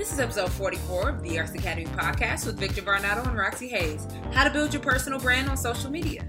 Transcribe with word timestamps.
This 0.00 0.14
is 0.14 0.18
episode 0.18 0.50
44 0.52 1.10
of 1.10 1.22
the 1.22 1.38
Arts 1.38 1.52
Academy 1.52 1.84
podcast 1.84 2.46
with 2.46 2.58
Victor 2.58 2.80
Varnado 2.80 3.18
and 3.28 3.36
Roxxy 3.36 3.68
Haze. 3.68 4.06
How 4.32 4.44
to 4.44 4.50
build 4.50 4.72
your 4.72 4.82
personal 4.82 5.20
brand 5.20 5.50
on 5.50 5.58
social 5.58 5.90
media. 5.90 6.26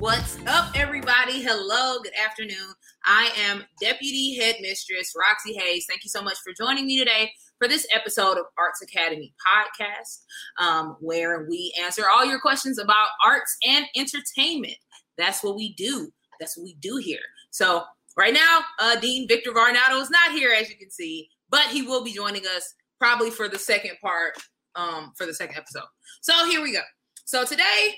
What's 0.00 0.36
up, 0.48 0.72
everybody? 0.74 1.40
Hello, 1.40 2.00
good 2.02 2.14
afternoon. 2.20 2.74
I 3.04 3.30
am 3.46 3.62
Deputy 3.80 4.34
Headmistress 4.34 5.14
Roxxy 5.16 5.56
Haze. 5.56 5.86
Thank 5.88 6.02
you 6.02 6.10
so 6.10 6.20
much 6.20 6.36
for 6.42 6.52
joining 6.52 6.84
me 6.84 6.98
today 6.98 7.30
for 7.60 7.68
this 7.68 7.86
episode 7.94 8.38
of 8.38 8.46
Arts 8.58 8.82
Academy 8.82 9.32
podcast, 9.38 10.24
um, 10.58 10.96
where 10.98 11.46
we 11.48 11.72
answer 11.80 12.06
all 12.12 12.24
your 12.24 12.40
questions 12.40 12.76
about 12.76 13.10
arts 13.24 13.56
and 13.64 13.86
entertainment. 13.94 14.78
That's 15.16 15.44
what 15.44 15.54
we 15.54 15.74
do. 15.74 16.10
That's 16.40 16.56
what 16.56 16.64
we 16.64 16.74
do 16.80 16.96
here. 16.96 17.22
So, 17.52 17.84
right 18.16 18.34
now, 18.34 18.62
uh, 18.80 18.98
Dean 18.98 19.28
Victor 19.28 19.52
Varnado 19.52 20.02
is 20.02 20.10
not 20.10 20.32
here, 20.32 20.52
as 20.52 20.68
you 20.68 20.76
can 20.76 20.90
see, 20.90 21.28
but 21.48 21.66
he 21.68 21.82
will 21.82 22.02
be 22.02 22.12
joining 22.12 22.42
us 22.48 22.74
probably 22.98 23.30
for 23.30 23.48
the 23.48 23.58
second 23.58 23.92
part, 24.00 24.34
um, 24.74 25.12
for 25.16 25.26
the 25.26 25.34
second 25.34 25.56
episode. 25.56 25.88
So, 26.20 26.48
here 26.48 26.62
we 26.62 26.72
go. 26.72 26.82
So, 27.24 27.44
today, 27.44 27.94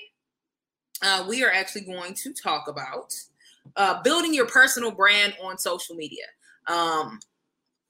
uh, 1.01 1.25
we 1.27 1.43
are 1.43 1.51
actually 1.51 1.81
going 1.81 2.13
to 2.15 2.33
talk 2.33 2.67
about 2.67 3.13
uh, 3.75 4.01
building 4.01 4.33
your 4.33 4.47
personal 4.47 4.91
brand 4.91 5.35
on 5.41 5.57
social 5.57 5.95
media. 5.95 6.25
Um, 6.67 7.19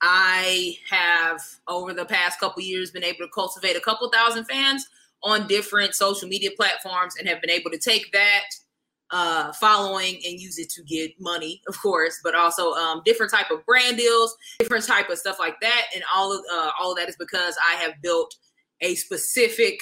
I 0.01 0.77
have 0.89 1.41
over 1.67 1.93
the 1.93 2.05
past 2.05 2.39
couple 2.39 2.61
years 2.63 2.91
been 2.91 3.03
able 3.03 3.19
to 3.19 3.29
cultivate 3.33 3.75
a 3.75 3.81
couple 3.81 4.09
thousand 4.09 4.45
fans 4.45 4.87
on 5.23 5.47
different 5.47 5.93
social 5.93 6.29
media 6.29 6.51
platforms 6.55 7.15
and 7.19 7.27
have 7.27 7.41
been 7.41 7.49
able 7.49 7.69
to 7.71 7.77
take 7.77 8.11
that 8.13 8.45
uh, 9.11 9.51
following 9.53 10.15
and 10.25 10.39
use 10.39 10.59
it 10.59 10.69
to 10.69 10.83
get 10.83 11.11
money, 11.19 11.61
of 11.67 11.79
course, 11.81 12.19
but 12.23 12.35
also 12.35 12.73
um, 12.73 13.01
different 13.05 13.31
type 13.31 13.49
of 13.51 13.65
brand 13.65 13.97
deals, 13.97 14.35
different 14.59 14.85
type 14.85 15.09
of 15.09 15.17
stuff 15.17 15.39
like 15.39 15.59
that, 15.61 15.85
and 15.95 16.03
all 16.15 16.31
of 16.31 16.43
uh, 16.53 16.71
all 16.79 16.91
of 16.91 16.97
that 16.97 17.09
is 17.09 17.15
because 17.17 17.55
I 17.71 17.75
have 17.75 17.93
built 18.01 18.35
a 18.81 18.95
specific 18.95 19.79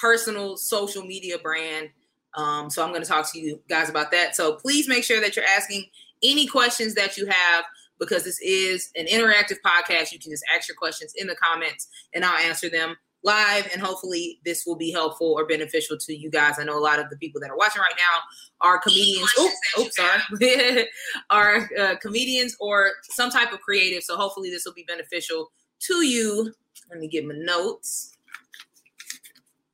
personal 0.00 0.56
social 0.56 1.04
media 1.04 1.38
brand. 1.38 1.90
Um, 2.34 2.70
so 2.70 2.82
I'm 2.82 2.90
going 2.90 3.02
to 3.02 3.08
talk 3.08 3.30
to 3.32 3.38
you 3.38 3.60
guys 3.68 3.90
about 3.90 4.10
that. 4.12 4.34
So 4.34 4.54
please 4.54 4.88
make 4.88 5.04
sure 5.04 5.20
that 5.20 5.36
you're 5.36 5.44
asking 5.44 5.84
any 6.22 6.46
questions 6.46 6.94
that 6.94 7.16
you 7.16 7.26
have 7.26 7.64
because 7.98 8.24
this 8.24 8.40
is 8.40 8.90
an 8.96 9.06
interactive 9.06 9.58
podcast. 9.64 10.12
You 10.12 10.18
can 10.18 10.30
just 10.30 10.44
ask 10.54 10.66
your 10.66 10.76
questions 10.76 11.12
in 11.16 11.26
the 11.26 11.36
comments 11.36 11.88
and 12.14 12.24
I'll 12.24 12.38
answer 12.38 12.70
them 12.70 12.96
live. 13.24 13.68
And 13.72 13.80
hopefully, 13.80 14.40
this 14.44 14.64
will 14.66 14.76
be 14.76 14.90
helpful 14.90 15.34
or 15.36 15.46
beneficial 15.46 15.96
to 15.98 16.14
you 16.14 16.30
guys. 16.30 16.58
I 16.58 16.64
know 16.64 16.78
a 16.78 16.80
lot 16.80 16.98
of 16.98 17.08
the 17.10 17.16
people 17.16 17.40
that 17.40 17.50
are 17.50 17.56
watching 17.56 17.80
right 17.80 17.94
now 17.96 18.20
are 18.60 18.78
comedians. 18.78 19.32
Oops, 19.40 19.78
oops 19.78 19.96
sorry. 19.96 20.86
are 21.30 21.68
uh, 21.78 21.96
comedians 21.96 22.56
or 22.60 22.92
some 23.02 23.30
type 23.30 23.52
of 23.52 23.60
creative. 23.60 24.02
So 24.02 24.16
hopefully, 24.16 24.50
this 24.50 24.64
will 24.64 24.74
be 24.74 24.84
beneficial 24.84 25.50
to 25.80 26.04
you. 26.04 26.52
Let 26.90 26.98
me 26.98 27.08
get 27.08 27.26
my 27.26 27.34
notes. 27.36 28.16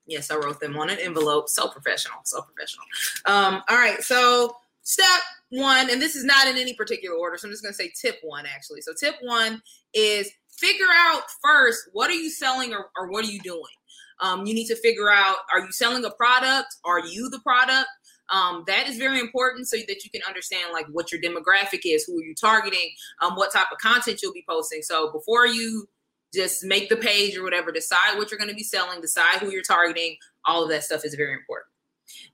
Yes, 0.06 0.30
I 0.30 0.36
wrote 0.36 0.58
them 0.60 0.76
on 0.78 0.88
an 0.88 0.98
envelope. 0.98 1.48
So 1.48 1.68
professional, 1.68 2.18
so 2.24 2.40
professional. 2.42 2.86
Um, 3.26 3.62
all 3.68 3.76
right, 3.76 4.02
so 4.02 4.56
step 4.82 5.20
one, 5.50 5.90
and 5.90 6.00
this 6.00 6.16
is 6.16 6.24
not 6.24 6.46
in 6.46 6.56
any 6.56 6.74
particular 6.74 7.16
order, 7.16 7.36
so 7.36 7.46
I'm 7.46 7.52
just 7.52 7.62
going 7.62 7.72
to 7.72 7.76
say 7.76 7.92
tip 8.00 8.18
one 8.22 8.46
actually. 8.46 8.80
So, 8.80 8.92
tip 8.98 9.16
one 9.20 9.62
is 9.94 10.30
figure 10.58 10.86
out 10.96 11.22
first 11.42 11.88
what 11.92 12.10
are 12.10 12.14
you 12.14 12.30
selling 12.30 12.72
or, 12.72 12.90
or 12.96 13.10
what 13.10 13.24
are 13.24 13.30
you 13.30 13.40
doing. 13.40 13.62
Um, 14.20 14.46
you 14.46 14.54
need 14.54 14.66
to 14.66 14.76
figure 14.76 15.10
out 15.10 15.36
are 15.52 15.60
you 15.60 15.70
selling 15.70 16.04
a 16.04 16.10
product? 16.10 16.76
Are 16.84 17.00
you 17.00 17.30
the 17.30 17.40
product? 17.40 17.88
Um, 18.30 18.64
that 18.66 18.88
is 18.88 18.98
very 18.98 19.20
important 19.20 19.68
so 19.68 19.76
that 19.76 20.04
you 20.04 20.10
can 20.10 20.20
understand 20.26 20.72
like 20.72 20.86
what 20.88 21.10
your 21.10 21.20
demographic 21.20 21.80
is, 21.84 22.04
who 22.04 22.18
are 22.18 22.24
you 22.24 22.34
targeting, 22.34 22.90
um, 23.22 23.36
what 23.36 23.52
type 23.52 23.68
of 23.72 23.78
content 23.78 24.20
you'll 24.22 24.34
be 24.34 24.44
posting. 24.46 24.82
So 24.82 25.10
before 25.12 25.46
you 25.46 25.88
just 26.34 26.62
make 26.64 26.90
the 26.90 26.96
page 26.96 27.38
or 27.38 27.42
whatever, 27.42 27.72
decide 27.72 28.16
what 28.16 28.30
you're 28.30 28.38
going 28.38 28.50
to 28.50 28.56
be 28.56 28.62
selling, 28.62 29.00
decide 29.00 29.38
who 29.38 29.50
you're 29.50 29.62
targeting. 29.62 30.16
All 30.44 30.62
of 30.62 30.68
that 30.68 30.84
stuff 30.84 31.04
is 31.04 31.14
very 31.14 31.32
important. 31.32 31.68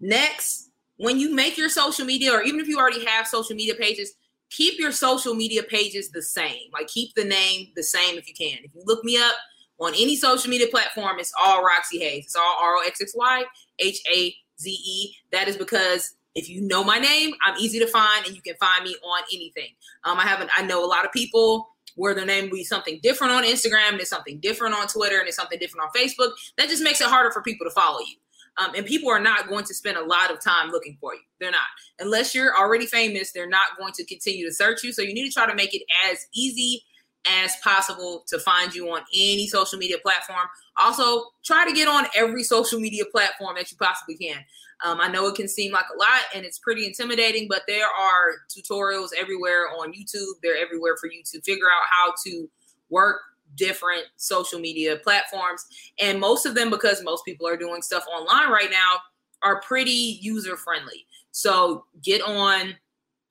Next, 0.01 0.71
when 0.97 1.19
you 1.19 1.33
make 1.33 1.57
your 1.57 1.69
social 1.69 2.05
media, 2.05 2.33
or 2.33 2.43
even 2.43 2.61
if 2.61 2.67
you 2.67 2.79
already 2.79 3.05
have 3.05 3.27
social 3.27 3.55
media 3.55 3.75
pages, 3.75 4.15
keep 4.55 4.79
your 4.79 4.93
social 4.93 5.35
media 5.35 5.63
pages 5.63 6.11
the 6.11 6.23
same. 6.23 6.71
Like 6.73 6.89
keep 6.89 7.15
the 7.15 7.25
name 7.25 7.69
the 7.77 7.83
same 7.83 8.17
if 8.17 8.29
you 8.29 8.35
can. 8.35 8.59
If 8.63 8.75
you 8.75 8.83
look 8.85 9.05
me 9.05 9.17
up 9.17 9.35
on 9.79 9.93
any 9.95 10.17
social 10.17 10.51
media 10.51 10.69
platform, 10.69 11.19
it's 11.19 11.33
all 11.43 11.63
Roxxy 11.63 11.99
Haze. 11.99 12.27
It's 12.27 12.37
all 12.37 12.57
R 12.63 12.77
O 12.77 12.83
X 12.87 13.01
X 13.01 13.13
Y 13.15 13.45
H 13.81 14.01
A 14.13 14.35
Z 14.61 14.71
E. 14.71 15.17
That 15.33 15.49
is 15.49 15.57
because 15.57 16.15
if 16.35 16.49
you 16.49 16.61
know 16.61 16.83
my 16.83 16.99
name, 16.99 17.33
I'm 17.45 17.59
easy 17.59 17.79
to 17.79 17.87
find 17.87 18.27
and 18.27 18.35
you 18.35 18.43
can 18.43 18.57
find 18.57 18.85
me 18.85 18.97
on 19.05 19.23
anything. 19.33 19.71
Um, 20.05 20.19
I 20.19 20.23
haven't, 20.23 20.51
I 20.57 20.63
know 20.63 20.85
a 20.85 20.89
lot 20.89 21.05
of 21.05 21.13
people 21.13 21.69
where 21.97 22.15
their 22.15 22.27
name 22.27 22.51
will 22.51 22.57
be 22.57 22.65
something 22.65 22.99
different 23.05 23.33
on 23.33 23.45
Instagram, 23.45 23.91
and 23.93 24.01
it's 24.01 24.11
something 24.11 24.41
different 24.41 24.75
on 24.75 24.89
Twitter, 24.89 25.19
and 25.21 25.29
it's 25.29 25.37
something 25.37 25.61
different 25.61 25.87
on 25.87 26.01
Facebook. 26.01 26.33
That 26.59 26.69
just 26.69 26.83
makes 26.83 27.01
it 27.01 27.07
harder 27.07 27.31
for 27.31 27.41
people 27.41 27.65
to 27.67 27.71
follow 27.71 28.01
you. 28.01 28.17
Um, 28.57 28.75
and 28.77 28.87
people 28.87 29.11
are 29.11 29.21
not 29.21 29.49
going 29.49 29.65
to 29.65 29.75
spend 29.75 29.97
a 29.97 30.05
lot 30.05 30.31
of 30.31 30.41
time 30.41 30.71
looking 30.71 30.97
for 31.01 31.15
you. 31.15 31.21
They're 31.41 31.51
not. 31.51 31.63
Unless 31.99 32.35
you're 32.35 32.57
already 32.57 32.87
famous, 32.87 33.33
they're 33.33 33.49
not 33.49 33.67
going 33.79 33.93
to 33.95 34.05
continue 34.05 34.47
to 34.47 34.55
search 34.55 34.85
you. 34.85 34.93
So 34.93 35.03
you 35.03 35.13
need 35.13 35.27
to 35.27 35.33
try 35.33 35.47
to 35.47 35.55
make 35.55 35.75
it 35.75 35.83
as 36.11 36.19
easy 36.35 36.83
as 37.27 37.57
possible 37.63 38.23
to 38.29 38.39
find 38.39 38.75
you 38.75 38.91
on 38.91 39.01
any 39.15 39.47
social 39.47 39.79
media 39.79 39.97
platform. 40.03 40.47
Also, 40.81 41.25
try 41.45 41.65
to 41.67 41.73
get 41.73 41.89
on 41.89 42.07
every 42.15 42.43
social 42.43 42.79
media 42.79 43.05
platform 43.11 43.57
that 43.57 43.71
you 43.71 43.77
possibly 43.79 44.17
can. 44.17 44.45
Um, 44.85 45.01
I 45.01 45.09
know 45.09 45.27
it 45.29 45.35
can 45.35 45.49
seem 45.49 45.73
like 45.73 45.87
a 45.95 45.99
lot 45.99 46.23
and 46.35 46.45
it's 46.45 46.59
pretty 46.59 46.87
intimidating, 46.87 47.49
but 47.49 47.63
there 47.67 47.87
are 47.87 48.33
tutorials 48.51 49.11
everywhere 49.19 49.69
on 49.79 49.93
YouTube. 49.93 50.35
They're 50.43 50.57
everywhere 50.57 50.97
for 51.01 51.11
you 51.11 51.23
to 51.33 51.41
figure 51.41 51.67
out 51.67 51.83
how 51.89 52.13
to 52.27 52.49
work 52.91 53.21
different 53.57 54.05
social 54.17 54.59
media 54.59 54.97
platforms. 54.97 55.67
And 56.01 56.21
most 56.21 56.47
of 56.47 56.55
them, 56.55 56.71
because 56.71 57.03
most 57.03 57.25
people 57.25 57.47
are 57.47 57.57
doing 57.57 57.83
stuff 57.83 58.05
online 58.09 58.51
right 58.51 58.71
now, 58.71 58.99
are 59.43 59.61
pretty 59.61 60.19
user 60.21 60.57
friendly. 60.57 61.07
So 61.31 61.85
get 62.03 62.23
on 62.23 62.75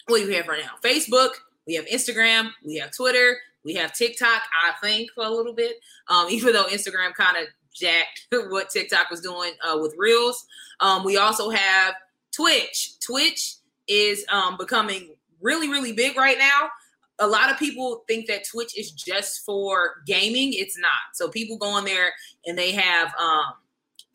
what 0.07 0.27
we 0.27 0.33
have 0.35 0.47
right 0.47 0.63
now? 0.63 0.71
Facebook, 0.83 1.29
we 1.65 1.75
have 1.75 1.85
Instagram, 1.85 2.49
we 2.65 2.75
have 2.75 2.91
Twitter, 2.91 3.37
we 3.63 3.73
have 3.75 3.93
TikTok, 3.93 4.41
I 4.63 4.73
think, 4.85 5.11
for 5.11 5.23
a 5.23 5.29
little 5.29 5.53
bit. 5.53 5.77
Um, 6.09 6.27
even 6.29 6.53
though 6.53 6.65
Instagram 6.65 7.13
kind 7.13 7.37
of 7.37 7.47
jacked 7.73 8.27
what 8.31 8.69
TikTok 8.69 9.09
was 9.09 9.21
doing 9.21 9.53
uh, 9.63 9.77
with 9.79 9.95
Reels. 9.97 10.45
Um, 10.79 11.03
we 11.03 11.17
also 11.17 11.49
have 11.49 11.95
Twitch. 12.31 12.99
Twitch 12.99 13.55
is 13.87 14.25
um, 14.31 14.57
becoming 14.57 15.15
really, 15.41 15.69
really 15.69 15.91
big 15.91 16.15
right 16.17 16.37
now 16.37 16.69
a 17.19 17.27
lot 17.27 17.51
of 17.51 17.59
people 17.59 18.03
think 18.07 18.27
that 18.27 18.47
Twitch 18.47 18.77
is 18.77 18.91
just 18.91 19.45
for 19.45 20.01
gaming. 20.05 20.51
It's 20.53 20.77
not. 20.77 20.91
So 21.13 21.29
people 21.29 21.57
go 21.57 21.67
on 21.67 21.85
there 21.85 22.11
and 22.45 22.57
they 22.57 22.71
have 22.71 23.13
um, 23.19 23.53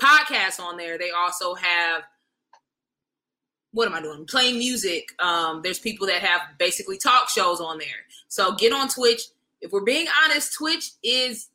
podcasts 0.00 0.60
on 0.60 0.76
there. 0.76 0.98
They 0.98 1.10
also 1.10 1.54
have 1.54 2.02
what 3.72 3.86
am 3.86 3.94
I 3.94 4.00
doing? 4.00 4.24
Playing 4.24 4.58
music. 4.58 5.08
Um, 5.18 5.60
there's 5.62 5.78
people 5.78 6.06
that 6.06 6.22
have 6.22 6.40
basically 6.58 6.96
talk 6.96 7.28
shows 7.28 7.60
on 7.60 7.78
there. 7.78 7.86
So 8.28 8.54
get 8.54 8.72
on 8.72 8.88
Twitch. 8.88 9.22
If 9.60 9.72
we're 9.72 9.84
being 9.84 10.06
honest, 10.24 10.54
Twitch 10.54 10.92
is 11.02 11.48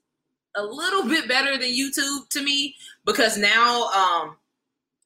a 0.56 0.64
little 0.64 1.04
bit 1.08 1.28
better 1.28 1.58
than 1.58 1.70
YouTube 1.70 2.30
to 2.30 2.44
me 2.44 2.76
because 3.06 3.38
now, 3.38 3.88
um, 3.88 4.38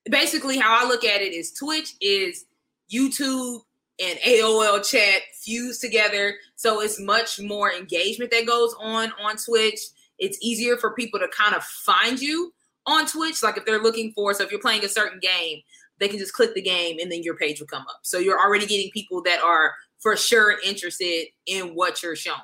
basically, 0.09 0.57
how 0.57 0.83
I 0.83 0.87
look 0.87 1.05
at 1.05 1.21
it 1.21 1.33
is 1.33 1.51
Twitch 1.53 1.93
is 2.01 2.45
YouTube 2.93 3.61
and 3.99 4.19
AOL 4.19 4.87
chat 4.87 5.21
fused 5.33 5.81
together. 5.81 6.35
So 6.55 6.81
it's 6.81 6.99
much 6.99 7.39
more 7.39 7.71
engagement 7.71 8.31
that 8.31 8.45
goes 8.45 8.75
on 8.79 9.11
on 9.21 9.37
Twitch. 9.37 9.79
It's 10.19 10.37
easier 10.41 10.77
for 10.77 10.93
people 10.93 11.19
to 11.19 11.27
kind 11.29 11.55
of 11.55 11.63
find 11.63 12.19
you 12.19 12.53
on 12.85 13.07
Twitch. 13.07 13.43
Like 13.43 13.57
if 13.57 13.65
they're 13.65 13.81
looking 13.81 14.11
for, 14.13 14.33
so 14.33 14.43
if 14.43 14.51
you're 14.51 14.61
playing 14.61 14.85
a 14.85 14.89
certain 14.89 15.19
game, 15.19 15.61
they 15.99 16.07
can 16.07 16.19
just 16.19 16.33
click 16.33 16.53
the 16.53 16.61
game 16.61 16.97
and 16.99 17.11
then 17.11 17.23
your 17.23 17.35
page 17.35 17.59
will 17.59 17.67
come 17.67 17.83
up. 17.83 17.99
So 18.03 18.19
you're 18.19 18.39
already 18.39 18.65
getting 18.65 18.91
people 18.91 19.21
that 19.23 19.41
are 19.43 19.73
for 19.99 20.15
sure 20.15 20.57
interested 20.63 21.25
in 21.45 21.75
what 21.75 22.03
you're 22.03 22.15
showing. 22.15 22.37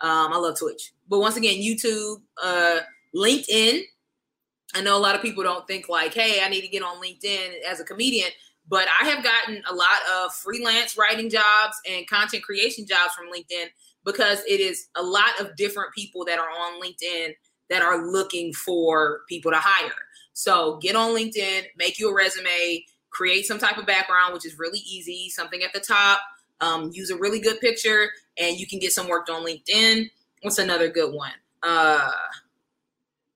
Um, 0.00 0.32
I 0.32 0.36
love 0.36 0.58
Twitch. 0.58 0.92
But 1.08 1.20
once 1.20 1.36
again, 1.36 1.56
YouTube, 1.56 2.22
uh, 2.42 2.80
LinkedIn. 3.14 3.82
I 4.74 4.80
know 4.80 4.96
a 4.96 4.98
lot 4.98 5.14
of 5.14 5.20
people 5.22 5.44
don't 5.44 5.66
think 5.66 5.88
like, 5.88 6.14
hey, 6.14 6.42
I 6.42 6.48
need 6.48 6.62
to 6.62 6.68
get 6.68 6.82
on 6.82 6.96
LinkedIn 6.96 7.60
as 7.68 7.78
a 7.78 7.84
comedian. 7.84 8.30
But 8.72 8.88
I 9.02 9.04
have 9.10 9.22
gotten 9.22 9.62
a 9.70 9.74
lot 9.74 9.98
of 10.16 10.32
freelance 10.32 10.96
writing 10.96 11.28
jobs 11.28 11.76
and 11.86 12.08
content 12.08 12.42
creation 12.42 12.86
jobs 12.86 13.12
from 13.12 13.26
LinkedIn 13.26 13.66
because 14.02 14.38
it 14.48 14.60
is 14.60 14.88
a 14.96 15.02
lot 15.02 15.38
of 15.38 15.54
different 15.56 15.92
people 15.92 16.24
that 16.24 16.38
are 16.38 16.48
on 16.48 16.80
LinkedIn 16.80 17.34
that 17.68 17.82
are 17.82 18.10
looking 18.10 18.54
for 18.54 19.20
people 19.28 19.50
to 19.50 19.58
hire. 19.58 19.92
So 20.32 20.78
get 20.78 20.96
on 20.96 21.14
LinkedIn, 21.14 21.64
make 21.76 21.98
you 21.98 22.08
a 22.08 22.14
resume, 22.14 22.86
create 23.10 23.44
some 23.44 23.58
type 23.58 23.76
of 23.76 23.84
background, 23.84 24.32
which 24.32 24.46
is 24.46 24.58
really 24.58 24.78
easy, 24.78 25.28
something 25.28 25.62
at 25.62 25.74
the 25.74 25.80
top, 25.80 26.20
um, 26.62 26.90
use 26.94 27.10
a 27.10 27.16
really 27.18 27.40
good 27.40 27.60
picture, 27.60 28.08
and 28.38 28.58
you 28.58 28.66
can 28.66 28.78
get 28.78 28.92
some 28.92 29.06
work 29.06 29.28
on 29.28 29.44
LinkedIn. 29.44 30.08
What's 30.40 30.56
another 30.56 30.88
good 30.88 31.12
one? 31.12 31.34
Uh, 31.62 32.10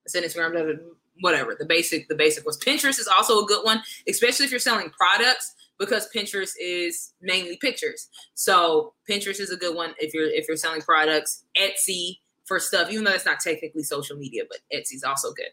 Instagram, 0.09 0.79
whatever. 1.21 1.57
The 1.59 1.67
basic, 1.67 2.09
the 2.09 2.15
basic 2.15 2.45
was 2.47 2.59
Pinterest 2.59 2.99
is 2.99 3.09
also 3.09 3.43
a 3.43 3.47
good 3.47 3.65
one, 3.65 3.83
especially 4.09 4.45
if 4.45 4.51
you're 4.51 4.61
selling 4.61 4.91
products 4.91 5.55
because 5.79 6.09
Pinterest 6.15 6.53
is 6.61 7.13
mainly 7.21 7.57
pictures. 7.57 8.09
So 8.35 8.95
Pinterest 9.09 9.41
is 9.41 9.51
a 9.51 9.57
good 9.57 9.75
one 9.75 9.95
if 9.99 10.15
you're 10.15 10.29
if 10.29 10.47
you're 10.49 10.57
selling 10.57 10.81
products. 10.81 11.45
Etsy 11.59 12.19
for 12.45 12.61
stuff, 12.61 12.91
even 12.91 13.05
though 13.05 13.13
it's 13.13 13.27
not 13.27 13.41
technically 13.41 13.83
social 13.83 14.17
media, 14.17 14.45
but 14.49 14.59
Etsy's 14.75 15.05
also 15.05 15.33
good. 15.33 15.51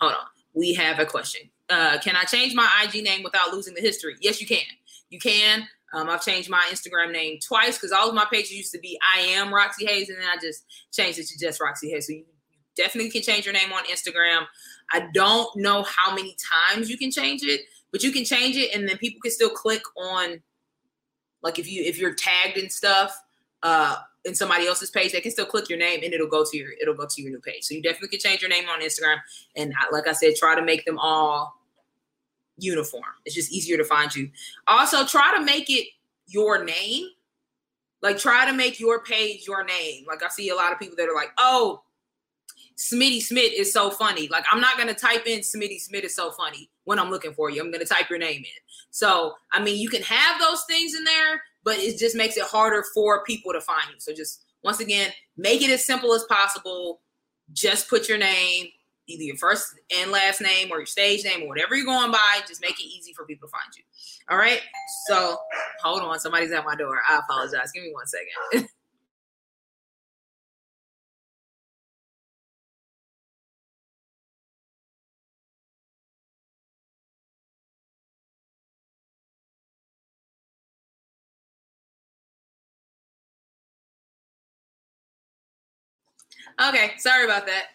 Hold 0.00 0.12
on. 0.12 0.26
We 0.54 0.74
have 0.74 0.98
a 0.98 1.06
question. 1.06 1.42
Uh, 1.68 1.98
can 1.98 2.16
I 2.16 2.22
change 2.22 2.54
my 2.54 2.68
IG 2.84 3.02
name 3.02 3.22
without 3.22 3.52
losing 3.52 3.74
the 3.74 3.80
history? 3.80 4.14
Yes, 4.20 4.40
you 4.40 4.46
can. 4.46 4.64
You 5.10 5.18
can. 5.18 5.66
Um, 5.92 6.08
I've 6.08 6.22
changed 6.22 6.48
my 6.48 6.64
Instagram 6.70 7.12
name 7.12 7.38
twice 7.46 7.76
because 7.76 7.92
all 7.92 8.08
of 8.08 8.14
my 8.14 8.26
pages 8.30 8.52
used 8.52 8.72
to 8.72 8.78
be 8.78 8.98
I 9.02 9.20
am 9.20 9.48
Roxxy 9.48 9.86
Haze, 9.86 10.08
and 10.08 10.18
then 10.18 10.28
I 10.28 10.36
just 10.40 10.64
changed 10.92 11.18
it 11.18 11.26
to 11.28 11.38
just 11.38 11.60
Roxxy 11.60 11.90
Haze. 11.90 12.06
So 12.06 12.12
you 12.12 12.24
definitely 12.76 13.10
can 13.10 13.22
change 13.22 13.44
your 13.44 13.54
name 13.54 13.72
on 13.72 13.84
Instagram. 13.84 14.46
I 14.92 15.08
don't 15.12 15.48
know 15.56 15.82
how 15.82 16.14
many 16.14 16.36
times 16.52 16.88
you 16.88 16.96
can 16.96 17.10
change 17.10 17.42
it, 17.42 17.62
but 17.90 18.02
you 18.02 18.12
can 18.12 18.24
change 18.24 18.56
it, 18.56 18.74
and 18.74 18.88
then 18.88 18.98
people 18.98 19.20
can 19.20 19.30
still 19.30 19.50
click 19.50 19.82
on, 19.96 20.40
like 21.42 21.58
if 21.58 21.70
you 21.70 21.82
if 21.82 21.98
you're 21.98 22.14
tagged 22.14 22.58
and 22.58 22.70
stuff, 22.70 23.18
uh, 23.62 23.96
in 24.24 24.34
somebody 24.34 24.66
else's 24.66 24.90
page, 24.90 25.12
they 25.12 25.20
can 25.20 25.30
still 25.30 25.46
click 25.46 25.68
your 25.68 25.78
name 25.78 26.00
and 26.02 26.12
it'll 26.12 26.28
go 26.28 26.44
to 26.44 26.56
your 26.56 26.70
it'll 26.80 26.94
go 26.94 27.06
to 27.06 27.22
your 27.22 27.30
new 27.30 27.40
page. 27.40 27.64
So 27.64 27.74
you 27.74 27.82
definitely 27.82 28.08
can 28.08 28.20
change 28.20 28.42
your 28.42 28.50
name 28.50 28.68
on 28.68 28.80
Instagram, 28.80 29.18
and 29.56 29.72
like 29.92 30.06
I 30.06 30.12
said, 30.12 30.34
try 30.36 30.54
to 30.54 30.62
make 30.62 30.84
them 30.84 30.98
all 30.98 31.54
uniform. 32.58 33.04
It's 33.24 33.34
just 33.34 33.52
easier 33.52 33.76
to 33.76 33.84
find 33.84 34.14
you. 34.14 34.30
Also, 34.66 35.04
try 35.04 35.34
to 35.36 35.44
make 35.44 35.70
it 35.70 35.86
your 36.26 36.64
name. 36.64 37.06
Like 38.02 38.18
try 38.18 38.44
to 38.46 38.52
make 38.52 38.78
your 38.78 39.02
page 39.02 39.46
your 39.46 39.64
name. 39.64 40.04
Like 40.06 40.22
I 40.22 40.28
see 40.28 40.50
a 40.50 40.54
lot 40.54 40.72
of 40.72 40.78
people 40.78 40.96
that 40.96 41.08
are 41.08 41.14
like, 41.14 41.30
oh, 41.38 41.82
Smitty 42.76 43.22
Smith 43.22 43.52
is 43.56 43.72
so 43.72 43.90
funny. 43.90 44.28
Like 44.28 44.44
I'm 44.50 44.60
not 44.60 44.76
gonna 44.76 44.94
type 44.94 45.26
in 45.26 45.40
Smitty 45.40 45.80
Smith 45.80 46.04
is 46.04 46.14
so 46.14 46.30
funny 46.30 46.70
when 46.84 46.98
I'm 46.98 47.10
looking 47.10 47.32
for 47.32 47.50
you. 47.50 47.62
I'm 47.62 47.70
gonna 47.70 47.86
type 47.86 48.10
your 48.10 48.18
name 48.18 48.40
in. 48.40 48.60
So 48.90 49.34
I 49.52 49.62
mean, 49.62 49.78
you 49.78 49.88
can 49.88 50.02
have 50.02 50.40
those 50.40 50.64
things 50.68 50.94
in 50.94 51.04
there, 51.04 51.42
but 51.64 51.78
it 51.78 51.98
just 51.98 52.16
makes 52.16 52.36
it 52.36 52.44
harder 52.44 52.84
for 52.94 53.24
people 53.24 53.52
to 53.52 53.60
find 53.60 53.88
you. 53.90 53.96
So 53.98 54.12
just 54.12 54.44
once 54.62 54.80
again, 54.80 55.10
make 55.36 55.62
it 55.62 55.70
as 55.70 55.86
simple 55.86 56.12
as 56.14 56.24
possible. 56.24 57.00
Just 57.52 57.88
put 57.88 58.08
your 58.08 58.18
name, 58.18 58.66
either 59.06 59.22
your 59.22 59.36
first 59.36 59.74
and 59.96 60.10
last 60.10 60.40
name 60.40 60.70
or 60.70 60.78
your 60.78 60.86
stage 60.86 61.24
name 61.24 61.42
or 61.42 61.48
whatever 61.48 61.76
you're 61.76 61.86
going 61.86 62.10
by. 62.10 62.40
Just 62.46 62.60
make 62.60 62.78
it 62.78 62.86
easy 62.86 63.12
for 63.14 63.24
people 63.24 63.48
to 63.48 63.52
find 63.52 63.72
you. 63.76 63.84
All 64.28 64.36
right. 64.36 64.60
So 65.06 65.38
hold 65.82 66.02
on, 66.02 66.18
somebody's 66.20 66.52
at 66.52 66.64
my 66.64 66.74
door. 66.74 67.00
I 67.08 67.18
apologize. 67.18 67.72
Give 67.72 67.84
me 67.84 67.92
one 67.92 68.06
second. 68.06 68.68
Okay, 86.60 86.92
sorry 86.98 87.24
about 87.24 87.46
that. 87.46 87.66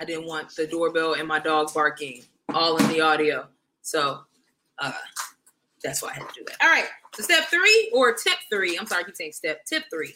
I 0.00 0.04
didn't 0.04 0.26
want 0.26 0.54
the 0.56 0.66
doorbell 0.66 1.14
and 1.14 1.28
my 1.28 1.38
dog 1.38 1.72
barking 1.74 2.22
all 2.52 2.76
in 2.78 2.88
the 2.88 3.00
audio. 3.00 3.46
So 3.82 4.20
uh, 4.78 4.92
that's 5.82 6.02
why 6.02 6.10
I 6.10 6.14
had 6.14 6.28
to 6.28 6.34
do 6.34 6.44
that. 6.46 6.56
All 6.62 6.70
right. 6.70 6.86
So 7.14 7.22
step 7.22 7.44
three 7.44 7.90
or 7.94 8.14
tip 8.14 8.38
three. 8.50 8.78
I'm 8.78 8.86
sorry, 8.86 9.02
I 9.02 9.04
keep 9.04 9.16
saying 9.16 9.32
step. 9.32 9.64
Tip 9.66 9.84
three. 9.92 10.14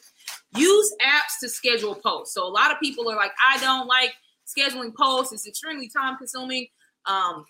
Use 0.56 0.94
apps 1.04 1.38
to 1.40 1.48
schedule 1.48 1.94
posts. 1.94 2.34
So 2.34 2.46
a 2.46 2.48
lot 2.48 2.72
of 2.72 2.80
people 2.80 3.10
are 3.10 3.16
like, 3.16 3.32
I 3.46 3.58
don't 3.58 3.86
like 3.86 4.14
scheduling 4.46 4.94
posts. 4.94 5.32
It's 5.32 5.46
extremely 5.46 5.88
time 5.88 6.16
consuming. 6.16 6.68
Um, 7.06 7.44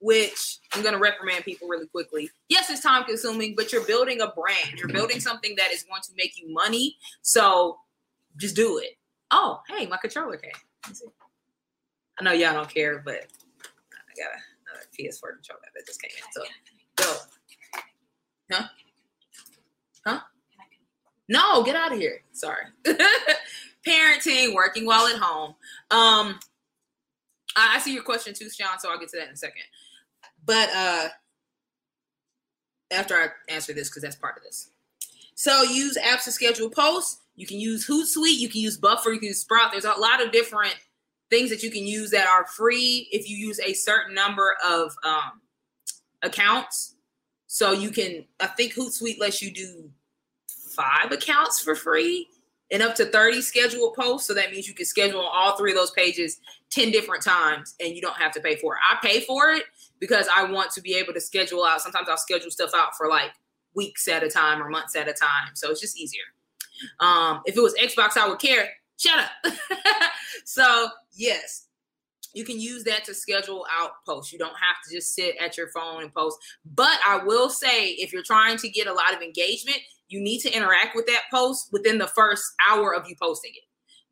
which 0.00 0.58
I'm 0.72 0.82
going 0.82 0.94
to 0.94 1.00
reprimand 1.00 1.44
people 1.44 1.68
really 1.68 1.86
quickly. 1.88 2.30
Yes, 2.48 2.70
it's 2.70 2.80
time 2.80 3.04
consuming, 3.04 3.54
but 3.56 3.72
you're 3.72 3.84
building 3.84 4.20
a 4.20 4.28
brand. 4.28 4.78
You're 4.78 4.88
building 4.88 5.20
something 5.20 5.54
that 5.56 5.72
is 5.72 5.82
going 5.82 6.02
to 6.02 6.12
make 6.16 6.38
you 6.40 6.52
money. 6.52 6.96
So 7.22 7.78
just 8.36 8.54
do 8.54 8.78
it. 8.78 8.97
Oh, 9.30 9.60
hey, 9.68 9.86
my 9.86 9.96
controller 9.98 10.36
came. 10.36 10.52
I 12.18 12.24
know 12.24 12.32
y'all 12.32 12.54
don't 12.54 12.72
care, 12.72 13.00
but 13.04 13.14
I 13.14 14.14
got 14.16 14.32
another 14.66 14.86
PS4 14.98 15.34
controller 15.36 15.60
that 15.74 15.86
just 15.86 16.00
came 16.00 16.10
in. 16.16 16.32
So 16.32 16.42
go. 16.96 17.16
Huh? 18.50 18.64
Huh? 20.06 20.20
No, 21.28 21.62
get 21.62 21.76
out 21.76 21.92
of 21.92 21.98
here. 21.98 22.22
Sorry. 22.32 22.64
Parenting, 23.86 24.54
working 24.54 24.86
while 24.86 25.06
at 25.06 25.16
home. 25.16 25.54
Um, 25.90 26.40
I, 27.56 27.76
I 27.76 27.78
see 27.80 27.92
your 27.92 28.02
question 28.02 28.34
too, 28.34 28.48
Sean, 28.50 28.78
so 28.78 28.90
I'll 28.90 28.98
get 28.98 29.10
to 29.10 29.18
that 29.18 29.28
in 29.28 29.34
a 29.34 29.36
second. 29.36 29.62
But 30.44 30.70
uh 30.74 31.08
after 32.90 33.14
I 33.14 33.28
answer 33.48 33.72
this, 33.72 33.88
because 33.88 34.02
that's 34.02 34.16
part 34.16 34.36
of 34.36 34.42
this. 34.42 34.70
So 35.38 35.62
use 35.62 35.96
apps 35.96 36.24
to 36.24 36.32
schedule 36.32 36.68
posts. 36.68 37.20
You 37.36 37.46
can 37.46 37.60
use 37.60 37.86
Hootsuite, 37.86 38.40
you 38.40 38.48
can 38.48 38.60
use 38.60 38.76
Buffer, 38.76 39.12
you 39.12 39.20
can 39.20 39.28
use 39.28 39.40
Sprout. 39.40 39.70
There's 39.70 39.84
a 39.84 39.92
lot 39.92 40.20
of 40.20 40.32
different 40.32 40.74
things 41.30 41.48
that 41.50 41.62
you 41.62 41.70
can 41.70 41.86
use 41.86 42.10
that 42.10 42.26
are 42.26 42.44
free 42.44 43.08
if 43.12 43.30
you 43.30 43.36
use 43.36 43.60
a 43.60 43.72
certain 43.72 44.16
number 44.16 44.56
of 44.66 44.96
um, 45.04 45.40
accounts. 46.22 46.96
So 47.46 47.70
you 47.70 47.90
can, 47.90 48.24
I 48.40 48.48
think 48.48 48.74
Hootsuite 48.74 49.20
lets 49.20 49.40
you 49.40 49.52
do 49.52 49.88
five 50.74 51.12
accounts 51.12 51.60
for 51.60 51.76
free 51.76 52.26
and 52.72 52.82
up 52.82 52.96
to 52.96 53.04
30 53.04 53.40
scheduled 53.40 53.94
posts. 53.94 54.26
So 54.26 54.34
that 54.34 54.50
means 54.50 54.66
you 54.66 54.74
can 54.74 54.86
schedule 54.86 55.20
all 55.20 55.56
three 55.56 55.70
of 55.70 55.76
those 55.76 55.92
pages 55.92 56.40
10 56.70 56.90
different 56.90 57.22
times 57.22 57.76
and 57.78 57.94
you 57.94 58.02
don't 58.02 58.16
have 58.16 58.32
to 58.32 58.40
pay 58.40 58.56
for 58.56 58.74
it. 58.74 58.80
I 58.82 58.98
pay 59.06 59.20
for 59.20 59.52
it 59.52 59.62
because 60.00 60.26
I 60.34 60.50
want 60.50 60.72
to 60.72 60.80
be 60.80 60.96
able 60.96 61.12
to 61.12 61.20
schedule 61.20 61.64
out. 61.64 61.80
Sometimes 61.80 62.08
I'll 62.08 62.16
schedule 62.16 62.50
stuff 62.50 62.72
out 62.74 62.96
for 62.96 63.06
like 63.06 63.30
weeks 63.78 64.08
at 64.08 64.24
a 64.24 64.28
time 64.28 64.60
or 64.60 64.68
months 64.68 64.96
at 64.96 65.08
a 65.08 65.12
time. 65.12 65.54
So 65.54 65.70
it's 65.70 65.80
just 65.80 65.96
easier. 65.96 66.24
Um, 66.98 67.40
if 67.46 67.56
it 67.56 67.60
was 67.60 67.74
Xbox, 67.74 68.16
I 68.16 68.28
would 68.28 68.40
care. 68.40 68.68
Shut 68.96 69.20
up. 69.20 69.52
so 70.44 70.88
yes, 71.14 71.68
you 72.34 72.44
can 72.44 72.60
use 72.60 72.82
that 72.84 73.04
to 73.04 73.14
schedule 73.14 73.64
out 73.70 73.92
posts. 74.04 74.32
You 74.32 74.38
don't 74.38 74.50
have 74.50 74.76
to 74.84 74.94
just 74.94 75.14
sit 75.14 75.36
at 75.40 75.56
your 75.56 75.68
phone 75.68 76.02
and 76.02 76.12
post. 76.12 76.38
But 76.74 76.98
I 77.06 77.22
will 77.24 77.48
say, 77.48 77.90
if 77.90 78.12
you're 78.12 78.22
trying 78.22 78.58
to 78.58 78.68
get 78.68 78.88
a 78.88 78.92
lot 78.92 79.14
of 79.14 79.22
engagement, 79.22 79.78
you 80.08 80.20
need 80.20 80.40
to 80.40 80.52
interact 80.52 80.96
with 80.96 81.06
that 81.06 81.22
post 81.32 81.68
within 81.72 81.98
the 81.98 82.06
first 82.08 82.44
hour 82.68 82.94
of 82.94 83.08
you 83.08 83.14
posting 83.20 83.52
it. 83.54 83.64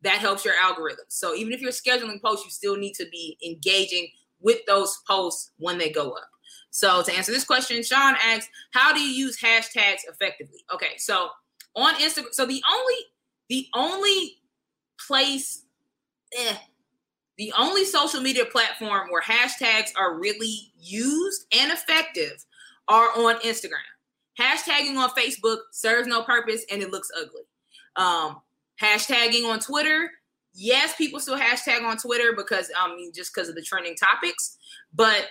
That 0.03 0.19
helps 0.19 0.45
your 0.45 0.53
algorithm. 0.61 1.05
So 1.09 1.35
even 1.35 1.51
if 1.51 1.61
you're 1.61 1.71
scheduling 1.71 2.21
posts, 2.21 2.45
you 2.45 2.51
still 2.51 2.77
need 2.77 2.93
to 2.93 3.05
be 3.11 3.37
engaging 3.45 4.07
with 4.39 4.59
those 4.67 4.97
posts 5.07 5.51
when 5.57 5.77
they 5.77 5.89
go 5.89 6.11
up. 6.11 6.29
So 6.77 7.01
to 7.01 7.11
answer 7.11 7.31
this 7.31 7.43
question, 7.43 7.81
Sean 7.81 8.15
asks, 8.23 8.47
how 8.71 8.93
do 8.93 8.99
you 8.99 9.09
use 9.09 9.35
hashtags 9.35 10.01
effectively? 10.07 10.63
Okay, 10.71 10.95
so 10.97 11.29
on 11.75 11.95
Instagram. 11.95 12.31
So 12.33 12.45
the 12.45 12.61
only 12.71 12.95
the 13.49 13.65
only 13.73 14.37
place, 15.07 15.63
eh, 16.37 16.55
the 17.39 17.51
only 17.57 17.83
social 17.83 18.21
media 18.21 18.45
platform 18.45 19.07
where 19.09 19.23
hashtags 19.23 19.89
are 19.97 20.19
really 20.19 20.71
used 20.79 21.47
and 21.51 21.71
effective 21.71 22.45
are 22.87 23.09
on 23.15 23.39
Instagram. 23.39 23.81
Hashtagging 24.39 24.97
on 24.97 25.09
Facebook 25.09 25.61
serves 25.71 26.07
no 26.07 26.21
purpose 26.21 26.63
and 26.71 26.83
it 26.83 26.91
looks 26.91 27.09
ugly. 27.19 27.41
Um, 27.95 28.39
hashtagging 28.79 29.51
on 29.51 29.59
Twitter, 29.61 30.11
yes, 30.53 30.95
people 30.95 31.19
still 31.19 31.39
hashtag 31.39 31.81
on 31.83 31.97
Twitter 31.97 32.33
because 32.37 32.69
um 32.79 32.97
just 33.15 33.33
because 33.33 33.49
of 33.49 33.55
the 33.55 33.63
trending 33.63 33.95
topics, 33.95 34.59
but 34.93 35.25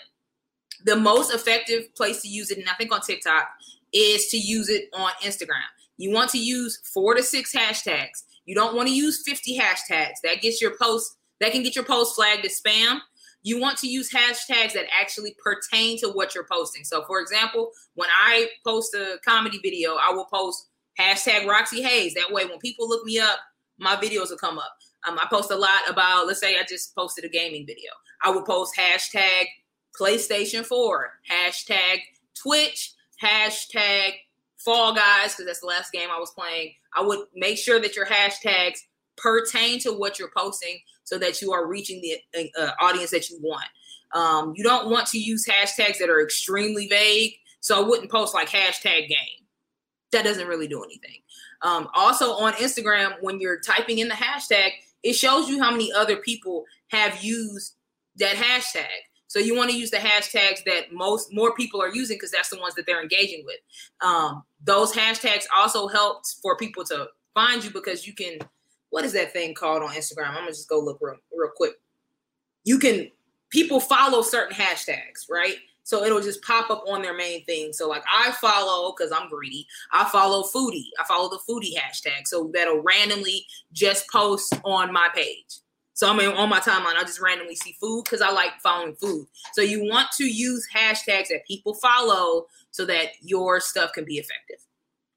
the 0.84 0.96
most 0.96 1.32
effective 1.32 1.94
place 1.94 2.22
to 2.22 2.28
use 2.28 2.50
it, 2.50 2.58
and 2.58 2.68
I 2.68 2.74
think 2.74 2.92
on 2.92 3.00
TikTok, 3.00 3.48
is 3.92 4.26
to 4.28 4.36
use 4.36 4.68
it 4.68 4.88
on 4.94 5.10
Instagram. 5.22 5.62
You 5.96 6.12
want 6.12 6.30
to 6.30 6.38
use 6.38 6.80
four 6.92 7.14
to 7.14 7.22
six 7.22 7.54
hashtags. 7.54 8.24
You 8.44 8.54
don't 8.54 8.76
want 8.76 8.88
to 8.88 8.94
use 8.94 9.22
50 9.26 9.58
hashtags. 9.58 10.14
That 10.22 10.40
gets 10.40 10.60
your 10.60 10.76
post, 10.80 11.16
that 11.40 11.52
can 11.52 11.62
get 11.62 11.74
your 11.74 11.84
post 11.84 12.14
flagged 12.14 12.44
as 12.44 12.60
spam. 12.60 13.00
You 13.42 13.60
want 13.60 13.78
to 13.78 13.88
use 13.88 14.10
hashtags 14.10 14.72
that 14.72 14.86
actually 14.92 15.36
pertain 15.42 15.98
to 15.98 16.08
what 16.08 16.34
you're 16.34 16.46
posting. 16.50 16.84
So, 16.84 17.04
for 17.04 17.20
example, 17.20 17.70
when 17.94 18.08
I 18.10 18.48
post 18.64 18.94
a 18.94 19.18
comedy 19.24 19.58
video, 19.62 19.94
I 19.94 20.12
will 20.12 20.26
post 20.26 20.68
hashtag 20.98 21.46
Roxxy 21.46 21.82
Haze. 21.82 22.14
That 22.14 22.32
way, 22.32 22.44
when 22.44 22.58
people 22.58 22.88
look 22.88 23.04
me 23.04 23.18
up, 23.18 23.38
my 23.78 23.94
videos 23.96 24.30
will 24.30 24.38
come 24.38 24.58
up. 24.58 24.72
Um, 25.06 25.18
I 25.18 25.26
post 25.30 25.50
a 25.50 25.56
lot 25.56 25.88
about, 25.88 26.26
let's 26.26 26.40
say 26.40 26.58
I 26.58 26.64
just 26.68 26.94
posted 26.96 27.24
a 27.24 27.28
gaming 27.28 27.66
video. 27.66 27.90
I 28.22 28.30
will 28.30 28.42
post 28.42 28.74
hashtag 28.76 29.44
PlayStation 29.98 30.64
4, 30.64 31.10
hashtag 31.30 31.98
Twitch, 32.34 32.92
hashtag 33.22 34.14
Fall 34.58 34.94
Guys, 34.94 35.32
because 35.32 35.46
that's 35.46 35.60
the 35.60 35.66
last 35.66 35.92
game 35.92 36.08
I 36.14 36.18
was 36.18 36.30
playing. 36.30 36.72
I 36.94 37.02
would 37.02 37.26
make 37.34 37.58
sure 37.58 37.80
that 37.80 37.96
your 37.96 38.06
hashtags 38.06 38.78
pertain 39.16 39.78
to 39.80 39.92
what 39.92 40.18
you're 40.18 40.32
posting 40.36 40.78
so 41.04 41.18
that 41.18 41.40
you 41.40 41.52
are 41.52 41.66
reaching 41.66 42.00
the 42.02 42.50
uh, 42.58 42.72
audience 42.80 43.10
that 43.10 43.30
you 43.30 43.38
want. 43.40 43.66
Um, 44.14 44.52
you 44.56 44.64
don't 44.64 44.90
want 44.90 45.06
to 45.08 45.18
use 45.18 45.46
hashtags 45.46 45.98
that 45.98 46.08
are 46.08 46.22
extremely 46.22 46.88
vague. 46.88 47.34
So 47.60 47.82
I 47.82 47.86
wouldn't 47.86 48.10
post 48.10 48.34
like 48.34 48.48
hashtag 48.48 49.08
game. 49.08 49.46
That 50.12 50.24
doesn't 50.24 50.46
really 50.46 50.68
do 50.68 50.82
anything. 50.84 51.18
Um, 51.62 51.88
also 51.94 52.32
on 52.32 52.52
Instagram, 52.54 53.14
when 53.20 53.40
you're 53.40 53.60
typing 53.60 53.98
in 53.98 54.08
the 54.08 54.14
hashtag, 54.14 54.70
it 55.02 55.14
shows 55.14 55.48
you 55.48 55.60
how 55.60 55.70
many 55.70 55.92
other 55.92 56.16
people 56.16 56.64
have 56.88 57.22
used 57.22 57.74
that 58.16 58.36
hashtag. 58.36 58.86
So 59.28 59.38
you 59.38 59.56
want 59.56 59.70
to 59.70 59.76
use 59.76 59.90
the 59.90 59.96
hashtags 59.96 60.62
that 60.64 60.92
most 60.92 61.32
more 61.32 61.54
people 61.54 61.82
are 61.82 61.92
using 61.92 62.16
because 62.16 62.30
that's 62.30 62.50
the 62.50 62.60
ones 62.60 62.74
that 62.74 62.86
they're 62.86 63.02
engaging 63.02 63.44
with. 63.44 63.58
Um, 64.00 64.44
those 64.64 64.92
hashtags 64.92 65.44
also 65.54 65.88
help 65.88 66.22
for 66.42 66.56
people 66.56 66.84
to 66.84 67.08
find 67.34 67.62
you 67.62 67.70
because 67.70 68.06
you 68.06 68.14
can. 68.14 68.38
What 68.90 69.04
is 69.04 69.12
that 69.14 69.32
thing 69.32 69.52
called 69.52 69.82
on 69.82 69.90
Instagram? 69.90 70.28
I'm 70.28 70.34
gonna 70.34 70.48
just 70.48 70.68
go 70.68 70.78
look 70.78 70.98
real, 71.00 71.16
real 71.36 71.50
quick. 71.54 71.74
You 72.64 72.78
can 72.78 73.10
people 73.50 73.80
follow 73.80 74.22
certain 74.22 74.56
hashtags, 74.56 75.30
right? 75.30 75.56
So 75.82 76.02
it'll 76.02 76.20
just 76.20 76.42
pop 76.42 76.68
up 76.68 76.82
on 76.88 77.00
their 77.00 77.16
main 77.16 77.44
thing. 77.44 77.72
So 77.72 77.88
like 77.88 78.02
I 78.12 78.32
follow 78.32 78.92
because 78.92 79.12
I'm 79.12 79.28
greedy. 79.28 79.66
I 79.92 80.04
follow 80.04 80.42
foodie. 80.42 80.88
I 80.98 81.04
follow 81.06 81.30
the 81.30 81.38
foodie 81.48 81.74
hashtag. 81.76 82.26
So 82.26 82.50
that'll 82.52 82.82
randomly 82.82 83.46
just 83.72 84.08
post 84.10 84.52
on 84.64 84.92
my 84.92 85.08
page. 85.14 85.60
So 85.96 86.12
I 86.12 86.14
mean 86.14 86.28
on 86.28 86.50
my 86.50 86.60
timeline, 86.60 86.94
I 86.94 87.04
just 87.04 87.22
randomly 87.22 87.56
see 87.56 87.74
food 87.80 88.04
because 88.04 88.20
I 88.20 88.30
like 88.30 88.60
following 88.62 88.94
food. 88.96 89.26
So 89.54 89.62
you 89.62 89.82
want 89.82 90.08
to 90.18 90.24
use 90.24 90.68
hashtags 90.72 91.28
that 91.28 91.46
people 91.48 91.72
follow 91.72 92.44
so 92.70 92.84
that 92.84 93.12
your 93.22 93.60
stuff 93.60 93.94
can 93.94 94.04
be 94.04 94.18
effective. 94.18 94.58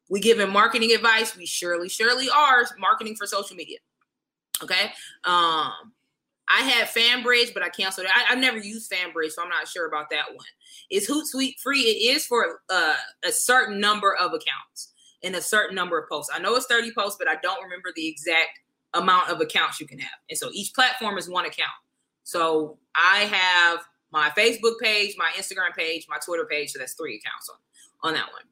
We 0.09 0.21
giving 0.21 0.49
marketing 0.49 0.93
advice. 0.93 1.35
We 1.35 1.45
surely, 1.45 1.89
surely 1.89 2.29
are 2.29 2.65
marketing 2.79 3.17
for 3.17 3.27
social 3.27 3.57
media. 3.57 3.79
Okay. 4.63 4.85
Um, 5.25 5.91
I 6.47 6.61
had 6.61 6.87
FanBridge, 6.87 7.53
but 7.53 7.61
I 7.61 7.67
canceled 7.67 8.07
it. 8.07 8.13
I, 8.15 8.29
have 8.29 8.39
never 8.39 8.57
used 8.57 8.89
FanBridge, 8.89 9.31
so 9.31 9.43
I'm 9.43 9.49
not 9.49 9.67
sure 9.67 9.85
about 9.85 10.09
that 10.11 10.33
one. 10.33 10.47
Is 10.89 11.09
Hootsuite 11.09 11.59
free? 11.59 11.81
It 11.81 12.15
is 12.15 12.25
for 12.25 12.61
uh, 12.69 12.95
a 13.25 13.33
certain 13.33 13.81
number 13.81 14.15
of 14.15 14.31
accounts 14.31 14.93
and 15.23 15.35
a 15.35 15.41
certain 15.41 15.75
number 15.75 15.99
of 15.99 16.09
posts. 16.09 16.31
I 16.33 16.39
know 16.39 16.55
it's 16.55 16.67
30 16.67 16.93
posts, 16.93 17.17
but 17.19 17.27
I 17.27 17.35
don't 17.43 17.61
remember 17.61 17.89
the 17.95 18.07
exact 18.07 18.61
amount 18.93 19.29
of 19.29 19.41
accounts 19.41 19.79
you 19.79 19.87
can 19.87 19.99
have. 19.99 20.19
And 20.29 20.37
so 20.37 20.49
each 20.53 20.73
platform 20.73 21.17
is 21.17 21.29
one 21.29 21.45
account. 21.45 21.69
So 22.23 22.77
I 22.95 23.19
have 23.19 23.79
my 24.11 24.29
Facebook 24.29 24.79
page, 24.81 25.15
my 25.17 25.31
Instagram 25.37 25.75
page, 25.77 26.05
my 26.09 26.17
Twitter 26.23 26.45
page. 26.45 26.71
So 26.71 26.79
that's 26.79 26.93
three 26.93 27.15
accounts 27.15 27.49
on, 27.49 28.09
on 28.09 28.13
that 28.15 28.31
one. 28.31 28.43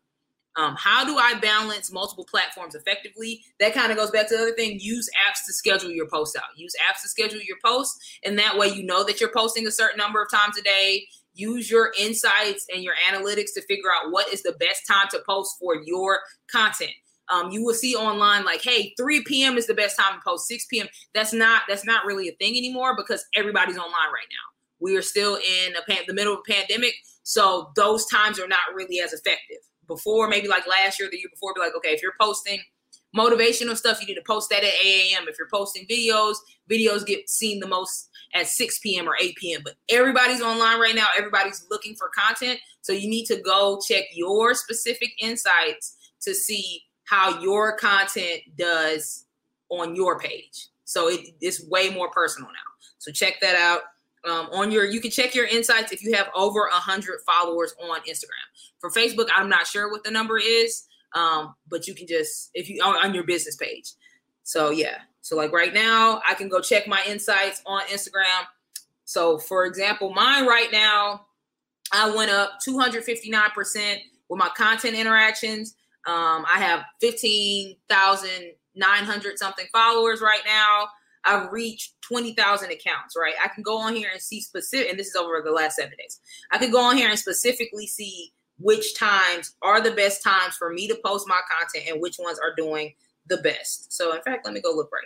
Um, 0.58 0.75
how 0.75 1.06
do 1.06 1.17
I 1.17 1.36
balance 1.36 1.91
multiple 1.91 2.25
platforms 2.25 2.74
effectively? 2.74 3.44
That 3.60 3.75
kind 3.75 3.91
of 3.91 3.98
goes 3.98 4.10
back 4.10 4.27
to 4.29 4.36
the 4.36 4.41
other 4.41 4.53
thing. 4.53 4.79
Use 4.79 5.08
apps 5.15 5.46
to 5.46 5.53
schedule 5.53 5.91
your 5.91 6.08
posts 6.08 6.36
out. 6.36 6.58
Use 6.58 6.74
apps 6.82 7.03
to 7.03 7.10
schedule 7.10 7.39
your 7.41 7.58
posts, 7.63 8.20
and 8.25 8.39
that 8.39 8.58
way 8.58 8.67
you 8.67 8.84
know 8.84 9.03
that 9.03 9.22
you're 9.22 9.32
posting 9.32 9.67
a 9.67 9.72
certain 9.72 10.00
number 10.00 10.20
of 10.20 10.32
times 10.32 10.58
a 10.58 10.63
day. 10.63 11.08
Use 11.36 11.70
your 11.70 11.94
insights 12.00 12.65
and 12.74 12.84
your 12.84 12.96
analytics 13.08 13.53
to 13.53 13.62
figure 13.67 13.91
out 13.91 14.12
what 14.12 14.34
is 14.34 14.41
the 14.41 14.53
best 14.53 14.88
time 14.88 15.06
to 15.12 15.20
post 15.29 15.58
for 15.60 15.75
your 15.84 16.22
content. 16.51 16.89
Um, 17.29 17.51
you 17.51 17.63
will 17.63 17.74
see 17.74 17.96
online 17.96 18.46
like, 18.46 18.62
hey, 18.62 18.93
3 18.98 19.24
p.m. 19.24 19.57
is 19.57 19.67
the 19.67 19.74
best 19.74 19.98
time 19.98 20.13
to 20.13 20.24
post. 20.25 20.48
6 20.48 20.65
p.m. 20.67 20.88
That's 21.13 21.34
not 21.34 21.63
that's 21.67 21.86
not 21.86 22.05
really 22.05 22.29
a 22.29 22.34
thing 22.34 22.55
anymore 22.55 22.96
because 22.96 23.25
everybody's 23.36 23.77
online 23.77 24.12
right 24.13 24.27
now. 24.29 24.53
We 24.79 24.96
are 24.96 25.01
still 25.01 25.36
in 25.36 25.74
pan- 25.88 26.05
the 26.07 26.13
middle 26.13 26.34
of 26.34 26.39
a 26.48 26.51
pandemic, 26.51 26.93
so 27.24 27.72
those 27.75 28.05
times 28.05 28.39
are 28.39 28.48
not 28.48 28.60
really 28.75 29.00
as 29.00 29.12
effective 29.12 29.57
before, 29.88 30.27
maybe 30.27 30.48
like 30.48 30.67
last 30.67 31.00
year, 31.00 31.10
the 31.10 31.17
year 31.17 31.29
before, 31.31 31.53
be 31.53 31.62
like, 31.62 31.75
okay, 31.75 31.89
if 31.89 32.01
you're 32.01 32.13
posting 32.19 32.60
motivational 33.15 33.75
stuff, 33.75 34.00
you 34.01 34.07
need 34.07 34.15
to 34.15 34.24
post 34.27 34.50
that 34.50 34.63
at 34.63 34.74
8 34.74 35.13
a.m. 35.13 35.27
If 35.27 35.38
you're 35.39 35.50
posting 35.50 35.86
videos, 35.88 36.36
videos 36.69 37.05
get 37.05 37.29
seen 37.29 37.60
the 37.60 37.67
most 37.67 38.10
at 38.34 38.48
6 38.48 38.79
p.m. 38.79 39.07
or 39.07 39.15
8 39.19 39.36
p.m. 39.38 39.62
But 39.63 39.75
everybody's 39.89 40.41
online 40.41 40.79
right 40.79 40.96
now. 40.96 41.07
Everybody's 41.17 41.65
looking 41.72 41.96
for 41.96 42.10
content. 42.10 42.60
So 42.81 42.93
you 42.93 43.10
need 43.10 43.25
to 43.25 43.38
go 43.41 43.79
check 43.86 44.03
your 44.13 44.53
specific 44.53 45.12
insights 45.19 45.96
to 46.22 46.34
see 46.34 46.81
how 47.07 47.41
your 47.41 47.77
content 47.77 48.41
does 48.57 49.25
on 49.69 49.95
your 49.95 50.19
page. 50.19 50.67
So 50.83 51.07
it, 51.09 51.29
it's 51.41 51.65
way 51.67 51.89
more 51.89 52.09
personal 52.11 52.49
now. 52.49 52.87
So 52.99 53.11
check 53.11 53.35
that 53.41 53.55
out. 53.55 53.81
Um, 54.29 54.49
on 54.51 54.71
your 54.71 54.83
you 54.83 54.99
can 54.99 55.09
check 55.09 55.33
your 55.33 55.45
insights 55.45 55.93
if 55.93 56.03
you 56.03 56.13
have 56.13 56.27
over 56.35 56.65
a 56.65 56.73
hundred 56.73 57.21
followers 57.25 57.73
on 57.81 57.99
instagram. 58.01 58.43
For 58.79 58.89
facebook 58.89 59.27
i'm 59.33 59.47
not 59.47 59.67
sure 59.67 59.89
what 59.89 60.03
the 60.03 60.11
number 60.11 60.37
is 60.37 60.85
um, 61.13 61.55
but 61.69 61.87
you 61.87 61.93
can 61.93 62.07
just 62.07 62.49
if 62.53 62.67
you 62.67 62.81
on, 62.83 62.95
on 63.05 63.13
your 63.13 63.23
business 63.23 63.55
page. 63.55 63.93
So 64.43 64.71
yeah. 64.71 64.97
So 65.21 65.37
like 65.37 65.53
right 65.53 65.73
now 65.73 66.21
i 66.27 66.33
can 66.33 66.49
go 66.49 66.59
check 66.59 66.87
my 66.87 67.01
insights 67.07 67.61
on 67.65 67.83
instagram. 67.83 68.45
So 69.05 69.37
for 69.37 69.65
example 69.65 70.13
mine 70.13 70.45
right 70.45 70.71
now 70.73 71.27
i 71.93 72.13
went 72.13 72.31
up 72.31 72.59
259% 72.67 73.97
with 74.29 74.39
my 74.39 74.49
content 74.57 74.95
interactions 74.95 75.75
um, 76.06 76.46
i 76.54 76.60
have 76.60 76.84
15900 77.01 79.39
something 79.39 79.66
followers 79.74 80.22
right 80.22 80.44
now 80.46 80.88
I've 81.27 81.51
reached 81.51 82.01
20,000 82.04 82.72
accounts, 82.72 83.16
right? 83.18 83.34
I 83.44 83.50
can 83.50 83.62
go 83.62 83.77
on 83.77 83.96
here 83.96 84.10
and 84.12 84.22
see 84.22 84.39
specific, 84.39 84.89
and 84.89 84.98
this 84.98 85.08
is 85.08 85.16
over 85.16 85.42
the 85.44 85.51
last 85.51 85.75
seven 85.75 85.94
days. 85.98 86.22
I 86.51 86.58
can 86.58 86.72
go 86.72 86.80
on 86.80 86.96
here 86.96 87.10
and 87.10 87.20
specifically 87.20 87.86
see 87.86 88.32
which 88.60 88.98
times 88.98 89.56
are 89.62 89.82
the 89.82 89.92
best 89.92 90.24
times 90.24 90.56
for 90.56 90.72
me 90.72 90.88
to 90.88 90.98
post 91.06 91.27
my 91.27 91.39
content 91.50 91.92
and 91.92 92.01
which 92.01 92.18
ones 92.18 92.39
are 92.39 92.56
doing 92.56 92.94
the 93.27 93.38
best. 93.38 93.94
So, 93.94 94.16
in 94.16 94.22
fact, 94.22 94.46
let 94.46 94.54
me 94.54 94.62
go 94.62 94.72
look 94.72 94.89
right 94.92 95.04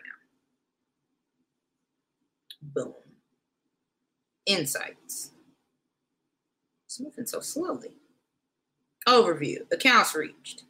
now. 2.73 2.83
Boom. 2.83 2.93
Insights. 4.45 5.31
It's 6.85 6.99
moving 6.99 7.25
so 7.25 7.39
slowly. 7.39 7.97
Overview. 9.07 9.59
Accounts 9.71 10.13
reached. 10.13 10.63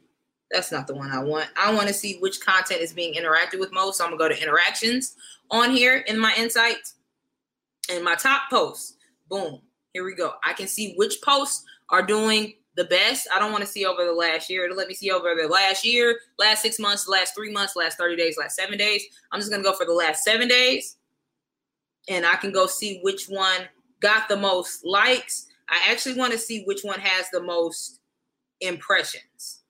That's 0.52 0.70
not 0.70 0.86
the 0.86 0.94
one 0.94 1.10
I 1.10 1.22
want. 1.22 1.48
I 1.56 1.72
want 1.72 1.88
to 1.88 1.94
see 1.94 2.18
which 2.18 2.40
content 2.40 2.80
is 2.80 2.92
being 2.92 3.14
interacted 3.14 3.58
with 3.58 3.72
most. 3.72 3.98
So 3.98 4.04
I'm 4.04 4.10
gonna 4.10 4.18
go 4.18 4.28
to 4.28 4.40
interactions 4.40 5.16
on 5.50 5.70
here 5.70 6.04
in 6.06 6.18
my 6.18 6.34
insights 6.36 6.94
and 7.90 8.04
my 8.04 8.14
top 8.14 8.42
posts. 8.50 8.96
Boom. 9.28 9.60
Here 9.92 10.04
we 10.04 10.14
go. 10.14 10.34
I 10.44 10.52
can 10.52 10.68
see 10.68 10.94
which 10.96 11.20
posts 11.22 11.64
are 11.90 12.02
doing 12.02 12.54
the 12.76 12.84
best. 12.84 13.28
I 13.34 13.38
don't 13.38 13.52
want 13.52 13.62
to 13.62 13.70
see 13.70 13.84
over 13.84 14.04
the 14.04 14.12
last 14.12 14.48
year. 14.48 14.64
It'll 14.64 14.76
let 14.76 14.88
me 14.88 14.94
see 14.94 15.10
over 15.10 15.34
the 15.34 15.48
last 15.48 15.84
year, 15.84 16.18
last 16.38 16.62
six 16.62 16.78
months, 16.78 17.06
last 17.06 17.34
three 17.34 17.52
months, 17.52 17.76
last 17.76 17.98
30 17.98 18.16
days, 18.16 18.36
last 18.38 18.56
seven 18.56 18.78
days. 18.78 19.04
I'm 19.30 19.40
just 19.40 19.50
going 19.50 19.62
to 19.62 19.68
go 19.68 19.76
for 19.76 19.84
the 19.84 19.92
last 19.92 20.24
seven 20.24 20.48
days. 20.48 20.96
And 22.08 22.24
I 22.24 22.36
can 22.36 22.50
go 22.50 22.66
see 22.66 23.00
which 23.02 23.26
one 23.26 23.68
got 24.00 24.28
the 24.28 24.36
most 24.36 24.84
likes. 24.84 25.48
I 25.68 25.90
actually 25.90 26.14
want 26.18 26.32
to 26.32 26.38
see 26.38 26.64
which 26.64 26.82
one 26.82 26.98
has 26.98 27.26
the 27.30 27.42
most 27.42 28.00
impressions. 28.60 29.61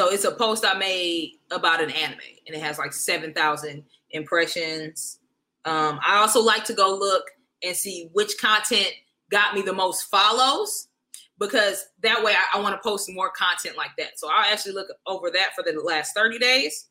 So 0.00 0.08
it's 0.08 0.24
a 0.24 0.30
post 0.30 0.64
I 0.64 0.78
made 0.78 1.40
about 1.50 1.82
an 1.82 1.90
anime, 1.90 2.20
and 2.46 2.56
it 2.56 2.62
has 2.62 2.78
like 2.78 2.94
seven 2.94 3.34
thousand 3.34 3.84
impressions. 4.12 5.18
Um, 5.66 6.00
I 6.02 6.16
also 6.16 6.40
like 6.40 6.64
to 6.64 6.72
go 6.72 6.96
look 6.98 7.24
and 7.62 7.76
see 7.76 8.08
which 8.14 8.38
content 8.40 8.90
got 9.30 9.54
me 9.54 9.60
the 9.60 9.74
most 9.74 10.04
follows 10.04 10.88
because 11.38 11.84
that 12.02 12.24
way 12.24 12.32
I, 12.32 12.58
I 12.58 12.62
want 12.62 12.82
to 12.82 12.88
post 12.88 13.10
more 13.12 13.28
content 13.28 13.76
like 13.76 13.90
that. 13.98 14.18
So 14.18 14.30
I'll 14.32 14.50
actually 14.50 14.72
look 14.72 14.88
over 15.06 15.30
that 15.32 15.50
for 15.54 15.62
the 15.62 15.78
last 15.78 16.14
30 16.16 16.38
days 16.38 16.88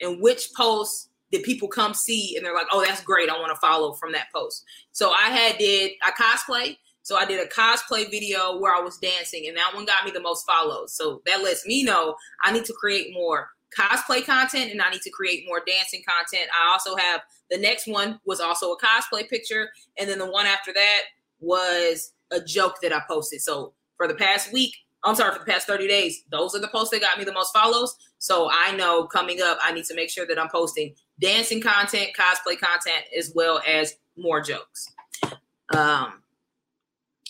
and 0.00 0.22
which 0.22 0.50
posts 0.56 1.08
did 1.32 1.42
people 1.42 1.66
come 1.66 1.94
see 1.94 2.36
and 2.36 2.46
they're 2.46 2.54
like, 2.54 2.68
oh, 2.70 2.84
that's 2.86 3.02
great. 3.02 3.28
I 3.28 3.40
want 3.40 3.52
to 3.52 3.60
follow 3.60 3.94
from 3.94 4.12
that 4.12 4.28
post. 4.32 4.62
So 4.92 5.10
I 5.10 5.30
had 5.30 5.58
did 5.58 5.94
I 6.00 6.12
cosplay 6.12 6.76
so 7.06 7.16
I 7.16 7.24
did 7.24 7.38
a 7.38 7.48
cosplay 7.48 8.10
video 8.10 8.58
where 8.58 8.74
I 8.74 8.80
was 8.80 8.98
dancing, 8.98 9.46
and 9.46 9.56
that 9.56 9.72
one 9.72 9.84
got 9.84 10.04
me 10.04 10.10
the 10.10 10.18
most 10.18 10.44
follows. 10.44 10.92
So 10.92 11.22
that 11.24 11.40
lets 11.40 11.64
me 11.64 11.84
know 11.84 12.16
I 12.42 12.50
need 12.50 12.64
to 12.64 12.72
create 12.72 13.14
more 13.14 13.48
cosplay 13.78 14.26
content 14.26 14.72
and 14.72 14.82
I 14.82 14.90
need 14.90 15.02
to 15.02 15.10
create 15.10 15.44
more 15.46 15.62
dancing 15.64 16.02
content. 16.04 16.50
I 16.52 16.72
also 16.72 16.96
have 16.96 17.20
the 17.48 17.58
next 17.58 17.86
one 17.86 18.18
was 18.26 18.40
also 18.40 18.72
a 18.72 18.80
cosplay 18.80 19.28
picture, 19.30 19.68
and 19.96 20.10
then 20.10 20.18
the 20.18 20.28
one 20.28 20.46
after 20.46 20.72
that 20.72 21.02
was 21.38 22.12
a 22.32 22.40
joke 22.40 22.80
that 22.82 22.92
I 22.92 23.00
posted. 23.08 23.40
So 23.40 23.74
for 23.96 24.08
the 24.08 24.14
past 24.14 24.52
week, 24.52 24.74
I'm 25.04 25.14
sorry, 25.14 25.32
for 25.32 25.38
the 25.38 25.52
past 25.52 25.68
30 25.68 25.86
days, 25.86 26.24
those 26.32 26.56
are 26.56 26.60
the 26.60 26.66
posts 26.66 26.90
that 26.90 27.02
got 27.02 27.18
me 27.18 27.24
the 27.24 27.32
most 27.32 27.54
follows. 27.54 27.96
So 28.18 28.50
I 28.50 28.74
know 28.74 29.06
coming 29.06 29.40
up, 29.40 29.58
I 29.62 29.70
need 29.70 29.84
to 29.84 29.94
make 29.94 30.10
sure 30.10 30.26
that 30.26 30.40
I'm 30.40 30.48
posting 30.48 30.96
dancing 31.20 31.60
content, 31.60 32.08
cosplay 32.18 32.58
content, 32.58 33.04
as 33.16 33.30
well 33.32 33.62
as 33.64 33.94
more 34.16 34.40
jokes. 34.40 34.88
Um, 35.72 36.22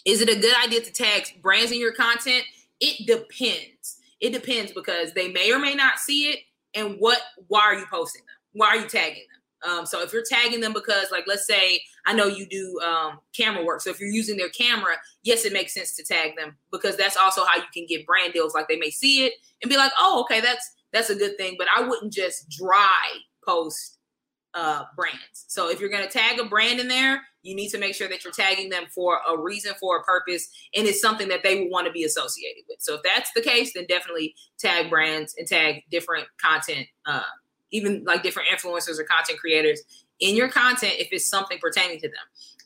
is 0.06 0.20
it 0.20 0.30
a 0.30 0.40
good 0.40 0.54
idea 0.64 0.80
to 0.80 0.92
tag 0.92 1.42
brands 1.42 1.72
in 1.72 1.80
your 1.80 1.92
content? 1.92 2.44
It 2.80 3.06
depends. 3.06 3.98
It 4.20 4.32
depends 4.32 4.72
because 4.72 5.12
they 5.12 5.28
may 5.28 5.52
or 5.52 5.58
may 5.58 5.74
not 5.74 5.98
see 5.98 6.30
it. 6.30 6.40
And 6.74 6.96
what? 6.98 7.20
Why 7.48 7.60
are 7.60 7.74
you 7.74 7.86
posting 7.90 8.22
them? 8.22 8.36
Why 8.52 8.68
are 8.68 8.76
you 8.76 8.88
tagging 8.88 9.24
them? 9.30 9.72
Um, 9.78 9.86
so 9.86 10.02
if 10.02 10.12
you're 10.12 10.24
tagging 10.28 10.60
them 10.60 10.72
because, 10.72 11.10
like, 11.10 11.24
let's 11.26 11.46
say 11.46 11.80
I 12.06 12.12
know 12.12 12.26
you 12.26 12.46
do 12.46 12.78
um, 12.86 13.18
camera 13.36 13.64
work. 13.64 13.80
So 13.80 13.90
if 13.90 13.98
you're 13.98 14.08
using 14.08 14.36
their 14.36 14.50
camera, 14.50 14.94
yes, 15.24 15.44
it 15.44 15.52
makes 15.52 15.74
sense 15.74 15.96
to 15.96 16.04
tag 16.04 16.36
them 16.36 16.56
because 16.70 16.96
that's 16.96 17.16
also 17.16 17.44
how 17.44 17.56
you 17.56 17.66
can 17.74 17.84
get 17.86 18.06
brand 18.06 18.32
deals. 18.32 18.54
Like 18.54 18.68
they 18.68 18.78
may 18.78 18.90
see 18.90 19.26
it 19.26 19.32
and 19.62 19.68
be 19.68 19.76
like, 19.76 19.92
oh, 19.98 20.20
okay, 20.20 20.40
that's 20.40 20.70
that's 20.92 21.10
a 21.10 21.16
good 21.16 21.36
thing. 21.36 21.56
But 21.58 21.66
I 21.76 21.82
wouldn't 21.82 22.12
just 22.12 22.48
dry 22.48 23.02
post 23.44 23.95
uh, 24.56 24.84
brands. 24.96 25.44
So 25.48 25.70
if 25.70 25.80
you're 25.80 25.90
going 25.90 26.02
to 26.02 26.08
tag 26.08 26.40
a 26.40 26.44
brand 26.44 26.80
in 26.80 26.88
there, 26.88 27.22
you 27.42 27.54
need 27.54 27.68
to 27.68 27.78
make 27.78 27.94
sure 27.94 28.08
that 28.08 28.24
you're 28.24 28.32
tagging 28.32 28.70
them 28.70 28.84
for 28.92 29.20
a 29.28 29.38
reason, 29.38 29.74
for 29.78 29.98
a 29.98 30.02
purpose, 30.02 30.48
and 30.74 30.86
it's 30.88 31.00
something 31.00 31.28
that 31.28 31.42
they 31.42 31.60
would 31.60 31.70
want 31.70 31.86
to 31.86 31.92
be 31.92 32.04
associated 32.04 32.64
with. 32.68 32.80
So 32.80 32.94
if 32.94 33.02
that's 33.04 33.30
the 33.34 33.42
case, 33.42 33.74
then 33.74 33.84
definitely 33.86 34.34
tag 34.58 34.88
brands 34.88 35.34
and 35.38 35.46
tag 35.46 35.82
different 35.90 36.26
content, 36.42 36.86
uh, 37.04 37.20
even 37.70 38.02
like 38.04 38.22
different 38.22 38.48
influencers 38.48 38.98
or 38.98 39.04
content 39.04 39.38
creators 39.38 39.82
in 40.20 40.34
your 40.34 40.48
content 40.48 40.94
if 40.96 41.08
it's 41.12 41.28
something 41.28 41.58
pertaining 41.60 42.00
to 42.00 42.08
them. 42.08 42.16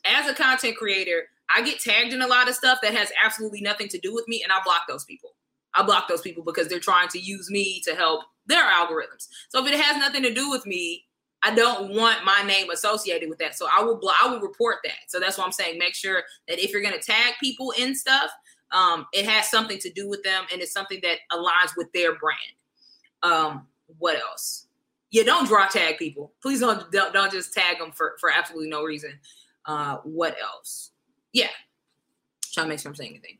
As 0.05 0.29
a 0.29 0.33
content 0.33 0.77
creator, 0.77 1.23
I 1.53 1.61
get 1.61 1.81
tagged 1.81 2.13
in 2.13 2.21
a 2.21 2.27
lot 2.27 2.47
of 2.47 2.55
stuff 2.55 2.79
that 2.81 2.95
has 2.95 3.11
absolutely 3.23 3.59
nothing 3.59 3.89
to 3.89 3.99
do 3.99 4.15
with 4.15 4.27
me, 4.29 4.41
and 4.41 4.51
I 4.51 4.63
block 4.63 4.83
those 4.87 5.03
people. 5.03 5.35
I 5.75 5.83
block 5.83 6.07
those 6.07 6.21
people 6.21 6.43
because 6.43 6.69
they're 6.69 6.79
trying 6.79 7.09
to 7.09 7.19
use 7.19 7.51
me 7.51 7.81
to 7.85 7.95
help 7.95 8.23
their 8.45 8.63
algorithms. 8.63 9.27
So 9.49 9.63
if 9.63 9.71
it 9.71 9.79
has 9.79 9.97
nothing 9.97 10.23
to 10.23 10.33
do 10.33 10.49
with 10.49 10.65
me, 10.65 11.05
I 11.43 11.55
don't 11.55 11.95
want 11.95 12.23
my 12.23 12.43
name 12.45 12.69
associated 12.69 13.29
with 13.29 13.39
that. 13.39 13.55
So 13.55 13.67
I 13.75 13.83
will 13.83 13.99
I 14.21 14.27
will 14.27 14.39
report 14.39 14.77
that. 14.83 15.09
So 15.09 15.19
that's 15.19 15.37
why 15.37 15.45
I'm 15.45 15.51
saying 15.51 15.77
make 15.77 15.95
sure 15.95 16.23
that 16.47 16.59
if 16.59 16.71
you're 16.71 16.81
going 16.81 16.93
to 16.93 16.99
tag 16.99 17.33
people 17.39 17.73
in 17.77 17.95
stuff, 17.95 18.31
um, 18.71 19.07
it 19.11 19.25
has 19.25 19.49
something 19.49 19.79
to 19.79 19.89
do 19.91 20.07
with 20.07 20.23
them 20.23 20.45
and 20.51 20.61
it's 20.61 20.71
something 20.71 20.99
that 21.01 21.17
aligns 21.31 21.75
with 21.75 21.91
their 21.93 22.15
brand. 22.15 22.37
Um, 23.23 23.67
what 23.97 24.19
else? 24.19 24.67
Yeah, 25.09 25.23
don't 25.23 25.47
draw 25.47 25.67
tag 25.67 25.97
people. 25.97 26.31
Please 26.41 26.59
don't 26.59 26.91
don't, 26.91 27.13
don't 27.13 27.31
just 27.31 27.53
tag 27.53 27.79
them 27.79 27.91
for 27.91 28.15
for 28.19 28.29
absolutely 28.29 28.69
no 28.69 28.83
reason. 28.83 29.19
Uh, 29.65 29.97
what 30.03 30.35
else? 30.41 30.91
Yeah, 31.33 31.49
trying 32.53 32.65
to 32.65 32.69
make 32.69 32.79
sure 32.79 32.89
I'm 32.89 32.95
saying 32.95 33.11
anything. 33.11 33.37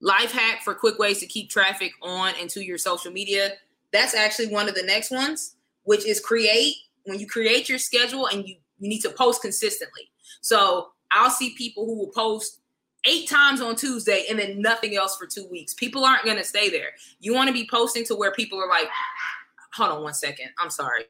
Life 0.00 0.32
hack 0.32 0.62
for 0.62 0.74
quick 0.74 0.98
ways 0.98 1.20
to 1.20 1.26
keep 1.26 1.50
traffic 1.50 1.92
on 2.02 2.34
into 2.40 2.62
your 2.62 2.78
social 2.78 3.12
media. 3.12 3.52
That's 3.92 4.14
actually 4.14 4.48
one 4.48 4.68
of 4.68 4.74
the 4.74 4.82
next 4.82 5.10
ones, 5.10 5.56
which 5.84 6.06
is 6.06 6.20
create 6.20 6.74
when 7.04 7.18
you 7.18 7.26
create 7.26 7.68
your 7.68 7.78
schedule 7.78 8.26
and 8.26 8.46
you, 8.46 8.56
you 8.78 8.88
need 8.88 9.00
to 9.00 9.10
post 9.10 9.42
consistently. 9.42 10.10
So 10.40 10.88
I'll 11.12 11.30
see 11.30 11.54
people 11.56 11.86
who 11.86 11.96
will 11.96 12.12
post 12.14 12.60
eight 13.06 13.28
times 13.28 13.60
on 13.60 13.76
Tuesday 13.76 14.24
and 14.30 14.38
then 14.38 14.60
nothing 14.60 14.96
else 14.96 15.16
for 15.16 15.26
two 15.26 15.46
weeks. 15.50 15.74
People 15.74 16.04
aren't 16.04 16.24
going 16.24 16.38
to 16.38 16.44
stay 16.44 16.70
there. 16.70 16.90
You 17.20 17.34
want 17.34 17.48
to 17.48 17.52
be 17.52 17.68
posting 17.70 18.04
to 18.06 18.14
where 18.14 18.32
people 18.32 18.58
are 18.58 18.68
like, 18.68 18.88
hold 19.74 19.90
on 19.90 20.02
one 20.02 20.14
second. 20.14 20.48
I'm 20.58 20.70
sorry. 20.70 21.04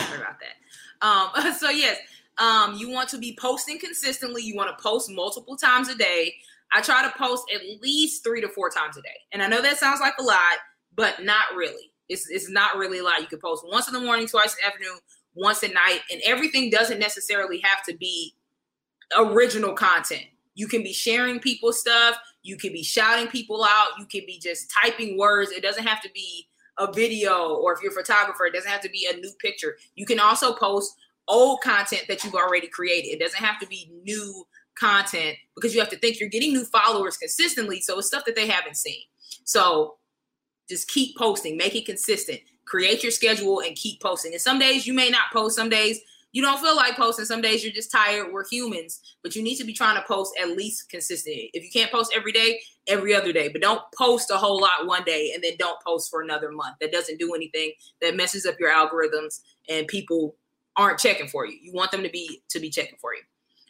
Sorry 0.00 0.20
about 0.20 0.36
that. 0.40 0.56
Um, 1.06 1.54
so 1.58 1.70
yes, 1.70 1.98
um, 2.38 2.76
you 2.76 2.90
want 2.90 3.08
to 3.10 3.18
be 3.18 3.36
posting 3.40 3.78
consistently. 3.78 4.42
You 4.42 4.56
want 4.56 4.76
to 4.76 4.82
post 4.82 5.10
multiple 5.10 5.56
times 5.56 5.88
a 5.88 5.94
day. 5.94 6.34
I 6.72 6.80
try 6.80 7.02
to 7.02 7.16
post 7.16 7.44
at 7.54 7.80
least 7.80 8.24
three 8.24 8.40
to 8.40 8.48
four 8.48 8.70
times 8.70 8.96
a 8.96 9.02
day. 9.02 9.16
And 9.32 9.42
I 9.42 9.46
know 9.48 9.62
that 9.62 9.78
sounds 9.78 10.00
like 10.00 10.14
a 10.18 10.22
lot, 10.22 10.58
but 10.94 11.24
not 11.24 11.44
really. 11.54 11.92
It's, 12.08 12.28
it's 12.28 12.50
not 12.50 12.76
really 12.76 12.98
a 12.98 13.04
lot. 13.04 13.20
You 13.20 13.26
can 13.26 13.40
post 13.40 13.64
once 13.66 13.88
in 13.88 13.94
the 13.94 14.00
morning, 14.00 14.26
twice 14.26 14.54
in 14.54 14.58
the 14.62 14.66
afternoon, 14.66 14.98
once 15.34 15.62
at 15.62 15.74
night, 15.74 16.00
and 16.10 16.20
everything 16.24 16.70
doesn't 16.70 16.98
necessarily 16.98 17.60
have 17.60 17.84
to 17.84 17.96
be 17.96 18.34
original 19.16 19.74
content. 19.74 20.24
You 20.54 20.66
can 20.66 20.82
be 20.82 20.92
sharing 20.92 21.38
people's 21.38 21.80
stuff. 21.80 22.16
You 22.42 22.56
can 22.56 22.72
be 22.72 22.82
shouting 22.82 23.28
people 23.28 23.64
out. 23.64 23.98
You 23.98 24.06
can 24.06 24.22
be 24.26 24.38
just 24.38 24.70
typing 24.70 25.18
words. 25.18 25.50
It 25.50 25.62
doesn't 25.62 25.84
have 25.84 26.00
to 26.02 26.10
be 26.14 26.48
a 26.78 26.92
video, 26.92 27.54
or 27.54 27.72
if 27.72 27.82
you're 27.82 27.92
a 27.92 27.94
photographer, 27.94 28.46
it 28.46 28.54
doesn't 28.54 28.70
have 28.70 28.80
to 28.82 28.90
be 28.90 29.08
a 29.12 29.16
new 29.16 29.30
picture. 29.40 29.76
You 29.94 30.06
can 30.06 30.20
also 30.20 30.52
post 30.54 30.96
old 31.28 31.60
content 31.60 32.04
that 32.08 32.24
you've 32.24 32.34
already 32.34 32.68
created. 32.68 33.08
It 33.08 33.20
doesn't 33.20 33.42
have 33.42 33.58
to 33.60 33.66
be 33.66 33.90
new 34.04 34.46
content 34.78 35.36
because 35.54 35.74
you 35.74 35.80
have 35.80 35.88
to 35.90 35.98
think 35.98 36.20
you're 36.20 36.28
getting 36.28 36.52
new 36.52 36.64
followers 36.64 37.16
consistently. 37.16 37.80
So 37.80 37.98
it's 37.98 38.08
stuff 38.08 38.24
that 38.26 38.36
they 38.36 38.46
haven't 38.46 38.76
seen. 38.76 39.02
So 39.44 39.96
just 40.68 40.88
keep 40.88 41.16
posting, 41.16 41.56
make 41.56 41.74
it 41.74 41.86
consistent, 41.86 42.40
create 42.66 43.02
your 43.02 43.12
schedule 43.12 43.60
and 43.60 43.74
keep 43.76 44.00
posting. 44.00 44.32
And 44.32 44.40
some 44.40 44.58
days 44.58 44.86
you 44.86 44.94
may 44.94 45.10
not 45.10 45.32
post, 45.32 45.56
some 45.56 45.68
days 45.68 46.00
you 46.32 46.42
don't 46.42 46.60
feel 46.60 46.76
like 46.76 46.96
posting, 46.96 47.24
some 47.24 47.40
days 47.40 47.64
you're 47.64 47.72
just 47.72 47.90
tired. 47.90 48.32
We're 48.32 48.44
humans, 48.46 49.00
but 49.22 49.34
you 49.34 49.42
need 49.42 49.56
to 49.56 49.64
be 49.64 49.72
trying 49.72 49.96
to 49.96 50.06
post 50.06 50.34
at 50.40 50.50
least 50.50 50.90
consistently. 50.90 51.50
If 51.54 51.62
you 51.62 51.70
can't 51.70 51.90
post 51.90 52.12
every 52.14 52.32
day, 52.32 52.60
every 52.88 53.14
other 53.14 53.32
day, 53.32 53.48
but 53.48 53.62
don't 53.62 53.80
post 53.96 54.30
a 54.30 54.36
whole 54.36 54.60
lot 54.60 54.86
one 54.86 55.04
day 55.04 55.32
and 55.34 55.42
then 55.42 55.52
don't 55.58 55.80
post 55.82 56.10
for 56.10 56.20
another 56.20 56.50
month. 56.50 56.76
That 56.80 56.92
doesn't 56.92 57.18
do 57.18 57.34
anything. 57.34 57.72
That 58.02 58.16
messes 58.16 58.44
up 58.44 58.56
your 58.60 58.70
algorithms 58.70 59.40
and 59.68 59.86
people 59.88 60.36
aren't 60.76 60.98
checking 60.98 61.28
for 61.28 61.46
you. 61.46 61.56
You 61.60 61.72
want 61.72 61.90
them 61.90 62.02
to 62.02 62.10
be 62.10 62.42
to 62.50 62.60
be 62.60 62.70
checking 62.70 62.98
for 62.98 63.14
you. 63.14 63.22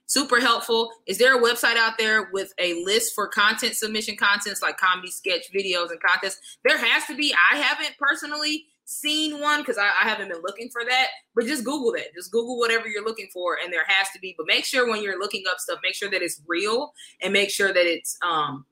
Super 0.06 0.40
helpful. 0.40 0.90
Is 1.06 1.18
there 1.18 1.36
a 1.36 1.42
website 1.42 1.76
out 1.76 1.98
there 1.98 2.30
with 2.32 2.52
a 2.58 2.84
list 2.84 3.12
for 3.14 3.26
content 3.26 3.74
submission 3.74 4.16
contents 4.16 4.62
like 4.62 4.76
comedy, 4.78 5.10
sketch, 5.10 5.52
videos, 5.52 5.90
and 5.90 6.00
contests? 6.00 6.58
There 6.64 6.78
has 6.78 7.04
to 7.06 7.16
be. 7.16 7.34
I 7.52 7.56
haven't 7.56 7.96
personally 7.98 8.66
seen 8.84 9.40
one 9.40 9.60
because 9.60 9.78
I, 9.78 9.86
I, 9.86 10.08
haven't 10.08 10.28
been 10.28 10.42
looking 10.42 10.68
for 10.70 10.84
that. 10.84 11.08
But 11.34 11.46
just 11.46 11.64
Google 11.64 11.90
that. 11.92 12.14
Just 12.14 12.30
Google 12.30 12.56
whatever 12.56 12.86
you're 12.86 13.04
looking 13.04 13.28
for, 13.32 13.58
and 13.62 13.72
there 13.72 13.84
has 13.86 14.08
to 14.10 14.20
be. 14.20 14.34
But 14.38 14.46
make 14.46 14.64
sure 14.64 14.88
when 14.88 15.02
you're 15.02 15.18
looking 15.18 15.42
up 15.50 15.58
stuff, 15.58 15.80
make 15.82 15.94
sure 15.94 16.08
that 16.10 16.22
it's 16.22 16.40
real 16.46 16.92
and 17.20 17.32
make 17.32 17.50
sure 17.50 17.72
that 17.72 17.86
it's 17.86 18.16
um 18.22 18.64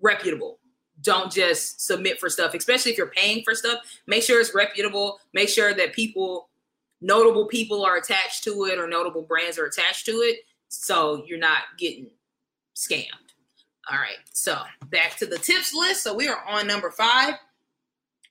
reputable. 0.00 0.60
Don't 1.00 1.32
just 1.32 1.84
submit 1.84 2.18
for 2.18 2.28
stuff, 2.28 2.54
especially 2.54 2.92
if 2.92 2.98
you're 2.98 3.10
paying 3.10 3.42
for 3.44 3.54
stuff. 3.54 3.78
Make 4.06 4.22
sure 4.22 4.40
it's 4.40 4.54
reputable. 4.54 5.18
Make 5.32 5.48
sure 5.48 5.74
that 5.74 5.92
people 5.92 6.47
notable 7.00 7.46
people 7.46 7.84
are 7.84 7.96
attached 7.96 8.44
to 8.44 8.64
it 8.64 8.78
or 8.78 8.88
notable 8.88 9.22
brands 9.22 9.58
are 9.58 9.66
attached 9.66 10.06
to 10.06 10.12
it. 10.12 10.40
So 10.68 11.24
you're 11.26 11.38
not 11.38 11.62
getting 11.78 12.08
scammed. 12.74 13.06
All 13.90 13.98
right. 13.98 14.18
So 14.32 14.58
back 14.90 15.16
to 15.18 15.26
the 15.26 15.38
tips 15.38 15.74
list. 15.74 16.02
So 16.02 16.14
we 16.14 16.28
are 16.28 16.44
on 16.46 16.66
number 16.66 16.90
five. 16.90 17.34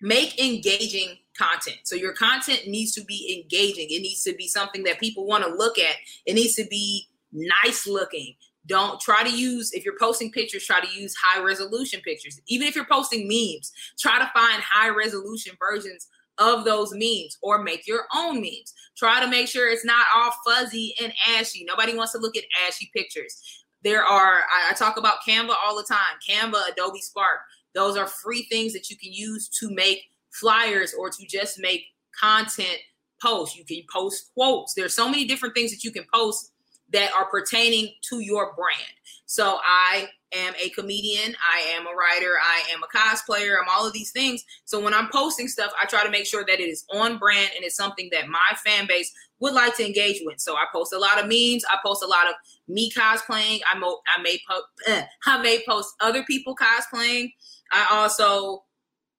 Make 0.01 0.39
engaging 0.39 1.17
content. 1.37 1.79
So 1.83 1.95
your 1.95 2.13
content 2.13 2.67
needs 2.67 2.93
to 2.93 3.03
be 3.03 3.41
engaging. 3.41 3.87
It 3.89 4.01
needs 4.01 4.23
to 4.23 4.35
be 4.35 4.47
something 4.47 4.83
that 4.83 4.99
people 4.99 5.25
want 5.25 5.43
to 5.43 5.49
look 5.49 5.79
at. 5.79 5.95
It 6.25 6.33
needs 6.33 6.55
to 6.55 6.65
be 6.65 7.07
nice 7.31 7.87
looking. 7.87 8.35
Don't 8.67 8.99
try 8.99 9.23
to 9.23 9.29
use, 9.29 9.71
if 9.71 9.85
you're 9.85 9.97
posting 9.99 10.31
pictures, 10.31 10.65
try 10.65 10.81
to 10.81 10.99
use 10.99 11.15
high 11.15 11.41
resolution 11.41 12.01
pictures. 12.01 12.39
Even 12.47 12.67
if 12.67 12.75
you're 12.75 12.85
posting 12.85 13.27
memes, 13.27 13.71
try 13.97 14.19
to 14.19 14.29
find 14.33 14.61
high 14.61 14.89
resolution 14.89 15.55
versions 15.57 16.07
of 16.37 16.65
those 16.65 16.91
memes 16.93 17.37
or 17.41 17.63
make 17.63 17.87
your 17.87 18.05
own 18.15 18.41
memes. 18.41 18.73
Try 18.95 19.19
to 19.19 19.29
make 19.29 19.47
sure 19.47 19.69
it's 19.69 19.85
not 19.85 20.05
all 20.15 20.31
fuzzy 20.45 20.93
and 21.01 21.13
ashy. 21.35 21.65
Nobody 21.65 21.95
wants 21.95 22.13
to 22.13 22.19
look 22.19 22.37
at 22.37 22.43
ashy 22.67 22.89
pictures. 22.95 23.41
There 23.83 24.03
are, 24.03 24.41
I, 24.41 24.71
I 24.71 24.73
talk 24.73 24.97
about 24.97 25.19
Canva 25.27 25.53
all 25.63 25.75
the 25.75 25.83
time 25.83 26.17
Canva, 26.27 26.71
Adobe 26.71 27.01
Spark. 27.01 27.39
Those 27.73 27.97
are 27.97 28.07
free 28.07 28.47
things 28.49 28.73
that 28.73 28.89
you 28.89 28.97
can 28.97 29.13
use 29.13 29.49
to 29.59 29.69
make 29.71 30.01
flyers 30.31 30.93
or 30.97 31.09
to 31.09 31.25
just 31.27 31.59
make 31.59 31.83
content 32.19 32.79
posts. 33.21 33.57
You 33.57 33.65
can 33.65 33.83
post 33.91 34.31
quotes. 34.33 34.73
There's 34.73 34.95
so 34.95 35.09
many 35.09 35.25
different 35.25 35.55
things 35.55 35.71
that 35.71 35.83
you 35.83 35.91
can 35.91 36.05
post 36.13 36.51
that 36.91 37.11
are 37.13 37.25
pertaining 37.25 37.93
to 38.09 38.19
your 38.19 38.53
brand. 38.55 38.93
So 39.25 39.59
I 39.63 40.07
am 40.33 40.53
a 40.61 40.69
comedian, 40.69 41.35
I 41.41 41.59
am 41.75 41.87
a 41.87 41.95
writer, 41.95 42.35
I 42.41 42.63
am 42.71 42.81
a 42.83 42.97
cosplayer, 42.97 43.55
I'm 43.61 43.69
all 43.69 43.87
of 43.87 43.93
these 43.93 44.11
things. 44.11 44.43
So 44.65 44.79
when 44.79 44.93
I'm 44.93 45.09
posting 45.09 45.47
stuff, 45.47 45.71
I 45.81 45.85
try 45.85 46.03
to 46.03 46.09
make 46.09 46.25
sure 46.25 46.43
that 46.45 46.59
it 46.59 46.67
is 46.67 46.85
on 46.93 47.17
brand 47.17 47.51
and 47.55 47.63
it's 47.63 47.75
something 47.75 48.09
that 48.11 48.27
my 48.27 48.55
fan 48.63 48.87
base 48.87 49.11
would 49.39 49.53
like 49.53 49.75
to 49.77 49.85
engage 49.85 50.21
with. 50.23 50.39
So 50.39 50.55
I 50.55 50.65
post 50.73 50.93
a 50.93 50.99
lot 50.99 51.19
of 51.19 51.25
memes, 51.25 51.63
I 51.65 51.77
post 51.85 52.03
a 52.03 52.07
lot 52.07 52.27
of 52.27 52.35
me 52.67 52.91
cosplaying, 52.91 53.59
I, 53.71 53.77
mo- 53.77 54.01
I 54.15 54.21
may 54.21 54.39
po- 54.49 55.01
I 55.25 55.41
may 55.41 55.63
post 55.67 55.93
other 56.01 56.23
people 56.23 56.55
cosplaying. 56.55 57.33
I 57.71 57.87
also 57.91 58.63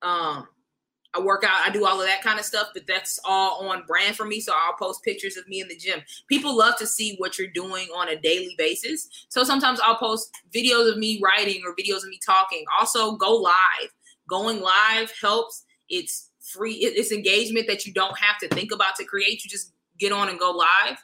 um 0.02 0.46
I 1.14 1.20
work 1.20 1.42
out, 1.42 1.66
I 1.66 1.70
do 1.70 1.86
all 1.86 2.00
of 2.00 2.06
that 2.06 2.22
kind 2.22 2.38
of 2.38 2.44
stuff, 2.44 2.68
but 2.74 2.86
that's 2.86 3.18
all 3.24 3.68
on 3.68 3.84
brand 3.86 4.14
for 4.14 4.26
me. 4.26 4.40
So 4.40 4.52
I'll 4.54 4.74
post 4.74 5.02
pictures 5.02 5.36
of 5.36 5.48
me 5.48 5.60
in 5.60 5.68
the 5.68 5.76
gym. 5.76 6.00
People 6.28 6.56
love 6.56 6.76
to 6.78 6.86
see 6.86 7.16
what 7.16 7.38
you're 7.38 7.48
doing 7.48 7.88
on 7.96 8.10
a 8.10 8.20
daily 8.20 8.54
basis. 8.58 9.08
So 9.28 9.42
sometimes 9.42 9.80
I'll 9.80 9.96
post 9.96 10.30
videos 10.54 10.90
of 10.90 10.98
me 10.98 11.20
writing 11.22 11.62
or 11.66 11.74
videos 11.74 12.02
of 12.02 12.10
me 12.10 12.20
talking. 12.24 12.64
Also, 12.78 13.16
go 13.16 13.34
live. 13.34 13.90
Going 14.28 14.60
live 14.60 15.10
helps. 15.20 15.64
It's 15.88 16.30
free, 16.40 16.74
it's 16.74 17.12
engagement 17.12 17.66
that 17.66 17.86
you 17.86 17.92
don't 17.92 18.16
have 18.18 18.38
to 18.38 18.48
think 18.48 18.72
about 18.72 18.96
to 18.96 19.04
create. 19.04 19.44
You 19.44 19.50
just 19.50 19.72
get 19.98 20.12
on 20.12 20.28
and 20.28 20.38
go 20.38 20.50
live. 20.50 20.98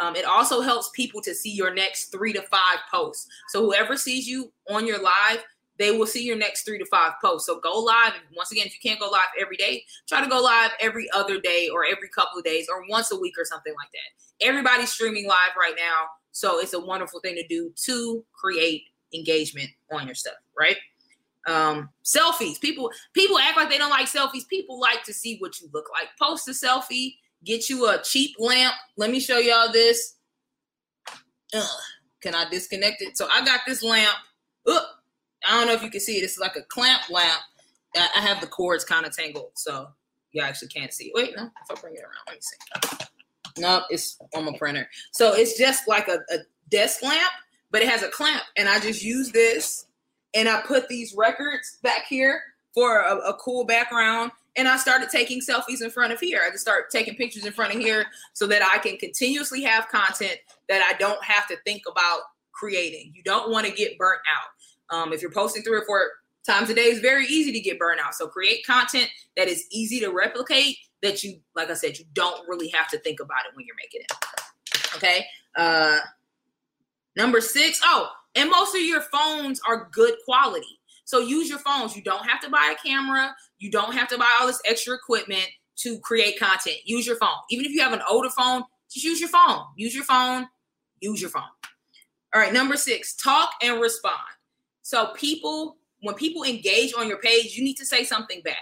Um, 0.00 0.16
it 0.16 0.24
also 0.24 0.60
helps 0.60 0.90
people 0.94 1.20
to 1.22 1.34
see 1.34 1.50
your 1.50 1.72
next 1.72 2.06
three 2.06 2.32
to 2.32 2.42
five 2.42 2.78
posts. 2.90 3.28
So 3.48 3.62
whoever 3.62 3.96
sees 3.96 4.26
you 4.26 4.52
on 4.70 4.86
your 4.86 5.00
live, 5.00 5.44
they 5.82 5.90
will 5.90 6.06
see 6.06 6.22
your 6.22 6.36
next 6.36 6.62
three 6.62 6.78
to 6.78 6.86
five 6.86 7.14
posts. 7.20 7.46
So 7.46 7.58
go 7.58 7.72
live. 7.80 8.12
once 8.36 8.52
again, 8.52 8.66
if 8.66 8.72
you 8.72 8.88
can't 8.88 9.00
go 9.00 9.08
live 9.10 9.26
every 9.40 9.56
day, 9.56 9.84
try 10.08 10.22
to 10.22 10.28
go 10.28 10.40
live 10.40 10.70
every 10.80 11.08
other 11.12 11.40
day 11.40 11.68
or 11.72 11.84
every 11.84 12.08
couple 12.08 12.38
of 12.38 12.44
days 12.44 12.68
or 12.70 12.84
once 12.88 13.10
a 13.10 13.18
week 13.18 13.34
or 13.36 13.44
something 13.44 13.74
like 13.74 13.90
that. 13.90 14.46
Everybody's 14.46 14.92
streaming 14.92 15.26
live 15.26 15.56
right 15.58 15.74
now. 15.76 16.06
So 16.30 16.60
it's 16.60 16.72
a 16.72 16.80
wonderful 16.80 17.18
thing 17.18 17.34
to 17.34 17.46
do 17.48 17.72
to 17.84 18.24
create 18.32 18.84
engagement 19.12 19.70
on 19.90 20.06
your 20.06 20.14
stuff, 20.14 20.34
right? 20.56 20.76
Um, 21.48 21.90
selfies. 22.04 22.60
People 22.60 22.92
people 23.12 23.38
act 23.38 23.56
like 23.56 23.68
they 23.68 23.78
don't 23.78 23.90
like 23.90 24.06
selfies. 24.06 24.46
People 24.48 24.80
like 24.80 25.02
to 25.04 25.12
see 25.12 25.36
what 25.38 25.60
you 25.60 25.68
look 25.74 25.86
like. 25.92 26.08
Post 26.20 26.48
a 26.48 26.52
selfie. 26.52 27.16
Get 27.44 27.68
you 27.68 27.88
a 27.88 28.00
cheap 28.00 28.36
lamp. 28.38 28.74
Let 28.96 29.10
me 29.10 29.18
show 29.18 29.38
y'all 29.38 29.72
this. 29.72 30.14
Ugh. 31.52 31.80
Can 32.20 32.36
I 32.36 32.48
disconnect 32.48 33.02
it? 33.02 33.18
So 33.18 33.28
I 33.34 33.44
got 33.44 33.62
this 33.66 33.82
lamp. 33.82 34.14
Ugh. 34.68 34.82
I 35.44 35.58
don't 35.58 35.66
know 35.66 35.74
if 35.74 35.82
you 35.82 35.90
can 35.90 36.00
see 36.00 36.18
it. 36.18 36.24
It's 36.24 36.38
like 36.38 36.56
a 36.56 36.62
clamp 36.62 37.02
lamp. 37.10 37.40
I 37.94 38.20
have 38.20 38.40
the 38.40 38.46
cords 38.46 38.84
kind 38.84 39.04
of 39.04 39.14
tangled, 39.14 39.50
so 39.54 39.88
you 40.32 40.42
actually 40.42 40.68
can't 40.68 40.92
see. 40.92 41.12
Wait, 41.14 41.34
no. 41.36 41.44
If 41.44 41.76
I 41.76 41.80
bring 41.80 41.94
it 41.94 42.00
around, 42.00 42.12
let 42.26 42.36
me 42.36 42.40
see. 42.40 43.60
No, 43.60 43.82
it's 43.90 44.18
on 44.34 44.46
my 44.46 44.56
printer. 44.56 44.88
So 45.10 45.34
it's 45.34 45.58
just 45.58 45.86
like 45.86 46.08
a, 46.08 46.20
a 46.32 46.38
desk 46.70 47.02
lamp, 47.02 47.32
but 47.70 47.82
it 47.82 47.88
has 47.88 48.02
a 48.02 48.08
clamp, 48.08 48.42
and 48.56 48.68
I 48.68 48.80
just 48.80 49.02
use 49.02 49.30
this, 49.30 49.86
and 50.34 50.48
I 50.48 50.62
put 50.62 50.88
these 50.88 51.14
records 51.14 51.78
back 51.82 52.06
here 52.06 52.42
for 52.74 53.00
a, 53.00 53.16
a 53.18 53.34
cool 53.34 53.64
background. 53.64 54.32
And 54.54 54.68
I 54.68 54.76
started 54.76 55.08
taking 55.08 55.40
selfies 55.40 55.80
in 55.80 55.88
front 55.88 56.12
of 56.12 56.20
here. 56.20 56.42
I 56.46 56.50
just 56.50 56.60
start 56.60 56.90
taking 56.90 57.14
pictures 57.14 57.46
in 57.46 57.54
front 57.54 57.74
of 57.74 57.80
here 57.80 58.04
so 58.34 58.46
that 58.48 58.62
I 58.62 58.76
can 58.78 58.98
continuously 58.98 59.62
have 59.62 59.88
content 59.88 60.36
that 60.68 60.82
I 60.82 60.98
don't 60.98 61.22
have 61.24 61.48
to 61.48 61.56
think 61.64 61.84
about 61.90 62.20
creating. 62.52 63.12
You 63.14 63.22
don't 63.22 63.50
want 63.50 63.66
to 63.66 63.72
get 63.72 63.96
burnt 63.96 64.20
out. 64.30 64.50
Um, 64.92 65.12
if 65.12 65.22
you're 65.22 65.32
posting 65.32 65.62
three 65.62 65.78
or 65.78 65.84
four 65.84 66.10
times 66.46 66.70
a 66.70 66.74
day, 66.74 66.82
it's 66.82 67.00
very 67.00 67.26
easy 67.26 67.52
to 67.52 67.60
get 67.60 67.78
burnout. 67.78 68.12
So 68.12 68.28
create 68.28 68.64
content 68.66 69.08
that 69.36 69.48
is 69.48 69.66
easy 69.70 69.98
to 70.00 70.10
replicate 70.10 70.76
that 71.02 71.24
you, 71.24 71.40
like 71.56 71.70
I 71.70 71.74
said, 71.74 71.98
you 71.98 72.04
don't 72.12 72.46
really 72.48 72.68
have 72.68 72.88
to 72.88 72.98
think 72.98 73.20
about 73.20 73.40
it 73.48 73.56
when 73.56 73.66
you're 73.66 73.76
making 73.76 74.02
it. 74.02 74.96
Okay. 74.96 75.26
Uh, 75.56 75.98
number 77.16 77.40
six. 77.40 77.80
Oh, 77.82 78.08
and 78.34 78.50
most 78.50 78.74
of 78.74 78.82
your 78.82 79.00
phones 79.00 79.60
are 79.66 79.88
good 79.92 80.14
quality. 80.24 80.78
So 81.04 81.20
use 81.20 81.48
your 81.48 81.58
phones. 81.58 81.96
You 81.96 82.02
don't 82.02 82.28
have 82.28 82.40
to 82.42 82.50
buy 82.50 82.74
a 82.74 82.86
camera. 82.86 83.34
You 83.58 83.70
don't 83.70 83.92
have 83.94 84.08
to 84.08 84.18
buy 84.18 84.38
all 84.40 84.46
this 84.46 84.62
extra 84.66 84.94
equipment 84.94 85.46
to 85.76 85.98
create 86.00 86.38
content. 86.38 86.76
Use 86.84 87.06
your 87.06 87.16
phone. 87.16 87.36
Even 87.50 87.66
if 87.66 87.72
you 87.72 87.80
have 87.80 87.92
an 87.92 88.02
older 88.08 88.30
phone, 88.30 88.62
just 88.90 89.04
use 89.04 89.20
your 89.20 89.28
phone. 89.28 89.64
Use 89.76 89.94
your 89.94 90.04
phone. 90.04 90.46
Use 91.00 91.20
your 91.20 91.30
phone. 91.30 91.42
All 92.34 92.40
right, 92.40 92.52
number 92.52 92.76
six, 92.76 93.14
talk 93.14 93.50
and 93.62 93.80
respond. 93.80 94.16
So 94.82 95.12
people, 95.14 95.76
when 96.00 96.14
people 96.14 96.42
engage 96.42 96.92
on 96.94 97.08
your 97.08 97.18
page, 97.18 97.56
you 97.56 97.64
need 97.64 97.76
to 97.76 97.86
say 97.86 98.04
something 98.04 98.42
back. 98.42 98.56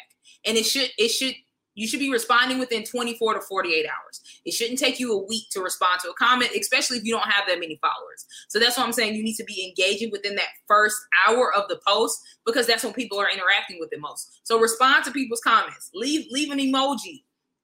And 0.44 0.56
it 0.56 0.64
should, 0.64 0.90
it 0.98 1.08
should 1.08 1.34
you 1.74 1.86
should 1.86 2.00
be 2.00 2.10
responding 2.10 2.58
within 2.58 2.84
24 2.84 3.34
to 3.34 3.40
48 3.40 3.86
hours. 3.86 4.20
It 4.44 4.52
shouldn't 4.52 4.78
take 4.78 4.98
you 4.98 5.12
a 5.12 5.26
week 5.26 5.44
to 5.52 5.62
respond 5.62 6.00
to 6.00 6.10
a 6.10 6.14
comment, 6.14 6.50
especially 6.58 6.98
if 6.98 7.04
you 7.04 7.12
don't 7.14 7.28
have 7.28 7.46
that 7.48 7.60
many 7.60 7.76
followers. 7.80 8.26
So 8.48 8.58
that's 8.58 8.76
what 8.76 8.86
I'm 8.86 8.92
saying. 8.92 9.14
You 9.14 9.22
need 9.22 9.36
to 9.36 9.44
be 9.44 9.66
engaging 9.66 10.10
within 10.10 10.34
that 10.36 10.48
first 10.66 10.96
hour 11.26 11.54
of 11.54 11.68
the 11.68 11.80
post 11.86 12.20
because 12.44 12.66
that's 12.66 12.84
when 12.84 12.92
people 12.92 13.18
are 13.18 13.30
interacting 13.32 13.78
with 13.80 13.92
it 13.92 14.00
most. 14.00 14.40
So 14.42 14.58
respond 14.58 15.04
to 15.04 15.10
people's 15.10 15.40
comments. 15.40 15.90
Leave 15.94 16.26
leave 16.30 16.50
an 16.50 16.58
emoji. 16.58 17.22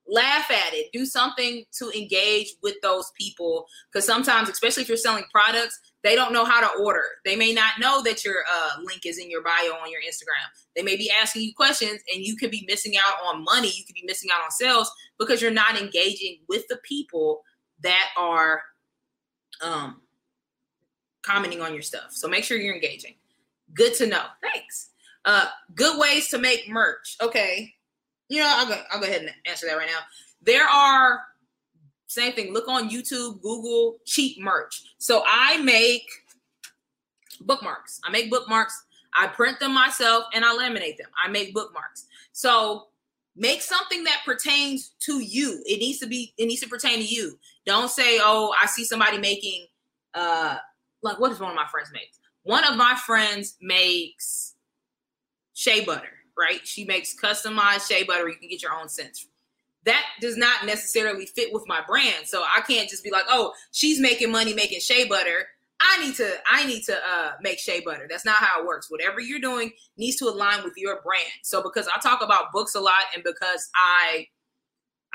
Laugh 0.09 0.49
at 0.49 0.73
it. 0.73 0.91
Do 0.93 1.05
something 1.05 1.65
to 1.79 1.91
engage 1.91 2.53
with 2.63 2.75
those 2.81 3.11
people 3.17 3.65
because 3.91 4.05
sometimes, 4.05 4.49
especially 4.49 4.83
if 4.83 4.89
you're 4.89 4.97
selling 4.97 5.25
products, 5.31 5.79
they 6.03 6.15
don't 6.15 6.31
know 6.31 6.45
how 6.45 6.61
to 6.61 6.81
order. 6.81 7.03
They 7.25 7.35
may 7.35 7.53
not 7.53 7.79
know 7.79 8.01
that 8.03 8.23
your 8.23 8.43
uh, 8.51 8.81
link 8.83 9.05
is 9.05 9.17
in 9.17 9.29
your 9.29 9.43
bio 9.43 9.73
on 9.81 9.91
your 9.91 10.01
Instagram. 10.01 10.47
They 10.75 10.83
may 10.83 10.95
be 10.95 11.11
asking 11.11 11.41
you 11.41 11.53
questions 11.53 11.99
and 12.13 12.23
you 12.23 12.37
could 12.37 12.51
be 12.51 12.65
missing 12.67 12.93
out 12.97 13.15
on 13.25 13.43
money. 13.43 13.67
You 13.67 13.83
could 13.85 13.95
be 13.95 14.05
missing 14.05 14.29
out 14.33 14.43
on 14.43 14.51
sales 14.51 14.89
because 15.19 15.41
you're 15.41 15.51
not 15.51 15.79
engaging 15.79 16.37
with 16.47 16.65
the 16.69 16.77
people 16.83 17.41
that 17.81 18.07
are 18.17 18.61
um, 19.61 20.01
commenting 21.21 21.61
on 21.61 21.73
your 21.73 21.81
stuff. 21.81 22.11
So 22.11 22.27
make 22.27 22.43
sure 22.43 22.57
you're 22.57 22.75
engaging. 22.75 23.15
Good 23.73 23.95
to 23.95 24.07
know. 24.07 24.23
Thanks. 24.41 24.91
Uh, 25.25 25.47
good 25.75 25.99
ways 25.99 26.29
to 26.29 26.37
make 26.37 26.69
merch. 26.69 27.17
Okay. 27.21 27.73
You 28.29 28.41
know, 28.41 28.53
I'll 28.55 28.67
go, 28.67 28.81
I'll 28.91 28.99
go 28.99 29.05
ahead 29.05 29.21
and 29.21 29.31
answer 29.45 29.67
that 29.67 29.77
right 29.77 29.87
now. 29.87 29.99
There 30.41 30.67
are 30.67 31.21
same 32.07 32.33
thing. 32.33 32.53
Look 32.53 32.67
on 32.67 32.89
YouTube, 32.89 33.41
Google 33.41 33.97
cheap 34.05 34.39
merch. 34.39 34.83
So 34.97 35.23
I 35.25 35.61
make 35.61 36.03
bookmarks. 37.41 37.99
I 38.03 38.09
make 38.09 38.29
bookmarks. 38.29 38.83
I 39.15 39.27
print 39.27 39.59
them 39.59 39.73
myself 39.73 40.25
and 40.33 40.45
I 40.45 40.49
laminate 40.49 40.97
them. 40.97 41.09
I 41.23 41.29
make 41.29 41.53
bookmarks. 41.53 42.05
So 42.31 42.87
make 43.35 43.61
something 43.61 44.03
that 44.05 44.21
pertains 44.25 44.91
to 45.01 45.19
you. 45.19 45.61
It 45.65 45.79
needs 45.79 45.99
to 45.99 46.07
be, 46.07 46.33
it 46.37 46.45
needs 46.45 46.61
to 46.61 46.69
pertain 46.69 46.99
to 46.99 47.05
you. 47.05 47.37
Don't 47.65 47.89
say, 47.89 48.19
oh, 48.21 48.53
I 48.61 48.67
see 48.67 48.83
somebody 48.83 49.17
making 49.17 49.67
uh 50.13 50.57
like 51.03 51.19
what 51.19 51.29
does 51.29 51.39
one 51.39 51.51
of 51.51 51.55
my 51.55 51.67
friends 51.67 51.89
make? 51.93 52.11
One 52.43 52.63
of 52.63 52.77
my 52.77 52.95
friends 53.05 53.57
makes 53.61 54.55
shea 55.53 55.83
butter, 55.83 56.09
right? 56.37 56.65
She 56.65 56.85
makes 56.85 57.15
customized 57.15 57.87
shea 57.87 58.03
butter. 58.03 58.27
You 58.29 58.35
can 58.35 58.49
get 58.49 58.61
your 58.61 58.73
own 58.73 58.89
scents 58.89 59.27
that 59.87 60.05
does 60.19 60.35
not 60.35 60.65
necessarily 60.65 61.25
fit 61.25 61.53
with 61.53 61.63
my 61.65 61.81
brand. 61.87 62.27
So 62.27 62.43
I 62.43 62.59
can't 62.61 62.89
just 62.89 63.05
be 63.05 63.09
like, 63.09 63.23
oh, 63.29 63.53
she's 63.71 64.01
making 64.01 64.31
money 64.31 64.53
making 64.53 64.81
shea 64.81 65.05
butter. 65.05 65.47
I 65.79 66.05
need 66.05 66.15
to 66.15 66.33
I 66.49 66.65
need 66.65 66.83
to 66.83 66.95
uh, 66.95 67.31
make 67.41 67.57
shea 67.57 67.79
butter. 67.79 68.05
That's 68.09 68.25
not 68.25 68.35
how 68.35 68.61
it 68.61 68.67
works. 68.67 68.91
Whatever 68.91 69.21
you're 69.21 69.39
doing 69.39 69.71
needs 69.95 70.17
to 70.17 70.25
align 70.25 70.63
with 70.63 70.73
your 70.75 71.01
brand. 71.01 71.23
So 71.43 71.63
because 71.63 71.87
I 71.87 71.99
talk 72.01 72.21
about 72.21 72.51
books 72.51 72.75
a 72.75 72.81
lot 72.81 73.03
and 73.15 73.23
because 73.23 73.69
I 73.75 74.27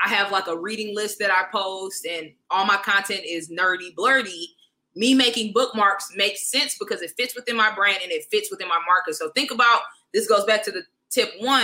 I 0.03 0.09
have 0.09 0.31
like 0.31 0.47
a 0.47 0.57
reading 0.57 0.95
list 0.95 1.19
that 1.19 1.31
I 1.31 1.43
post 1.51 2.05
and 2.07 2.31
all 2.49 2.65
my 2.65 2.77
content 2.77 3.21
is 3.27 3.51
nerdy 3.51 3.93
blurdy, 3.93 4.45
me 4.95 5.13
making 5.13 5.53
bookmarks 5.53 6.13
makes 6.15 6.49
sense 6.49 6.77
because 6.79 7.01
it 7.01 7.11
fits 7.15 7.35
within 7.35 7.55
my 7.55 7.73
brand 7.75 7.99
and 8.01 8.11
it 8.11 8.25
fits 8.31 8.49
within 8.49 8.69
my 8.69 8.79
market. 8.87 9.15
So 9.15 9.29
think 9.31 9.51
about 9.51 9.81
this 10.13 10.27
goes 10.27 10.45
back 10.45 10.63
to 10.63 10.71
the 10.71 10.83
tip 11.13 11.31
1, 11.39 11.63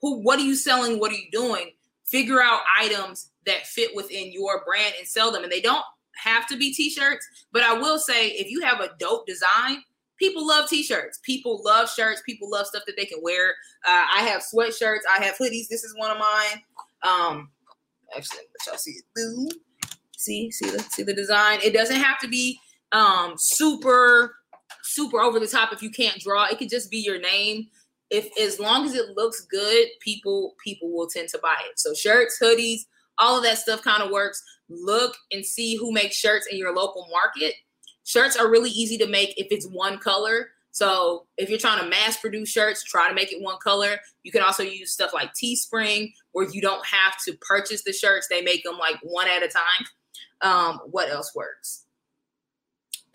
who 0.00 0.20
what 0.20 0.38
are 0.38 0.44
you 0.44 0.54
selling? 0.54 0.98
What 0.98 1.12
are 1.12 1.16
you 1.16 1.30
doing? 1.30 1.72
figure 2.06 2.40
out 2.40 2.60
items 2.78 3.30
that 3.44 3.66
fit 3.66 3.94
within 3.94 4.32
your 4.32 4.64
brand 4.64 4.94
and 4.98 5.06
sell 5.06 5.30
them. 5.30 5.42
And 5.42 5.52
they 5.52 5.60
don't 5.60 5.84
have 6.16 6.46
to 6.48 6.56
be 6.56 6.72
t-shirts, 6.72 7.26
but 7.52 7.62
I 7.62 7.74
will 7.74 7.98
say 7.98 8.28
if 8.28 8.50
you 8.50 8.62
have 8.62 8.80
a 8.80 8.90
dope 8.98 9.26
design, 9.26 9.82
people 10.18 10.46
love 10.46 10.68
t-shirts. 10.68 11.20
People 11.22 11.60
love 11.64 11.90
shirts. 11.90 12.22
People 12.24 12.50
love 12.50 12.66
stuff 12.66 12.84
that 12.86 12.96
they 12.96 13.04
can 13.04 13.18
wear. 13.22 13.50
Uh, 13.86 14.06
I 14.14 14.22
have 14.22 14.42
sweatshirts. 14.42 15.00
I 15.18 15.24
have 15.24 15.36
hoodies. 15.36 15.68
This 15.68 15.84
is 15.84 15.94
one 15.96 16.10
of 16.10 16.18
mine. 16.18 16.62
Um, 17.02 17.50
actually, 18.16 18.38
let 18.38 18.66
y'all 18.66 18.78
see 18.78 18.92
it. 18.92 19.04
Boom. 19.14 19.48
See, 20.16 20.50
see 20.50 20.70
the 20.70 20.78
see 20.78 21.02
the 21.02 21.12
design. 21.12 21.58
It 21.62 21.74
doesn't 21.74 22.00
have 22.00 22.18
to 22.20 22.28
be 22.28 22.58
um 22.92 23.34
super 23.36 24.36
super 24.82 25.20
over 25.20 25.38
the 25.38 25.46
top 25.46 25.74
if 25.74 25.82
you 25.82 25.90
can't 25.90 26.18
draw. 26.18 26.46
It 26.46 26.58
could 26.58 26.70
just 26.70 26.90
be 26.90 26.98
your 26.98 27.20
name 27.20 27.68
if 28.10 28.28
as 28.40 28.60
long 28.60 28.86
as 28.86 28.94
it 28.94 29.16
looks 29.16 29.42
good, 29.42 29.88
people 30.00 30.54
people 30.62 30.92
will 30.92 31.08
tend 31.08 31.28
to 31.30 31.38
buy 31.38 31.56
it. 31.68 31.78
So 31.78 31.94
shirts, 31.94 32.38
hoodies, 32.42 32.80
all 33.18 33.36
of 33.36 33.44
that 33.44 33.58
stuff 33.58 33.82
kind 33.82 34.02
of 34.02 34.10
works. 34.10 34.42
Look 34.68 35.16
and 35.32 35.44
see 35.44 35.76
who 35.76 35.92
makes 35.92 36.16
shirts 36.16 36.46
in 36.50 36.58
your 36.58 36.74
local 36.74 37.06
market. 37.10 37.54
Shirts 38.04 38.36
are 38.36 38.50
really 38.50 38.70
easy 38.70 38.98
to 38.98 39.06
make 39.06 39.34
if 39.36 39.48
it's 39.50 39.66
one 39.66 39.98
color. 39.98 40.48
So 40.70 41.26
if 41.38 41.48
you're 41.48 41.58
trying 41.58 41.82
to 41.82 41.88
mass 41.88 42.18
produce 42.18 42.50
shirts, 42.50 42.84
try 42.84 43.08
to 43.08 43.14
make 43.14 43.32
it 43.32 43.42
one 43.42 43.56
color. 43.62 43.98
You 44.24 44.30
can 44.30 44.42
also 44.42 44.62
use 44.62 44.92
stuff 44.92 45.14
like 45.14 45.30
Teespring, 45.32 46.12
where 46.32 46.48
you 46.50 46.60
don't 46.60 46.84
have 46.84 47.14
to 47.24 47.32
purchase 47.40 47.82
the 47.82 47.94
shirts. 47.94 48.28
They 48.28 48.42
make 48.42 48.62
them 48.62 48.76
like 48.78 48.96
one 49.02 49.26
at 49.26 49.42
a 49.42 49.48
time. 49.48 49.86
Um, 50.42 50.80
what 50.90 51.08
else 51.08 51.34
works? 51.34 51.86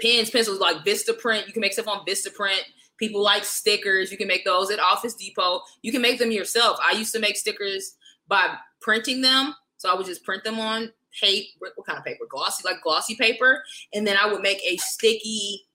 Pens, 0.01 0.31
pencils 0.31 0.59
like 0.59 0.77
Vistaprint. 0.77 1.45
You 1.45 1.53
can 1.53 1.61
make 1.61 1.73
stuff 1.73 1.87
on 1.87 2.03
Vistaprint. 2.05 2.61
People 3.01 3.23
like 3.23 3.43
stickers. 3.43 4.11
You 4.11 4.17
can 4.19 4.27
make 4.27 4.45
those 4.45 4.69
at 4.69 4.79
Office 4.79 5.15
Depot. 5.15 5.63
You 5.81 5.91
can 5.91 6.03
make 6.03 6.19
them 6.19 6.29
yourself. 6.29 6.77
I 6.83 6.91
used 6.91 7.11
to 7.15 7.19
make 7.19 7.35
stickers 7.35 7.95
by 8.27 8.53
printing 8.79 9.21
them. 9.21 9.55
So 9.77 9.91
I 9.91 9.95
would 9.95 10.05
just 10.05 10.23
print 10.23 10.43
them 10.43 10.59
on 10.59 10.91
paper. 11.19 11.71
What 11.73 11.87
kind 11.87 11.97
of 11.97 12.05
paper? 12.05 12.25
Glossy, 12.29 12.61
like 12.63 12.83
glossy 12.83 13.15
paper. 13.15 13.63
And 13.91 14.05
then 14.05 14.17
I 14.21 14.31
would 14.31 14.43
make 14.43 14.61
a 14.63 14.77
sticky 14.77 15.65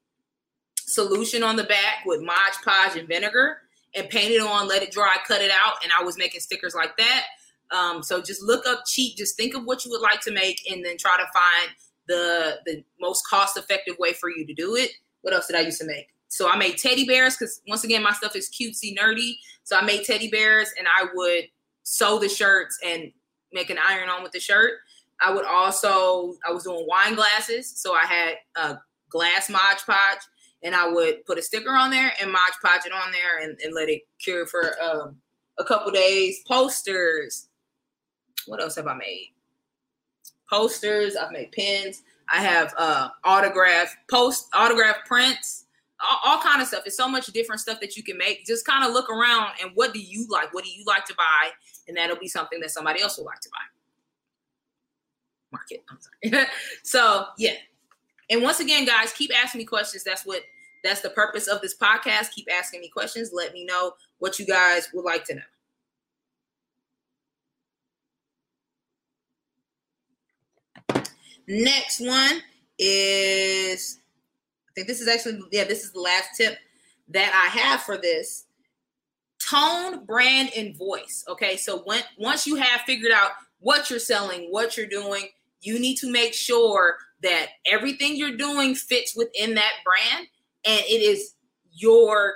solution 0.77 1.43
on 1.43 1.57
the 1.57 1.65
back 1.65 2.05
with 2.07 2.23
Mod 2.23 2.53
Podge 2.65 2.97
and 2.97 3.09
vinegar 3.09 3.57
and 3.97 4.09
paint 4.09 4.31
it 4.31 4.41
on, 4.41 4.69
let 4.69 4.85
it 4.85 4.93
dry, 4.93 5.17
cut 5.27 5.43
it 5.43 5.51
out. 5.51 5.83
And 5.83 5.91
I 5.99 6.05
was 6.05 6.17
making 6.17 6.43
stickers 6.43 6.77
like 6.77 6.97
that. 6.97 7.25
Um, 7.73 8.05
so 8.05 8.23
just 8.23 8.41
look 8.41 8.69
up 8.69 8.85
cheap. 8.87 9.17
Just 9.17 9.37
think 9.37 9.57
of 9.57 9.65
what 9.65 9.85
you 9.85 9.91
would 9.91 10.01
like 10.01 10.21
to 10.21 10.31
make 10.31 10.61
and 10.71 10.85
then 10.85 10.97
try 10.97 11.17
to 11.17 11.27
find 11.33 11.71
the 12.07 12.59
the 12.67 12.85
most 13.01 13.27
cost 13.29 13.57
effective 13.57 13.99
way 13.99 14.13
for 14.13 14.31
you 14.31 14.47
to 14.47 14.55
do 14.55 14.77
it. 14.77 14.93
What 15.23 15.35
else 15.35 15.49
did 15.49 15.57
I 15.57 15.63
used 15.63 15.81
to 15.81 15.87
make? 15.89 16.07
So 16.29 16.51
I 16.51 16.57
made 16.57 16.79
teddy 16.79 17.07
bears 17.07 17.37
because 17.37 17.61
once 17.69 17.85
again, 17.85 18.03
my 18.03 18.13
stuff 18.13 18.37
is 18.37 18.51
cutesy, 18.51 18.97
nerdy. 18.97 19.37
So 19.65 19.77
I 19.77 19.83
made 19.83 20.05
teddy 20.05 20.29
bears 20.29 20.71
and 20.79 20.87
I 20.89 21.07
would 21.15 21.45
sew 21.83 22.19
the 22.19 22.29
shirts 22.29 22.79
and 22.85 23.13
make 23.53 23.71
an 23.71 23.79
iron 23.85 24.09
on 24.09 24.23
with 24.23 24.33
the 24.33 24.41
shirt. 24.41 24.75
I 25.21 25.33
would 25.33 25.47
also, 25.47 26.35
I 26.47 26.53
was 26.53 26.65
doing 26.65 26.85
wine 26.87 27.15
glasses. 27.15 27.73
So 27.77 27.95
I 27.95 28.05
had 28.05 28.35
a 28.57 28.79
glass 29.09 29.49
Mod 29.49 29.79
Podge 29.87 30.21
and 30.63 30.75
I 30.75 30.89
would 30.89 31.25
put 31.27 31.39
a 31.39 31.43
sticker 31.43 31.71
on 31.71 31.91
there 31.91 32.13
and 32.21 32.31
Mod 32.31 32.51
Podge 32.63 32.87
it 32.87 32.93
on 32.93 33.13
there 33.13 33.43
and, 33.43 33.59
and 33.65 33.75
let 33.75 33.89
it 33.89 34.03
cure 34.19 34.47
for 34.47 34.75
um, 34.83 35.17
a 35.59 35.65
couple 35.65 35.91
days. 35.93 36.43
Posters. 36.47 37.49
What 38.47 38.61
else 38.61 38.77
have 38.77 38.87
I 38.87 38.95
made? 38.95 39.33
Posters. 40.51 41.17
I've 41.17 41.33
made 41.33 41.53
pins. 41.53 42.03
I 42.29 42.43
have 42.43 42.75
uh, 42.77 43.09
autograph 43.25 43.97
post, 44.11 44.49
autograph 44.53 44.97
prints, 45.07 45.66
all, 46.01 46.19
all 46.25 46.41
kind 46.41 46.61
of 46.61 46.69
stuff. 46.69 46.83
It's 46.87 46.97
so 46.97 47.09
much 47.09 47.27
different 47.29 47.61
stuff 47.61 47.81
that 47.81 47.97
you 47.97 48.03
can 48.03 48.19
make. 48.19 48.45
Just 48.47 48.67
kind 48.67 48.85
of 48.85 48.93
look 48.93 49.11
around 49.11 49.53
and 49.63 49.71
what 49.75 49.93
do 49.93 50.01
you 50.01 50.27
like? 50.29 50.53
What 50.53 50.65
do 50.65 50.71
you 50.71 50.85
like 50.87 51.05
to 51.07 51.15
buy? 51.15 51.51
And 51.89 51.97
that'll 51.97 52.17
be 52.17 52.29
something 52.29 52.61
that 52.61 52.71
somebody 52.71 53.03
else 53.03 53.19
will 53.19 53.25
like 53.25 53.41
to 53.41 53.49
buy. 53.51 53.59
Market. 55.53 55.85
I'm 55.91 55.99
sorry. 56.01 56.47
so 56.83 57.27
yeah. 57.39 57.55
And 58.29 58.43
once 58.43 58.61
again, 58.61 58.85
guys, 58.85 59.13
keep 59.13 59.31
asking 59.37 59.61
me 59.61 59.65
questions. 59.65 60.03
That's 60.05 60.27
what 60.27 60.43
that's 60.83 61.01
the 61.01 61.11
purpose 61.11 61.47
of 61.47 61.61
this 61.61 61.77
podcast. 61.77 62.33
Keep 62.33 62.49
asking 62.53 62.81
me 62.81 62.89
questions. 62.89 63.31
Let 63.33 63.53
me 63.53 63.65
know 63.65 63.93
what 64.19 64.39
you 64.39 64.47
guys 64.47 64.89
would 64.93 65.05
like 65.05 65.25
to 65.25 65.35
know. 65.35 65.43
Next 71.49 72.01
one 72.01 72.43
is, 72.79 74.01
think 74.77 74.87
this 74.87 75.01
is 75.01 75.09
actually, 75.09 75.41
yeah, 75.51 75.65
this 75.65 75.83
is 75.83 75.93
the 75.93 76.01
last 76.01 76.37
tip 76.37 76.59
that 77.09 77.33
I 77.33 77.59
have 77.59 77.83
for 77.83 77.97
this. 77.97 78.45
Tone, 79.39 80.05
brand, 80.05 80.51
and 80.57 80.77
voice. 80.77 81.25
Okay, 81.29 81.57
so 81.57 81.83
when 81.85 82.03
once 82.19 82.47
you 82.47 82.57
have 82.57 82.83
figured 82.83 83.13
out 83.13 83.33
what 83.59 83.91
you're 83.91 83.99
selling, 83.99 84.49
what 84.51 84.77
you're 84.77 84.87
doing, 84.87 85.29
you 85.61 85.79
need 85.79 85.97
to 85.97 86.11
make 86.11 86.35
sure 86.35 86.97
that 87.23 87.49
everything 87.67 88.17
you're 88.17 88.37
doing 88.37 88.75
fits 88.75 89.17
within 89.17 89.55
that 89.55 89.73
brand 89.85 90.27
and 90.67 90.81
it 90.81 91.03
is 91.03 91.35
your 91.73 92.35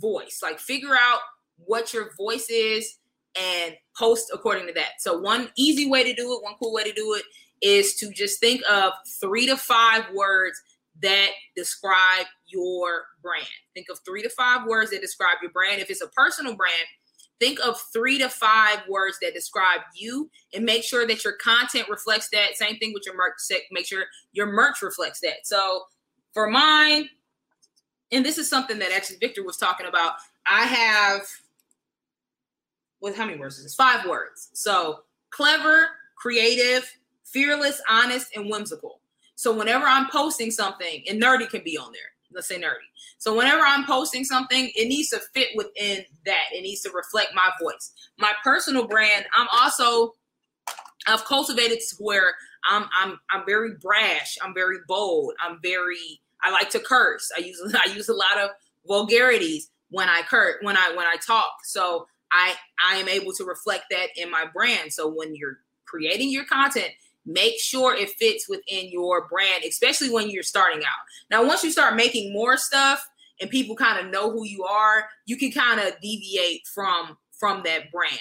voice. 0.00 0.40
Like 0.42 0.58
figure 0.58 0.94
out 0.94 1.20
what 1.56 1.92
your 1.92 2.10
voice 2.16 2.48
is 2.48 2.98
and 3.38 3.74
post 3.96 4.30
according 4.32 4.66
to 4.66 4.72
that. 4.74 5.00
So 5.00 5.18
one 5.18 5.50
easy 5.56 5.88
way 5.88 6.04
to 6.04 6.14
do 6.14 6.32
it, 6.32 6.42
one 6.42 6.54
cool 6.60 6.72
way 6.72 6.84
to 6.84 6.92
do 6.92 7.14
it 7.14 7.24
is 7.60 7.94
to 7.96 8.10
just 8.10 8.40
think 8.40 8.62
of 8.70 8.92
three 9.20 9.46
to 9.46 9.56
five 9.56 10.04
words 10.14 10.60
that 11.02 11.30
describe 11.54 12.26
your 12.46 13.04
brand. 13.22 13.46
Think 13.74 13.88
of 13.90 13.98
three 14.04 14.22
to 14.22 14.30
five 14.30 14.66
words 14.66 14.90
that 14.90 15.00
describe 15.00 15.38
your 15.42 15.50
brand. 15.50 15.80
If 15.80 15.90
it's 15.90 16.02
a 16.02 16.08
personal 16.08 16.54
brand, 16.54 16.86
think 17.40 17.58
of 17.60 17.80
three 17.92 18.18
to 18.18 18.28
five 18.28 18.78
words 18.88 19.18
that 19.20 19.34
describe 19.34 19.80
you 19.96 20.30
and 20.54 20.64
make 20.64 20.84
sure 20.84 21.06
that 21.06 21.24
your 21.24 21.34
content 21.34 21.88
reflects 21.88 22.28
that. 22.32 22.56
Same 22.56 22.76
thing 22.78 22.92
with 22.94 23.02
your 23.04 23.16
merch. 23.16 23.34
Make 23.72 23.86
sure 23.86 24.04
your 24.32 24.46
merch 24.46 24.80
reflects 24.80 25.20
that. 25.20 25.44
So 25.44 25.82
for 26.32 26.48
mine, 26.48 27.08
and 28.12 28.24
this 28.24 28.38
is 28.38 28.48
something 28.48 28.78
that 28.78 28.92
actually 28.92 29.16
Victor 29.16 29.42
was 29.44 29.56
talking 29.56 29.86
about, 29.86 30.14
I 30.46 30.64
have, 30.64 31.22
with 33.00 33.16
how 33.16 33.26
many 33.26 33.38
words 33.38 33.58
is 33.58 33.64
this? 33.64 33.74
Five 33.74 34.06
words. 34.06 34.50
So 34.52 35.00
clever, 35.30 35.88
creative, 36.16 36.88
fearless, 37.24 37.80
honest, 37.88 38.36
and 38.36 38.48
whimsical. 38.48 39.00
So 39.34 39.56
whenever 39.56 39.86
I'm 39.86 40.08
posting 40.10 40.50
something, 40.50 41.02
and 41.08 41.20
nerdy 41.20 41.48
can 41.48 41.62
be 41.64 41.76
on 41.76 41.92
there. 41.92 42.12
Let's 42.34 42.48
say 42.48 42.58
nerdy. 42.58 42.88
So 43.18 43.36
whenever 43.36 43.62
I'm 43.62 43.84
posting 43.84 44.24
something, 44.24 44.70
it 44.74 44.88
needs 44.88 45.10
to 45.10 45.20
fit 45.34 45.48
within 45.54 46.04
that. 46.24 46.44
It 46.52 46.62
needs 46.62 46.80
to 46.82 46.90
reflect 46.90 47.34
my 47.34 47.50
voice. 47.60 47.92
My 48.18 48.32
personal 48.42 48.86
brand, 48.86 49.26
I'm 49.36 49.48
also 49.52 50.14
I've 51.06 51.24
cultivated 51.24 51.80
to 51.80 51.96
where 51.98 52.34
I'm 52.68 52.86
I'm 52.98 53.18
I'm 53.30 53.44
very 53.46 53.74
brash, 53.80 54.38
I'm 54.42 54.54
very 54.54 54.78
bold, 54.88 55.34
I'm 55.40 55.58
very 55.62 56.20
I 56.42 56.50
like 56.50 56.70
to 56.70 56.80
curse. 56.80 57.30
I 57.36 57.40
use 57.40 57.60
I 57.86 57.90
use 57.92 58.08
a 58.08 58.14
lot 58.14 58.38
of 58.38 58.50
vulgarities 58.86 59.70
when 59.90 60.08
I 60.08 60.22
curse 60.22 60.56
when 60.62 60.76
I 60.76 60.92
when 60.96 61.06
I 61.06 61.16
talk. 61.24 61.52
So 61.64 62.06
I 62.30 62.54
I 62.90 62.96
am 62.96 63.08
able 63.08 63.32
to 63.34 63.44
reflect 63.44 63.84
that 63.90 64.08
in 64.16 64.30
my 64.30 64.46
brand. 64.52 64.92
So 64.92 65.08
when 65.08 65.34
you're 65.34 65.58
creating 65.84 66.30
your 66.30 66.44
content, 66.44 66.90
make 67.24 67.58
sure 67.60 67.94
it 67.94 68.10
fits 68.18 68.48
within 68.48 68.88
your 68.90 69.28
brand, 69.28 69.64
especially 69.64 70.10
when 70.10 70.30
you're 70.30 70.42
starting 70.42 70.80
out. 70.80 71.30
Now, 71.30 71.46
once 71.46 71.62
you 71.62 71.70
start 71.70 71.96
making 71.96 72.32
more 72.32 72.56
stuff 72.56 73.06
and 73.40 73.50
people 73.50 73.76
kind 73.76 74.04
of 74.04 74.12
know 74.12 74.30
who 74.30 74.44
you 74.44 74.64
are, 74.64 75.06
you 75.26 75.36
can 75.36 75.52
kind 75.52 75.80
of 75.80 76.00
deviate 76.00 76.66
from 76.66 77.16
from 77.38 77.62
that 77.64 77.90
brand. 77.90 78.18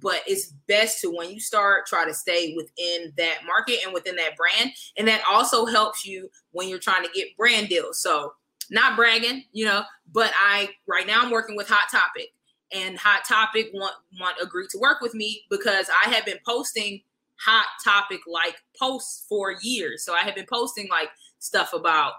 But 0.00 0.22
it's 0.26 0.52
best 0.66 1.00
to 1.02 1.14
when 1.14 1.30
you 1.30 1.38
start 1.38 1.86
try 1.86 2.04
to 2.04 2.14
stay 2.14 2.54
within 2.56 3.12
that 3.16 3.40
market 3.46 3.78
and 3.84 3.94
within 3.94 4.16
that 4.16 4.36
brand, 4.36 4.72
and 4.96 5.06
that 5.06 5.22
also 5.28 5.66
helps 5.66 6.04
you 6.04 6.30
when 6.52 6.68
you're 6.68 6.78
trying 6.78 7.04
to 7.04 7.10
get 7.14 7.36
brand 7.36 7.68
deals. 7.68 8.00
So, 8.02 8.32
not 8.70 8.96
bragging, 8.96 9.44
you 9.52 9.66
know, 9.66 9.82
but 10.12 10.32
I 10.36 10.70
right 10.86 11.06
now 11.06 11.22
I'm 11.22 11.30
working 11.30 11.56
with 11.56 11.68
Hot 11.68 11.88
Topic, 11.90 12.32
and 12.72 12.98
Hot 12.98 13.24
Topic 13.24 13.70
want 13.72 13.94
want 14.20 14.36
agree 14.42 14.66
to 14.70 14.78
work 14.78 15.00
with 15.00 15.14
me 15.14 15.42
because 15.48 15.88
I 16.04 16.10
have 16.10 16.26
been 16.26 16.38
posting 16.44 17.02
hot 17.40 17.66
topic 17.84 18.20
like 18.26 18.56
posts 18.78 19.26
for 19.28 19.56
years. 19.62 20.04
So 20.04 20.14
I 20.14 20.20
have 20.20 20.34
been 20.34 20.46
posting 20.50 20.88
like 20.88 21.08
stuff 21.38 21.72
about 21.72 22.14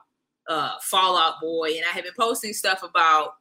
uh 0.47 0.73
Fall 0.82 1.17
Out 1.17 1.36
Boy 1.41 1.71
and 1.75 1.86
I 1.89 1.93
have 1.93 2.04
been 2.04 2.13
posting 2.17 2.54
stuff 2.54 2.84
about 2.84 3.34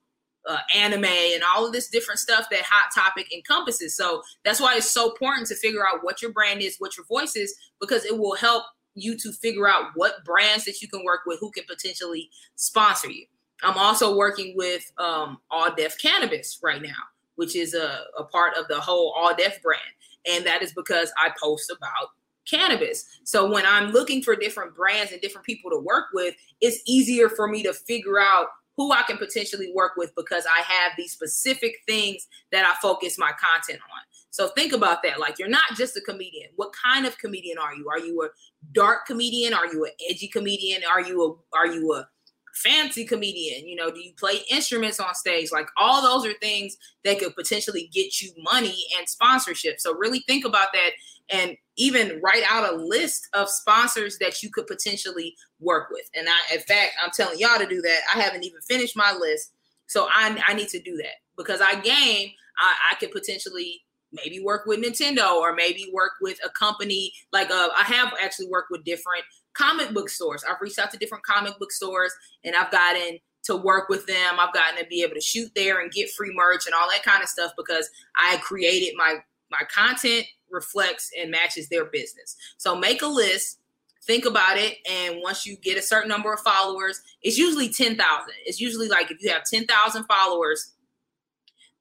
uh, 0.47 0.59
anime 0.75 1.05
and 1.07 1.43
all 1.43 1.67
of 1.67 1.73
this 1.73 1.89
different 1.89 2.21
stuff 2.21 2.47
that 2.51 2.61
hot 2.63 2.91
topic 2.95 3.33
encompasses. 3.33 3.97
So 3.97 4.23
that's 4.45 4.61
why 4.61 4.77
it's 4.77 4.91
so 4.91 5.11
important 5.11 5.47
to 5.49 5.55
figure 5.55 5.87
out 5.87 6.01
what 6.05 6.21
your 6.21 6.33
brand 6.33 6.61
is 6.61 6.77
what 6.79 6.97
your 6.97 7.07
voice 7.07 7.35
is 7.35 7.55
because 7.81 8.05
it 8.05 8.19
will 8.19 8.37
help 8.37 8.65
you 8.95 9.17
to 9.19 9.33
figure 9.33 9.69
out 9.69 9.93
what 9.95 10.25
brands 10.25 10.67
that 10.67 10.83
you 10.83 10.89
can 10.89 11.03
work 11.03 11.21
with 11.27 11.41
who 11.41 11.51
can 11.51 11.65
potentially 11.67 12.29
sponsor 12.57 13.11
you. 13.11 13.25
I'm 13.63 13.79
also 13.79 14.17
working 14.17 14.55
with 14.55 14.93
um, 14.99 15.39
all 15.51 15.75
deaf 15.75 15.97
cannabis 15.99 16.59
right 16.63 16.83
now 16.83 16.93
which 17.37 17.57
is 17.57 17.75
a, 17.75 18.05
a 18.19 18.25
part 18.25 18.57
of 18.57 18.69
the 18.69 18.81
whole 18.81 19.15
all 19.17 19.35
deaf 19.35 19.61
brand 19.63 19.81
and 20.27 20.47
that 20.47 20.63
is 20.63 20.73
because 20.73 21.13
I 21.19 21.31
post 21.41 21.71
about 21.71 22.09
cannabis. 22.49 23.05
So 23.25 23.51
when 23.51 23.65
I'm 23.67 23.91
looking 23.91 24.23
for 24.23 24.37
different 24.37 24.75
brands 24.75 25.13
and 25.13 25.21
different 25.21 25.47
people 25.47 25.71
to 25.71 25.79
work 25.79 26.07
with, 26.13 26.35
it's 26.61 26.81
easier 26.87 27.29
for 27.29 27.49
me 27.49 27.63
to 27.63 27.73
figure 27.73 28.21
out 28.21 28.49
who 28.77 28.93
I 28.93 29.03
can 29.03 29.17
potentially 29.17 29.73
work 29.75 29.93
with 29.97 30.13
because 30.17 30.45
I 30.47 30.61
have 30.63 30.93
these 30.97 31.13
specific 31.13 31.77
things 31.87 32.27
that 32.53 32.67
I 32.67 32.75
focus 32.83 33.19
my 33.19 33.31
content 33.31 33.81
on. 33.81 34.03
So 34.31 34.49
think 34.49 34.73
about 34.73 35.03
that. 35.05 35.21
Like 35.21 35.39
you're 35.39 35.49
not 35.49 35.77
just 35.77 35.97
a 35.97 36.01
comedian. 36.01 36.51
What 36.57 36.73
kind 36.73 37.07
of 37.07 37.17
comedian 37.19 37.57
are 37.57 37.73
you? 37.73 37.89
Are 37.89 38.01
you 38.01 38.21
a 38.23 38.29
dark 38.73 39.07
comedian? 39.07 39.55
Are 39.55 39.73
you 39.73 39.85
an 39.85 39.93
edgy 40.11 40.27
comedian? 40.27 40.83
Are 40.91 41.01
you 41.01 41.23
a 41.23 41.57
are 41.57 41.69
you 41.69 41.95
a 41.95 42.09
fancy 42.55 43.05
comedian? 43.05 43.67
You 43.67 43.77
know, 43.77 43.91
do 43.91 44.01
you 44.01 44.13
play 44.19 44.41
instruments 44.51 45.01
on 45.01 45.15
stage? 45.15 45.51
Like 45.53 45.67
all 45.77 46.03
those 46.03 46.31
are 46.31 46.37
things 46.39 46.77
that 47.05 47.19
could 47.19 47.35
potentially 47.35 47.91
get 47.93 48.21
you 48.21 48.33
money 48.39 48.77
and 48.99 49.09
sponsorship. 49.09 49.81
So 49.81 49.95
really 49.95 50.21
think 50.27 50.45
about 50.45 50.69
that 50.73 50.91
and 51.31 51.57
even 51.77 52.21
write 52.23 52.45
out 52.49 52.73
a 52.73 52.77
list 52.77 53.29
of 53.33 53.49
sponsors 53.49 54.19
that 54.19 54.43
you 54.43 54.51
could 54.51 54.67
potentially 54.67 55.35
work 55.61 55.89
with. 55.91 56.09
And 56.15 56.29
I, 56.29 56.55
in 56.55 56.61
fact, 56.61 56.93
I'm 57.03 57.11
telling 57.11 57.39
y'all 57.39 57.59
to 57.59 57.67
do 57.67 57.81
that. 57.83 58.01
I 58.15 58.21
haven't 58.21 58.45
even 58.45 58.61
finished 58.61 58.97
my 58.97 59.17
list. 59.19 59.53
So 59.87 60.07
I, 60.13 60.43
I 60.47 60.55
need 60.55 60.69
to 60.69 60.81
do 60.81 60.97
that 60.99 61.17
because 61.37 61.61
I 61.61 61.81
game, 61.81 62.31
I, 62.59 62.93
I 62.93 62.95
could 62.97 63.11
potentially 63.11 63.83
maybe 64.13 64.41
work 64.41 64.67
with 64.67 64.81
Nintendo 64.83 65.35
or 65.35 65.55
maybe 65.55 65.91
work 65.93 66.13
with 66.21 66.39
a 66.45 66.51
company 66.51 67.13
like 67.33 67.51
uh, 67.51 67.69
I 67.77 67.83
have 67.83 68.15
actually 68.23 68.47
worked 68.47 68.71
with 68.71 68.85
different 68.85 69.25
comic 69.55 69.93
book 69.93 70.09
stores. 70.09 70.45
I've 70.49 70.61
reached 70.61 70.79
out 70.79 70.91
to 70.91 70.99
different 70.99 71.25
comic 71.25 71.59
book 71.59 71.73
stores 71.73 72.13
and 72.45 72.55
I've 72.55 72.71
gotten 72.71 73.19
to 73.45 73.57
work 73.57 73.89
with 73.89 74.07
them. 74.07 74.39
I've 74.39 74.55
gotten 74.55 74.79
to 74.79 74.87
be 74.87 75.03
able 75.03 75.15
to 75.15 75.21
shoot 75.21 75.51
there 75.55 75.81
and 75.81 75.93
get 75.93 76.11
free 76.11 76.33
merch 76.35 76.67
and 76.67 76.75
all 76.75 76.89
that 76.91 77.03
kind 77.03 77.23
of 77.23 77.29
stuff 77.29 77.53
because 77.57 77.89
I 78.17 78.39
created 78.39 78.95
my 78.97 79.19
my 79.51 79.65
content 79.73 80.27
reflects 80.51 81.11
and 81.21 81.31
matches 81.31 81.69
their 81.69 81.85
business. 81.85 82.37
So 82.57 82.75
make 82.75 83.03
a 83.03 83.07
list, 83.07 83.59
think 84.05 84.25
about 84.25 84.57
it, 84.57 84.79
and 84.91 85.21
once 85.23 85.47
you 85.47 85.57
get 85.57 85.79
a 85.79 85.83
certain 85.83 86.09
number 86.09 86.33
of 86.33 86.41
followers, 86.41 87.01
it's 87.23 87.39
usually 87.39 87.69
10,000. 87.69 87.99
It's 88.47 88.61
usually 88.61 88.89
like 88.89 89.11
if 89.11 89.23
you 89.23 89.31
have 89.31 89.45
10,000 89.45 90.05
followers, 90.05 90.73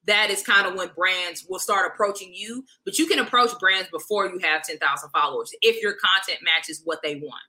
that 0.06 0.30
is 0.30 0.44
kind 0.44 0.68
of 0.68 0.76
when 0.76 0.90
brands 0.96 1.46
will 1.50 1.60
start 1.60 1.90
approaching 1.92 2.34
you. 2.34 2.66
But 2.84 3.00
you 3.00 3.06
can 3.06 3.20
approach 3.20 3.58
brands 3.60 3.90
before 3.90 4.28
you 4.28 4.40
have 4.40 4.64
10,000 4.64 5.10
followers 5.12 5.52
if 5.62 5.82
your 5.82 5.94
content 5.94 6.40
matches 6.44 6.82
what 6.84 7.00
they 7.02 7.16
want. 7.16 7.42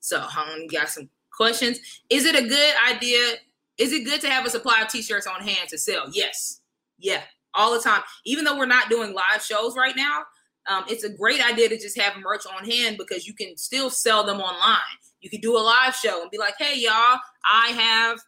So, 0.00 0.20
um, 0.20 0.66
got 0.72 0.88
some 0.88 1.08
questions. 1.32 1.78
Is 2.10 2.24
it 2.24 2.34
a 2.34 2.46
good 2.46 2.74
idea? 2.88 3.34
Is 3.78 3.92
it 3.92 4.04
good 4.04 4.20
to 4.22 4.30
have 4.30 4.44
a 4.44 4.50
supply 4.50 4.82
of 4.82 4.88
t-shirts 4.88 5.26
on 5.26 5.40
hand 5.40 5.68
to 5.68 5.78
sell? 5.78 6.06
Yes. 6.12 6.60
Yeah, 6.98 7.22
all 7.54 7.72
the 7.72 7.80
time. 7.80 8.02
Even 8.24 8.44
though 8.44 8.58
we're 8.58 8.66
not 8.66 8.90
doing 8.90 9.14
live 9.14 9.42
shows 9.42 9.76
right 9.76 9.94
now, 9.96 10.22
um, 10.68 10.84
it's 10.88 11.04
a 11.04 11.08
great 11.08 11.44
idea 11.44 11.68
to 11.68 11.78
just 11.78 11.98
have 11.98 12.14
merch 12.20 12.42
on 12.46 12.68
hand 12.68 12.98
because 12.98 13.26
you 13.26 13.34
can 13.34 13.56
still 13.56 13.88
sell 13.88 14.24
them 14.24 14.40
online. 14.40 14.78
You 15.20 15.30
can 15.30 15.40
do 15.40 15.56
a 15.56 15.58
live 15.58 15.94
show 15.94 16.20
and 16.22 16.30
be 16.30 16.38
like, 16.38 16.54
"Hey, 16.58 16.78
y'all, 16.78 17.18
I 17.44 17.68
have, 17.68 18.18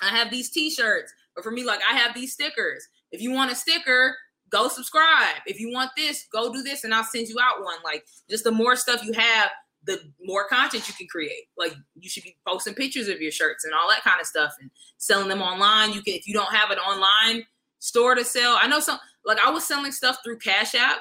I 0.00 0.08
have 0.16 0.30
these 0.30 0.50
t-shirts." 0.50 1.12
Or 1.36 1.42
for 1.42 1.50
me, 1.50 1.64
like 1.64 1.80
I 1.88 1.96
have 1.96 2.14
these 2.14 2.32
stickers. 2.32 2.86
If 3.10 3.20
you 3.20 3.32
want 3.32 3.50
a 3.50 3.54
sticker, 3.54 4.16
go 4.50 4.68
subscribe. 4.68 5.40
If 5.46 5.58
you 5.58 5.72
want 5.72 5.90
this, 5.96 6.26
go 6.32 6.52
do 6.52 6.62
this, 6.62 6.84
and 6.84 6.94
I'll 6.94 7.04
send 7.04 7.28
you 7.28 7.36
out 7.42 7.64
one. 7.64 7.78
Like 7.84 8.04
just 8.30 8.44
the 8.44 8.52
more 8.52 8.76
stuff 8.76 9.04
you 9.04 9.12
have, 9.12 9.50
the 9.84 10.00
more 10.22 10.46
content 10.48 10.88
you 10.88 10.94
can 10.94 11.08
create. 11.08 11.44
Like 11.56 11.74
you 11.98 12.08
should 12.08 12.22
be 12.22 12.36
posting 12.46 12.74
pictures 12.74 13.08
of 13.08 13.20
your 13.20 13.32
shirts 13.32 13.64
and 13.64 13.74
all 13.74 13.88
that 13.88 14.04
kind 14.04 14.20
of 14.20 14.26
stuff 14.26 14.52
and 14.60 14.70
selling 14.98 15.28
them 15.28 15.42
online. 15.42 15.92
You 15.92 16.02
can 16.02 16.14
if 16.14 16.26
you 16.26 16.34
don't 16.34 16.54
have 16.54 16.70
an 16.70 16.78
online 16.78 17.44
store 17.78 18.14
to 18.14 18.24
sell. 18.24 18.58
I 18.60 18.66
know 18.68 18.80
some 18.80 18.98
like 19.24 19.38
I 19.44 19.50
was 19.50 19.66
selling 19.66 19.92
stuff 19.92 20.18
through 20.24 20.38
Cash 20.38 20.74
App 20.74 21.00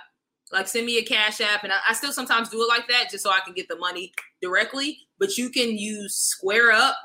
like 0.52 0.68
send 0.68 0.86
me 0.86 0.98
a 0.98 1.04
cash 1.04 1.42
app 1.42 1.64
and 1.64 1.72
I, 1.72 1.78
I, 1.90 1.94
still 1.94 2.12
sometimes 2.12 2.50
do 2.50 2.62
it 2.62 2.68
like 2.68 2.88
that 2.88 3.10
just 3.10 3.24
so 3.24 3.32
i 3.32 3.40
can 3.40 3.54
get 3.54 3.68
the 3.68 3.78
money 3.78 4.12
directly 4.42 4.98
but 5.20 5.38
you 5.38 5.50
can 5.50 5.78
use 5.78 6.16
square 6.16 6.72
up 6.72 6.96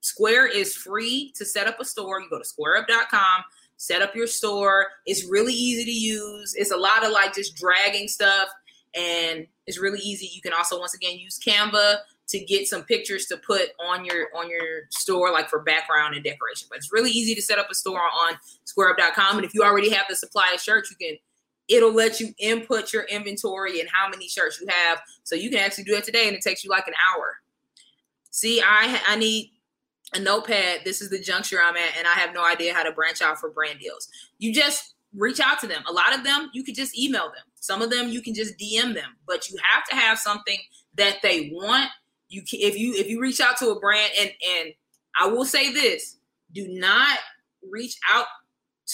square 0.00 0.46
is 0.46 0.74
free 0.74 1.32
to 1.36 1.44
set 1.44 1.66
up 1.66 1.80
a 1.80 1.84
store 1.84 2.20
you 2.20 2.28
go 2.30 2.38
to 2.38 2.44
squareup.com 2.44 3.44
set 3.76 4.02
up 4.02 4.14
your 4.14 4.26
store 4.26 4.86
it's 5.04 5.28
really 5.28 5.52
easy 5.52 5.84
to 5.84 5.90
use 5.90 6.54
it's 6.56 6.70
a 6.70 6.76
lot 6.76 7.04
of 7.04 7.12
like 7.12 7.34
just 7.34 7.56
dragging 7.56 8.08
stuff 8.08 8.48
and 8.94 9.46
it's 9.66 9.78
really 9.78 10.00
easy 10.00 10.30
you 10.32 10.40
can 10.40 10.52
also 10.52 10.78
once 10.78 10.94
again 10.94 11.18
use 11.18 11.38
canva 11.38 11.96
to 12.28 12.40
get 12.40 12.66
some 12.66 12.82
pictures 12.82 13.26
to 13.26 13.36
put 13.36 13.68
on 13.84 14.04
your 14.04 14.28
on 14.34 14.48
your 14.48 14.82
store 14.90 15.30
like 15.32 15.48
for 15.48 15.60
background 15.60 16.14
and 16.14 16.24
decoration 16.24 16.66
but 16.70 16.78
it's 16.78 16.92
really 16.92 17.10
easy 17.10 17.34
to 17.34 17.42
set 17.42 17.58
up 17.58 17.68
a 17.70 17.74
store 17.74 18.00
on 18.00 18.34
squareup.com 18.66 19.36
and 19.36 19.44
if 19.44 19.54
you 19.54 19.62
already 19.62 19.90
have 19.90 20.06
the 20.08 20.16
supply 20.16 20.50
of 20.54 20.60
shirts 20.60 20.90
you 20.90 20.96
can 20.96 21.16
it'll 21.68 21.92
let 21.92 22.20
you 22.20 22.32
input 22.38 22.92
your 22.92 23.04
inventory 23.04 23.80
and 23.80 23.88
how 23.92 24.08
many 24.08 24.28
shirts 24.28 24.60
you 24.60 24.66
have. 24.68 25.00
So 25.24 25.34
you 25.34 25.50
can 25.50 25.58
actually 25.58 25.84
do 25.84 25.94
that 25.94 26.04
today 26.04 26.28
and 26.28 26.36
it 26.36 26.42
takes 26.42 26.64
you 26.64 26.70
like 26.70 26.86
an 26.86 26.94
hour. 27.12 27.38
See, 28.30 28.60
I 28.60 29.00
I 29.08 29.16
need 29.16 29.50
a 30.14 30.20
notepad. 30.20 30.80
This 30.84 31.00
is 31.00 31.10
the 31.10 31.18
juncture 31.18 31.58
I'm 31.62 31.76
at, 31.76 31.96
and 31.98 32.06
I 32.06 32.12
have 32.12 32.34
no 32.34 32.44
idea 32.44 32.74
how 32.74 32.82
to 32.82 32.92
branch 32.92 33.22
out 33.22 33.38
for 33.38 33.50
brand 33.50 33.80
deals. 33.80 34.08
You 34.38 34.52
just 34.52 34.94
reach 35.14 35.40
out 35.40 35.58
to 35.60 35.66
them. 35.66 35.82
A 35.88 35.92
lot 35.92 36.14
of 36.14 36.22
them 36.22 36.50
you 36.52 36.62
could 36.62 36.74
just 36.74 36.96
email 36.98 37.24
them. 37.24 37.44
Some 37.66 37.82
of 37.82 37.90
them 37.90 38.08
you 38.08 38.22
can 38.22 38.32
just 38.32 38.56
DM 38.58 38.94
them, 38.94 39.16
but 39.26 39.50
you 39.50 39.58
have 39.72 39.84
to 39.88 39.96
have 39.96 40.18
something 40.18 40.58
that 40.94 41.16
they 41.20 41.50
want. 41.52 41.90
You 42.28 42.42
can, 42.42 42.60
if 42.60 42.78
you 42.78 42.94
if 42.94 43.08
you 43.08 43.20
reach 43.20 43.40
out 43.40 43.56
to 43.58 43.70
a 43.70 43.80
brand 43.80 44.12
and 44.18 44.30
and 44.58 44.72
I 45.18 45.26
will 45.26 45.44
say 45.44 45.72
this, 45.72 46.18
do 46.52 46.68
not 46.68 47.18
reach 47.68 47.96
out 48.08 48.26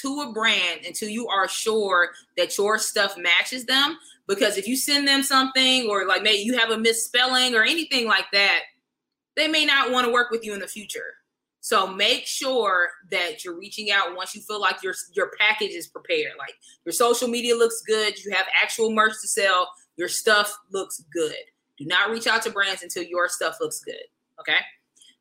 to 0.00 0.22
a 0.22 0.32
brand 0.32 0.86
until 0.86 1.10
you 1.10 1.28
are 1.28 1.46
sure 1.48 2.12
that 2.38 2.56
your 2.56 2.78
stuff 2.78 3.18
matches 3.18 3.66
them. 3.66 3.98
Because 4.26 4.56
if 4.56 4.66
you 4.66 4.76
send 4.76 5.06
them 5.06 5.22
something 5.22 5.90
or 5.90 6.06
like 6.06 6.22
maybe 6.22 6.38
you 6.38 6.56
have 6.56 6.70
a 6.70 6.78
misspelling 6.78 7.54
or 7.54 7.64
anything 7.64 8.06
like 8.06 8.26
that, 8.32 8.60
they 9.36 9.48
may 9.48 9.66
not 9.66 9.90
want 9.90 10.06
to 10.06 10.12
work 10.12 10.30
with 10.30 10.46
you 10.46 10.54
in 10.54 10.60
the 10.60 10.66
future. 10.66 11.14
So 11.64 11.86
make 11.86 12.26
sure 12.26 12.90
that 13.12 13.44
you're 13.44 13.56
reaching 13.56 13.92
out 13.92 14.16
once 14.16 14.34
you 14.34 14.42
feel 14.42 14.60
like 14.60 14.82
your 14.82 14.94
your 15.12 15.30
package 15.38 15.70
is 15.70 15.86
prepared. 15.86 16.32
Like 16.36 16.54
your 16.84 16.92
social 16.92 17.28
media 17.28 17.56
looks 17.56 17.82
good, 17.82 18.22
you 18.22 18.32
have 18.32 18.46
actual 18.60 18.92
merch 18.92 19.12
to 19.20 19.28
sell, 19.28 19.70
your 19.96 20.08
stuff 20.08 20.52
looks 20.72 21.04
good. 21.12 21.36
Do 21.78 21.86
not 21.86 22.10
reach 22.10 22.26
out 22.26 22.42
to 22.42 22.50
brands 22.50 22.82
until 22.82 23.04
your 23.04 23.28
stuff 23.28 23.58
looks 23.60 23.78
good. 23.78 24.02
Okay. 24.40 24.56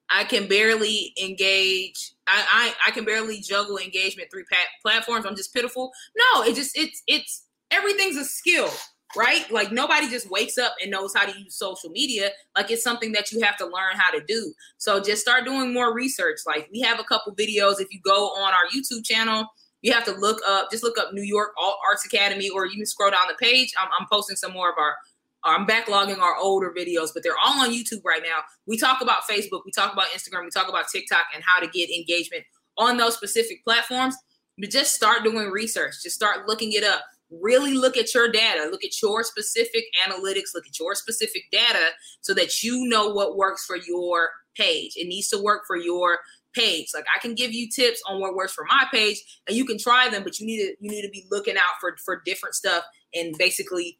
I 0.09 0.23
can 0.23 0.47
barely 0.47 1.13
engage. 1.21 2.13
I, 2.25 2.73
I, 2.85 2.89
I 2.89 2.91
can 2.91 3.05
barely 3.05 3.39
juggle 3.39 3.77
engagement 3.77 4.29
three 4.31 4.43
pat- 4.51 4.67
platforms. 4.81 5.27
I'm 5.27 5.35
just 5.35 5.53
pitiful. 5.53 5.91
No, 6.17 6.41
it 6.41 6.55
just 6.55 6.75
it's 6.75 7.03
it's 7.05 7.43
everything's 7.69 8.17
a 8.17 8.25
skill, 8.25 8.71
right? 9.15 9.49
Like 9.51 9.71
nobody 9.71 10.09
just 10.09 10.29
wakes 10.29 10.57
up 10.57 10.73
and 10.81 10.91
knows 10.91 11.13
how 11.15 11.25
to 11.25 11.39
use 11.39 11.55
social 11.55 11.89
media. 11.89 12.29
Like 12.55 12.71
it's 12.71 12.83
something 12.83 13.11
that 13.13 13.31
you 13.31 13.41
have 13.41 13.57
to 13.57 13.65
learn 13.65 13.95
how 13.95 14.11
to 14.11 14.23
do. 14.27 14.53
So 14.77 15.01
just 15.01 15.21
start 15.21 15.45
doing 15.45 15.73
more 15.73 15.93
research. 15.93 16.39
Like 16.45 16.69
we 16.71 16.81
have 16.81 16.99
a 16.99 17.03
couple 17.03 17.35
videos. 17.35 17.79
If 17.79 17.91
you 17.91 17.99
go 18.03 18.27
on 18.29 18.53
our 18.53 18.67
YouTube 18.73 19.05
channel, 19.05 19.45
you 19.81 19.93
have 19.93 20.05
to 20.05 20.11
look 20.11 20.39
up. 20.47 20.69
Just 20.71 20.83
look 20.83 20.97
up 20.97 21.13
New 21.13 21.23
York 21.23 21.53
Arts 21.87 22.05
Academy, 22.05 22.49
or 22.49 22.65
you 22.65 22.75
can 22.75 22.85
scroll 22.85 23.11
down 23.11 23.27
the 23.27 23.35
page. 23.35 23.73
I'm, 23.79 23.89
I'm 23.99 24.07
posting 24.11 24.35
some 24.35 24.53
more 24.53 24.69
of 24.69 24.75
our 24.77 24.95
I'm 25.43 25.65
backlogging 25.65 26.19
our 26.19 26.35
older 26.35 26.71
videos, 26.75 27.09
but 27.13 27.23
they're 27.23 27.37
all 27.37 27.61
on 27.61 27.71
YouTube 27.71 28.03
right 28.05 28.21
now. 28.23 28.39
We 28.67 28.77
talk 28.77 29.01
about 29.01 29.23
Facebook, 29.23 29.61
we 29.65 29.71
talk 29.71 29.91
about 29.91 30.07
Instagram, 30.07 30.43
we 30.43 30.51
talk 30.51 30.69
about 30.69 30.85
TikTok 30.93 31.25
and 31.33 31.43
how 31.43 31.59
to 31.59 31.67
get 31.67 31.89
engagement 31.89 32.43
on 32.77 32.97
those 32.97 33.15
specific 33.15 33.63
platforms. 33.63 34.15
But 34.57 34.69
just 34.69 34.93
start 34.93 35.23
doing 35.23 35.49
research, 35.49 35.95
just 36.03 36.15
start 36.15 36.47
looking 36.47 36.73
it 36.73 36.83
up. 36.83 37.01
Really 37.31 37.73
look 37.73 37.95
at 37.95 38.13
your 38.13 38.29
data, 38.29 38.69
look 38.69 38.83
at 38.83 39.01
your 39.01 39.23
specific 39.23 39.85
analytics, 40.05 40.53
look 40.53 40.67
at 40.67 40.77
your 40.77 40.95
specific 40.95 41.43
data 41.51 41.89
so 42.19 42.33
that 42.33 42.61
you 42.61 42.87
know 42.87 43.09
what 43.09 43.37
works 43.37 43.65
for 43.65 43.77
your 43.77 44.29
page. 44.55 44.93
It 44.97 45.07
needs 45.07 45.29
to 45.29 45.41
work 45.41 45.63
for 45.65 45.77
your 45.77 46.19
page. 46.53 46.87
Like 46.93 47.05
I 47.15 47.19
can 47.19 47.35
give 47.35 47.53
you 47.53 47.69
tips 47.69 48.01
on 48.07 48.19
what 48.19 48.35
works 48.35 48.53
for 48.53 48.65
my 48.65 48.85
page 48.91 49.21
and 49.47 49.55
you 49.55 49.65
can 49.65 49.77
try 49.77 50.09
them, 50.09 50.23
but 50.23 50.39
you 50.39 50.45
need 50.45 50.57
to 50.57 50.75
you 50.79 50.89
need 50.89 51.03
to 51.03 51.09
be 51.09 51.25
looking 51.31 51.57
out 51.57 51.79
for 51.79 51.95
for 52.03 52.21
different 52.25 52.55
stuff 52.55 52.83
and 53.13 53.37
basically 53.37 53.97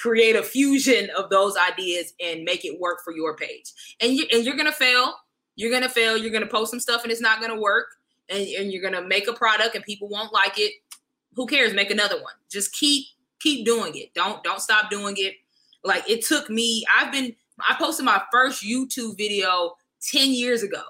create 0.00 0.36
a 0.36 0.42
fusion 0.42 1.10
of 1.16 1.28
those 1.30 1.54
ideas 1.56 2.14
and 2.24 2.44
make 2.44 2.64
it 2.64 2.80
work 2.80 2.98
for 3.04 3.14
your 3.14 3.36
page. 3.36 3.72
And 4.00 4.12
you 4.12 4.26
and 4.32 4.44
you're 4.44 4.56
gonna 4.56 4.72
fail. 4.72 5.14
You're 5.56 5.70
gonna 5.70 5.88
fail. 5.88 6.16
You're 6.16 6.32
gonna 6.32 6.46
post 6.46 6.70
some 6.70 6.80
stuff 6.80 7.02
and 7.02 7.12
it's 7.12 7.20
not 7.20 7.40
gonna 7.40 7.60
work. 7.60 7.86
And, 8.28 8.46
and 8.48 8.72
you're 8.72 8.82
gonna 8.82 9.06
make 9.06 9.28
a 9.28 9.32
product 9.32 9.74
and 9.74 9.84
people 9.84 10.08
won't 10.08 10.32
like 10.32 10.58
it. 10.58 10.72
Who 11.34 11.46
cares? 11.46 11.74
Make 11.74 11.90
another 11.90 12.16
one. 12.16 12.32
Just 12.50 12.72
keep 12.72 13.06
keep 13.40 13.64
doing 13.64 13.96
it. 13.96 14.14
Don't 14.14 14.42
don't 14.44 14.60
stop 14.60 14.90
doing 14.90 15.14
it. 15.18 15.34
Like 15.84 16.08
it 16.08 16.24
took 16.24 16.50
me. 16.50 16.84
I've 16.96 17.12
been. 17.12 17.34
I 17.60 17.74
posted 17.78 18.04
my 18.04 18.22
first 18.32 18.64
YouTube 18.64 19.16
video 19.16 19.76
ten 20.00 20.32
years 20.32 20.62
ago. 20.62 20.82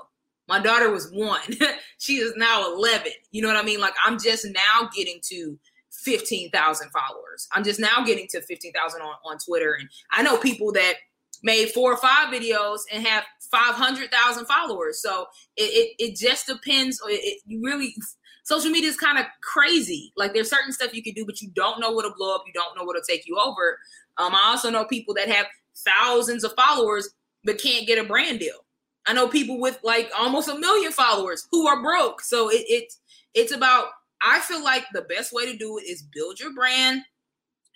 My 0.48 0.58
daughter 0.58 0.90
was 0.90 1.10
one. 1.12 1.40
she 1.98 2.16
is 2.16 2.34
now 2.36 2.74
11. 2.74 3.12
You 3.30 3.42
know 3.42 3.48
what 3.48 3.56
I 3.56 3.62
mean? 3.62 3.80
Like 3.80 3.94
I'm 4.04 4.18
just 4.18 4.44
now 4.44 4.90
getting 4.94 5.20
to 5.30 5.58
15,000 5.92 6.90
followers. 6.90 7.48
I'm 7.52 7.64
just 7.64 7.78
now 7.78 8.04
getting 8.04 8.26
to 8.30 8.40
15,000 8.42 9.00
on, 9.00 9.14
on 9.24 9.38
Twitter. 9.38 9.76
And 9.78 9.88
I 10.10 10.22
know 10.22 10.36
people 10.36 10.72
that 10.72 10.94
made 11.42 11.70
four 11.70 11.92
or 11.92 11.96
five 11.96 12.32
videos 12.32 12.80
and 12.90 13.06
have 13.06 13.24
500,000 13.50 14.46
followers. 14.46 15.00
So 15.00 15.26
it, 15.56 15.62
it, 15.98 16.04
it 16.10 16.16
just 16.16 16.46
depends. 16.46 17.00
It, 17.08 17.12
it, 17.12 17.42
you 17.46 17.62
really, 17.62 17.94
social 18.42 18.70
media 18.70 18.90
is 18.90 18.96
kind 18.96 19.18
of 19.18 19.26
crazy. 19.42 20.12
Like 20.16 20.34
there's 20.34 20.50
certain 20.50 20.72
stuff 20.72 20.94
you 20.94 21.02
can 21.02 21.14
do, 21.14 21.24
but 21.24 21.40
you 21.40 21.50
don't 21.50 21.80
know 21.80 21.90
what'll 21.90 22.14
blow 22.14 22.34
up. 22.34 22.44
You 22.46 22.52
don't 22.52 22.76
know 22.76 22.84
what'll 22.84 23.02
take 23.02 23.26
you 23.26 23.38
over. 23.38 23.78
Um, 24.18 24.34
I 24.34 24.50
also 24.50 24.70
know 24.70 24.84
people 24.84 25.14
that 25.14 25.28
have 25.28 25.46
thousands 25.76 26.44
of 26.44 26.52
followers, 26.54 27.08
but 27.44 27.60
can't 27.60 27.86
get 27.86 27.98
a 27.98 28.04
brand 28.04 28.40
deal. 28.40 28.64
I 29.06 29.12
know 29.12 29.28
people 29.28 29.60
with 29.60 29.78
like 29.82 30.10
almost 30.16 30.48
a 30.48 30.58
million 30.58 30.92
followers 30.92 31.46
who 31.50 31.66
are 31.66 31.82
broke. 31.82 32.20
So 32.20 32.50
it, 32.50 32.64
it 32.68 32.92
it's 33.34 33.52
about 33.52 33.88
I 34.22 34.40
feel 34.40 34.62
like 34.62 34.84
the 34.92 35.02
best 35.02 35.32
way 35.32 35.50
to 35.50 35.56
do 35.56 35.78
it 35.78 35.82
is 35.82 36.02
build 36.02 36.38
your 36.38 36.54
brand. 36.54 37.02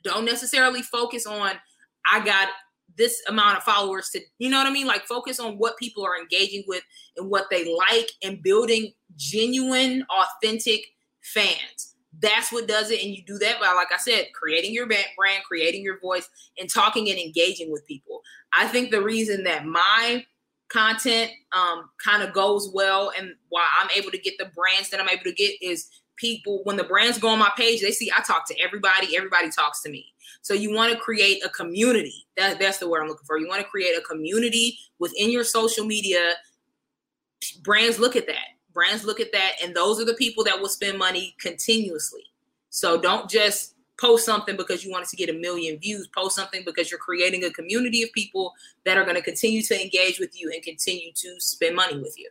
Don't 0.05 0.25
necessarily 0.25 0.83
focus 0.83 1.27
on, 1.27 1.53
I 2.11 2.25
got 2.25 2.49
this 2.97 3.23
amount 3.29 3.59
of 3.59 3.63
followers 3.63 4.11
to, 4.11 4.21
you 4.39 4.49
know 4.49 4.59
what 4.59 4.67
I 4.67 4.71
mean? 4.71 4.87
Like 4.87 5.07
focus 5.07 5.39
on 5.39 5.59
what 5.59 5.77
people 5.79 6.05
are 6.05 6.19
engaging 6.19 6.65
with 6.67 6.83
and 7.17 7.29
what 7.29 7.47
they 7.51 7.75
like 7.77 8.11
and 8.23 8.43
building 8.43 8.93
genuine, 9.17 10.07
authentic 10.11 10.87
fans. 11.23 11.95
That's 12.19 12.51
what 12.51 12.67
does 12.67 12.91
it. 12.91 13.03
And 13.03 13.15
you 13.15 13.23
do 13.27 13.39
that 13.39 13.61
by, 13.61 13.73
like 13.73 13.93
I 13.93 13.99
said, 13.99 14.29
creating 14.35 14.73
your 14.73 14.87
brand, 14.87 15.45
creating 15.47 15.83
your 15.83 16.01
voice, 16.01 16.29
and 16.59 16.71
talking 16.71 17.11
and 17.11 17.19
engaging 17.19 17.71
with 17.71 17.87
people. 17.87 18.23
I 18.53 18.67
think 18.69 18.91
the 18.91 19.03
reason 19.03 19.45
that 19.45 19.67
my 19.67 20.25
content 20.69 21.31
um, 21.53 21.91
kind 22.03 22.23
of 22.23 22.33
goes 22.33 22.71
well 22.73 23.13
and 23.17 23.35
why 23.51 23.67
I'm 23.79 23.91
able 23.95 24.11
to 24.11 24.19
get 24.19 24.35
the 24.39 24.51
brands 24.55 24.91
that 24.91 25.01
I'm 25.01 25.09
able 25.09 25.25
to 25.25 25.33
get 25.33 25.53
is 25.61 25.89
people 26.17 26.61
when 26.65 26.77
the 26.77 26.85
brands 26.85 27.19
go 27.19 27.29
on 27.29 27.39
my 27.39 27.51
page 27.57 27.81
they 27.81 27.93
see 27.93 28.11
i 28.17 28.23
talk 28.23 28.47
to 28.47 28.59
everybody 28.61 29.17
everybody 29.17 29.51
talks 29.51 29.83
to 29.83 29.91
me. 29.91 30.13
So 30.43 30.55
you 30.55 30.73
want 30.73 30.93
to 30.93 30.99
create 30.99 31.45
a 31.45 31.49
community 31.49 32.27
that, 32.37 32.59
that's 32.59 32.79
the 32.79 32.89
word 32.89 33.03
i'm 33.03 33.09
looking 33.09 33.27
for. 33.27 33.39
You 33.39 33.49
want 33.49 33.63
to 33.63 33.69
create 33.69 33.97
a 33.97 34.03
community 34.03 34.79
within 34.99 35.31
your 35.31 35.45
social 35.45 35.85
media 35.85 36.35
brands 37.63 37.99
look 37.99 38.17
at 38.17 38.27
that 38.27 38.47
brands 38.73 39.05
look 39.05 39.21
at 39.21 39.33
that 39.33 39.53
and 39.63 39.75
those 39.75 40.01
are 40.01 40.05
the 40.05 40.15
people 40.15 40.45
that 40.45 40.61
will 40.61 40.69
spend 40.69 40.99
money 40.99 41.35
continuously. 41.41 42.25
So 42.71 43.01
don't 43.01 43.29
just 43.29 43.75
post 43.99 44.27
something 44.27 44.57
because 44.57 44.85
you 44.85 44.91
wanted 44.91 45.09
to 45.09 45.17
get 45.17 45.31
a 45.31 45.33
million 45.33 45.79
views 45.79 46.07
post 46.09 46.37
something 46.37 46.63
because 46.65 46.91
you're 46.91 47.01
creating 47.01 47.45
a 47.45 47.51
community 47.51 48.03
of 48.03 48.13
people 48.13 48.53
that 48.85 48.99
are 48.99 49.05
going 49.05 49.17
to 49.17 49.23
continue 49.23 49.63
to 49.63 49.83
engage 49.83 50.21
with 50.21 50.39
you 50.39 50.51
and 50.53 50.63
continue 50.63 51.13
to 51.15 51.41
spend 51.41 51.75
money 51.75 51.99
with 51.99 52.19
you 52.19 52.29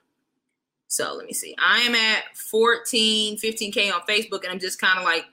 so 0.96 1.14
let 1.14 1.26
me 1.26 1.34
see. 1.34 1.54
I 1.60 1.80
am 1.80 1.94
at 1.94 2.38
14, 2.38 3.38
15K 3.38 3.94
on 3.94 4.00
Facebook, 4.08 4.44
and 4.44 4.52
I'm 4.54 4.60
just 4.60 4.80
kind 4.80 4.98
of 4.98 5.04
like, 5.04 5.26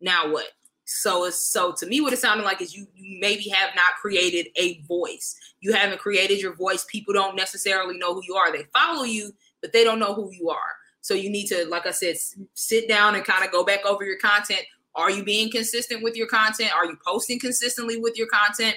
now 0.00 0.32
what? 0.32 0.46
So 0.84 1.26
it's 1.26 1.38
so 1.38 1.72
to 1.74 1.86
me, 1.86 2.00
what 2.00 2.12
it 2.12 2.18
sounded 2.18 2.42
like 2.42 2.60
is 2.60 2.76
you, 2.76 2.88
you 2.92 3.20
maybe 3.20 3.48
have 3.50 3.70
not 3.76 3.94
created 4.00 4.48
a 4.56 4.80
voice. 4.82 5.36
You 5.60 5.72
haven't 5.72 6.00
created 6.00 6.40
your 6.40 6.54
voice. 6.54 6.84
People 6.90 7.14
don't 7.14 7.36
necessarily 7.36 7.96
know 7.98 8.14
who 8.14 8.22
you 8.26 8.34
are. 8.34 8.50
They 8.50 8.64
follow 8.72 9.04
you, 9.04 9.32
but 9.62 9.72
they 9.72 9.84
don't 9.84 10.00
know 10.00 10.12
who 10.12 10.32
you 10.32 10.50
are. 10.50 10.74
So 11.02 11.14
you 11.14 11.30
need 11.30 11.46
to, 11.46 11.66
like 11.66 11.86
I 11.86 11.92
said, 11.92 12.16
sit 12.54 12.88
down 12.88 13.14
and 13.14 13.24
kind 13.24 13.44
of 13.44 13.52
go 13.52 13.64
back 13.64 13.86
over 13.86 14.04
your 14.04 14.18
content. 14.18 14.62
Are 14.96 15.10
you 15.10 15.22
being 15.22 15.52
consistent 15.52 16.02
with 16.02 16.16
your 16.16 16.26
content? 16.26 16.72
Are 16.74 16.84
you 16.84 16.98
posting 17.06 17.38
consistently 17.38 18.00
with 18.00 18.18
your 18.18 18.26
content? 18.26 18.76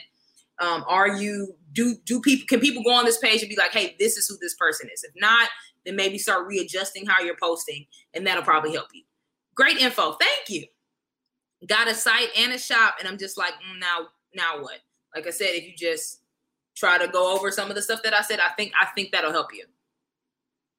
Um, 0.60 0.84
are 0.88 1.08
you 1.08 1.56
do 1.74 1.96
do 2.06 2.22
people 2.22 2.46
can 2.48 2.60
people 2.60 2.84
go 2.84 2.92
on 2.92 3.06
this 3.06 3.18
page 3.18 3.42
and 3.42 3.50
be 3.50 3.56
like, 3.56 3.72
hey, 3.72 3.96
this 4.00 4.18
is 4.18 4.28
who 4.28 4.38
this 4.42 4.56
person 4.56 4.90
is? 4.94 5.04
If 5.04 5.12
not, 5.16 5.50
then 5.86 5.96
maybe 5.96 6.18
start 6.18 6.48
readjusting 6.48 7.06
how 7.06 7.24
you're 7.24 7.38
posting, 7.42 7.86
and 8.14 8.26
that'll 8.26 8.44
probably 8.44 8.74
help 8.74 8.88
you. 8.94 9.04
Great 9.56 9.78
info. 9.78 10.14
Thank 10.14 10.50
you. 10.50 10.66
Got 11.68 11.90
a 11.90 11.94
site 11.94 12.30
and 12.38 12.54
a 12.54 12.58
shop, 12.58 12.96
and 13.00 13.08
I'm 13.08 13.18
just 13.18 13.38
like, 13.38 13.54
mm, 13.54 13.80
now, 13.80 14.08
now 14.34 14.62
what? 14.62 14.80
Like 15.16 15.28
I 15.28 15.32
said, 15.32 15.50
if 15.50 15.66
you 15.66 15.74
just 15.76 16.22
try 16.76 16.98
to 16.98 17.08
go 17.08 17.36
over 17.36 17.52
some 17.52 17.70
of 17.70 17.76
the 17.76 17.82
stuff 17.82 18.04
that 18.04 18.14
I 18.14 18.22
said, 18.22 18.40
I 18.40 18.50
think 18.50 18.72
I 18.80 18.86
think 18.96 19.12
that'll 19.12 19.32
help 19.32 19.54
you. 19.54 19.66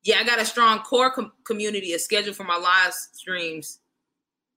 Yeah, 0.03 0.17
I 0.19 0.25
got 0.25 0.41
a 0.41 0.47
strong 0.47 0.81
core 0.81 1.11
com- 1.11 1.33
community, 1.45 1.93
a 1.93 1.99
schedule 1.99 2.33
for 2.33 2.45
my 2.45 2.57
live 2.57 2.95
streams, 2.95 3.81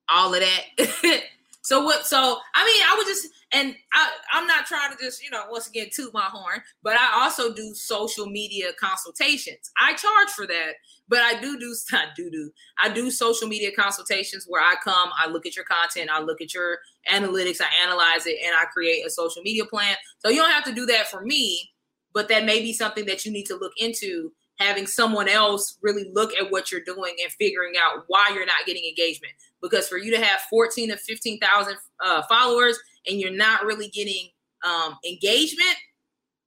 all 0.09 0.33
of 0.33 0.41
that. 0.41 1.23
So 1.63 1.81
what? 1.81 2.05
So 2.05 2.17
I 2.55 2.65
mean, 2.65 2.83
I 2.85 2.95
would 2.97 3.07
just, 3.07 3.27
and 3.53 3.73
I, 3.93 4.11
I'm 4.33 4.45
not 4.47 4.65
trying 4.65 4.91
to 4.91 5.01
just, 5.01 5.23
you 5.23 5.29
know, 5.29 5.43
once 5.49 5.67
again 5.67 5.87
toot 5.93 6.13
my 6.13 6.25
horn, 6.25 6.61
but 6.83 6.97
I 6.97 7.23
also 7.23 7.53
do 7.53 7.73
social 7.73 8.25
media 8.25 8.71
consultations. 8.77 9.71
I 9.79 9.93
charge 9.93 10.29
for 10.35 10.45
that, 10.45 10.73
but 11.07 11.19
I 11.19 11.39
do 11.39 11.57
do, 11.57 11.73
I 11.93 12.07
do 12.17 12.29
do, 12.29 12.51
I 12.83 12.89
do 12.89 13.09
social 13.09 13.47
media 13.47 13.71
consultations 13.71 14.45
where 14.47 14.61
I 14.61 14.75
come, 14.83 15.09
I 15.17 15.29
look 15.29 15.45
at 15.45 15.55
your 15.55 15.65
content, 15.65 16.09
I 16.11 16.19
look 16.19 16.41
at 16.41 16.53
your 16.53 16.79
analytics, 17.09 17.61
I 17.61 17.69
analyze 17.81 18.25
it, 18.25 18.39
and 18.45 18.53
I 18.55 18.65
create 18.65 19.05
a 19.05 19.09
social 19.09 19.41
media 19.41 19.65
plan. 19.65 19.95
So 20.19 20.29
you 20.29 20.41
don't 20.41 20.51
have 20.51 20.65
to 20.65 20.73
do 20.73 20.85
that 20.87 21.07
for 21.07 21.21
me, 21.21 21.71
but 22.13 22.27
that 22.27 22.43
may 22.43 22.61
be 22.61 22.73
something 22.73 23.05
that 23.05 23.25
you 23.25 23.31
need 23.31 23.45
to 23.45 23.55
look 23.55 23.73
into 23.77 24.33
having 24.59 24.85
someone 24.85 25.27
else 25.27 25.77
really 25.81 26.11
look 26.13 26.33
at 26.35 26.51
what 26.51 26.71
you're 26.71 26.81
doing 26.81 27.15
and 27.23 27.31
figuring 27.33 27.73
out 27.81 28.03
why 28.07 28.31
you're 28.33 28.45
not 28.45 28.65
getting 28.65 28.83
engagement. 28.85 29.33
Because 29.63 29.87
for 29.87 29.97
you 29.97 30.11
to 30.11 30.23
have 30.23 30.41
14 30.49 30.89
to 30.89 30.97
15,000 30.97 31.75
uh, 32.05 32.21
followers 32.23 32.77
and 33.09 33.19
you're 33.19 33.31
not 33.31 33.65
really 33.65 33.87
getting 33.87 34.27
um, 34.63 34.97
engagement, 35.07 35.75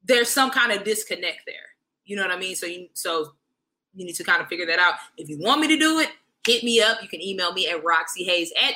there's 0.05 0.29
some 0.29 0.51
kind 0.51 0.71
of 0.71 0.85
disconnect 0.85 1.41
there. 1.47 1.57
You 2.05 2.15
know 2.15 2.23
what 2.23 2.31
I 2.31 2.39
mean? 2.39 2.55
So 2.55 2.67
you 2.67 2.89
so 2.95 3.33
you 3.95 4.05
need 4.05 4.15
to 4.15 4.25
kind 4.25 4.41
of 4.41 4.49
figure 4.49 4.67
that 4.67 4.79
out. 4.79 4.95
If 5.17 5.29
you 5.29 5.39
want 5.41 5.61
me 5.61 5.69
to 5.69 5.79
do 5.79 5.99
it, 5.99 6.11
hit 6.47 6.63
me 6.63 6.81
up. 6.81 7.03
You 7.03 7.09
can 7.09 7.21
email 7.23 7.53
me 7.53 7.69
at 7.69 7.83
roxxyhaze 7.83 8.49
at 8.63 8.75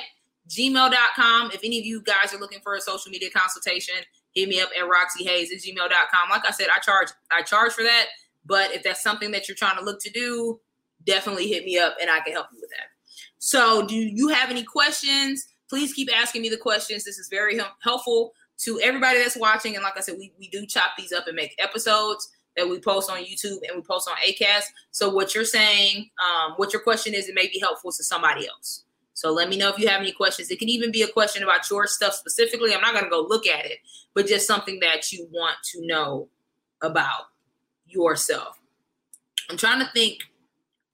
gmail.com. 0.49 1.51
If 1.51 1.61
any 1.63 1.79
of 1.79 1.85
you 1.85 2.01
guys 2.01 2.33
are 2.33 2.39
looking 2.39 2.59
for 2.61 2.75
a 2.75 2.81
social 2.81 3.11
media 3.11 3.29
consultation, 3.29 3.95
hit 4.33 4.49
me 4.49 4.59
up 4.59 4.69
at 4.77 4.83
roxxyhaze 4.83 5.53
at 5.53 5.61
gmail.com. 5.61 6.29
Like 6.29 6.45
I 6.45 6.51
said, 6.51 6.67
I 6.75 6.79
charge 6.79 7.09
I 7.31 7.43
charge 7.43 7.73
for 7.73 7.83
that. 7.83 8.07
But 8.45 8.71
if 8.71 8.83
that's 8.83 9.03
something 9.03 9.31
that 9.31 9.47
you're 9.47 9.55
trying 9.55 9.77
to 9.77 9.85
look 9.85 10.01
to 10.01 10.09
do, 10.09 10.59
definitely 11.05 11.47
hit 11.47 11.63
me 11.63 11.77
up 11.77 11.95
and 12.01 12.09
I 12.09 12.19
can 12.21 12.33
help 12.33 12.47
you 12.51 12.59
with 12.59 12.71
that. 12.71 12.87
So, 13.43 13.87
do 13.87 13.95
you 13.95 14.27
have 14.27 14.51
any 14.51 14.63
questions? 14.63 15.47
Please 15.67 15.93
keep 15.93 16.15
asking 16.15 16.43
me 16.43 16.49
the 16.49 16.57
questions. 16.57 17.03
This 17.03 17.17
is 17.17 17.27
very 17.27 17.59
helpful 17.79 18.33
to 18.59 18.79
everybody 18.81 19.17
that's 19.17 19.35
watching. 19.35 19.73
And 19.73 19.83
like 19.83 19.97
I 19.97 20.01
said, 20.01 20.15
we, 20.19 20.31
we 20.37 20.47
do 20.49 20.63
chop 20.67 20.91
these 20.95 21.11
up 21.11 21.25
and 21.25 21.35
make 21.35 21.55
episodes 21.57 22.29
that 22.55 22.69
we 22.69 22.79
post 22.79 23.09
on 23.09 23.17
YouTube 23.17 23.57
and 23.67 23.75
we 23.75 23.81
post 23.81 24.07
on 24.07 24.15
ACAST. 24.17 24.65
So, 24.91 25.09
what 25.09 25.33
you're 25.33 25.43
saying, 25.43 26.11
um, 26.23 26.53
what 26.57 26.71
your 26.71 26.83
question 26.83 27.15
is, 27.15 27.29
it 27.29 27.33
may 27.33 27.47
be 27.47 27.59
helpful 27.59 27.91
to 27.91 28.03
somebody 28.03 28.47
else. 28.47 28.83
So, 29.15 29.31
let 29.31 29.49
me 29.49 29.57
know 29.57 29.69
if 29.69 29.79
you 29.79 29.87
have 29.87 30.01
any 30.01 30.11
questions. 30.11 30.51
It 30.51 30.59
can 30.59 30.69
even 30.69 30.91
be 30.91 31.01
a 31.01 31.07
question 31.07 31.41
about 31.41 31.67
your 31.67 31.87
stuff 31.87 32.13
specifically. 32.13 32.75
I'm 32.75 32.81
not 32.81 32.93
going 32.93 33.05
to 33.05 33.09
go 33.09 33.25
look 33.27 33.47
at 33.47 33.65
it, 33.65 33.79
but 34.13 34.27
just 34.27 34.45
something 34.45 34.79
that 34.81 35.11
you 35.11 35.27
want 35.31 35.55
to 35.71 35.87
know 35.87 36.29
about 36.83 37.29
yourself. 37.87 38.59
I'm 39.49 39.57
trying 39.57 39.79
to 39.79 39.91
think 39.93 40.19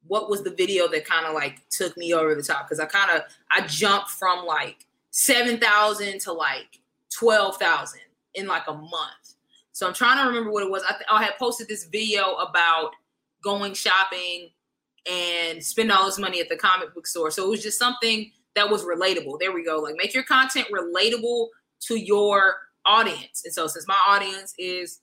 what 0.08 0.30
was 0.30 0.44
the 0.44 0.52
video 0.52 0.88
that 0.88 1.06
kind 1.06 1.26
of 1.26 1.34
like 1.34 1.62
took 1.70 1.96
me 1.98 2.14
over 2.14 2.36
the 2.36 2.44
top 2.44 2.68
because 2.68 2.80
I 2.80 2.86
kind 2.86 3.12
of 3.12 3.24
I 3.52 3.66
jumped 3.68 4.10
from 4.12 4.46
like 4.46 4.86
7,000 5.12 6.20
to 6.22 6.34
like 6.34 6.80
12,000 7.18 8.00
in 8.36 8.48
like 8.48 8.68
a 8.68 8.74
month. 8.74 9.36
So 9.72 9.88
I'm 9.88 9.94
trying 9.94 10.18
to 10.22 10.28
remember 10.28 10.52
what 10.52 10.64
it 10.64 10.72
was. 10.72 10.84
I, 10.84 10.92
th- 10.92 11.06
I 11.12 11.24
had 11.24 11.38
posted 11.38 11.68
this 11.68 11.86
video 11.86 12.36
about 12.36 12.92
going 13.44 13.74
shopping 13.74 14.50
and 15.10 15.64
spend 15.64 15.92
all 15.92 16.06
this 16.06 16.20
money 16.20 16.42
at 16.42 16.50
the 16.50 16.56
comic 16.56 16.94
book 16.94 17.08
store. 17.08 17.32
So 17.32 17.46
it 17.46 17.50
was 17.50 17.64
just 17.64 17.80
something 17.80 18.32
that 18.56 18.70
was 18.70 18.84
relatable. 18.84 19.40
There 19.40 19.54
we 19.54 19.64
go. 19.64 19.80
Like 19.80 19.96
make 19.96 20.14
your 20.14 20.24
content 20.24 20.68
relatable 20.72 21.48
to 21.82 21.96
your 21.96 22.56
audience. 22.86 23.44
And 23.46 23.54
so 23.54 23.68
since 23.68 23.88
my 23.88 24.00
audience 24.08 24.54
is 24.58 25.00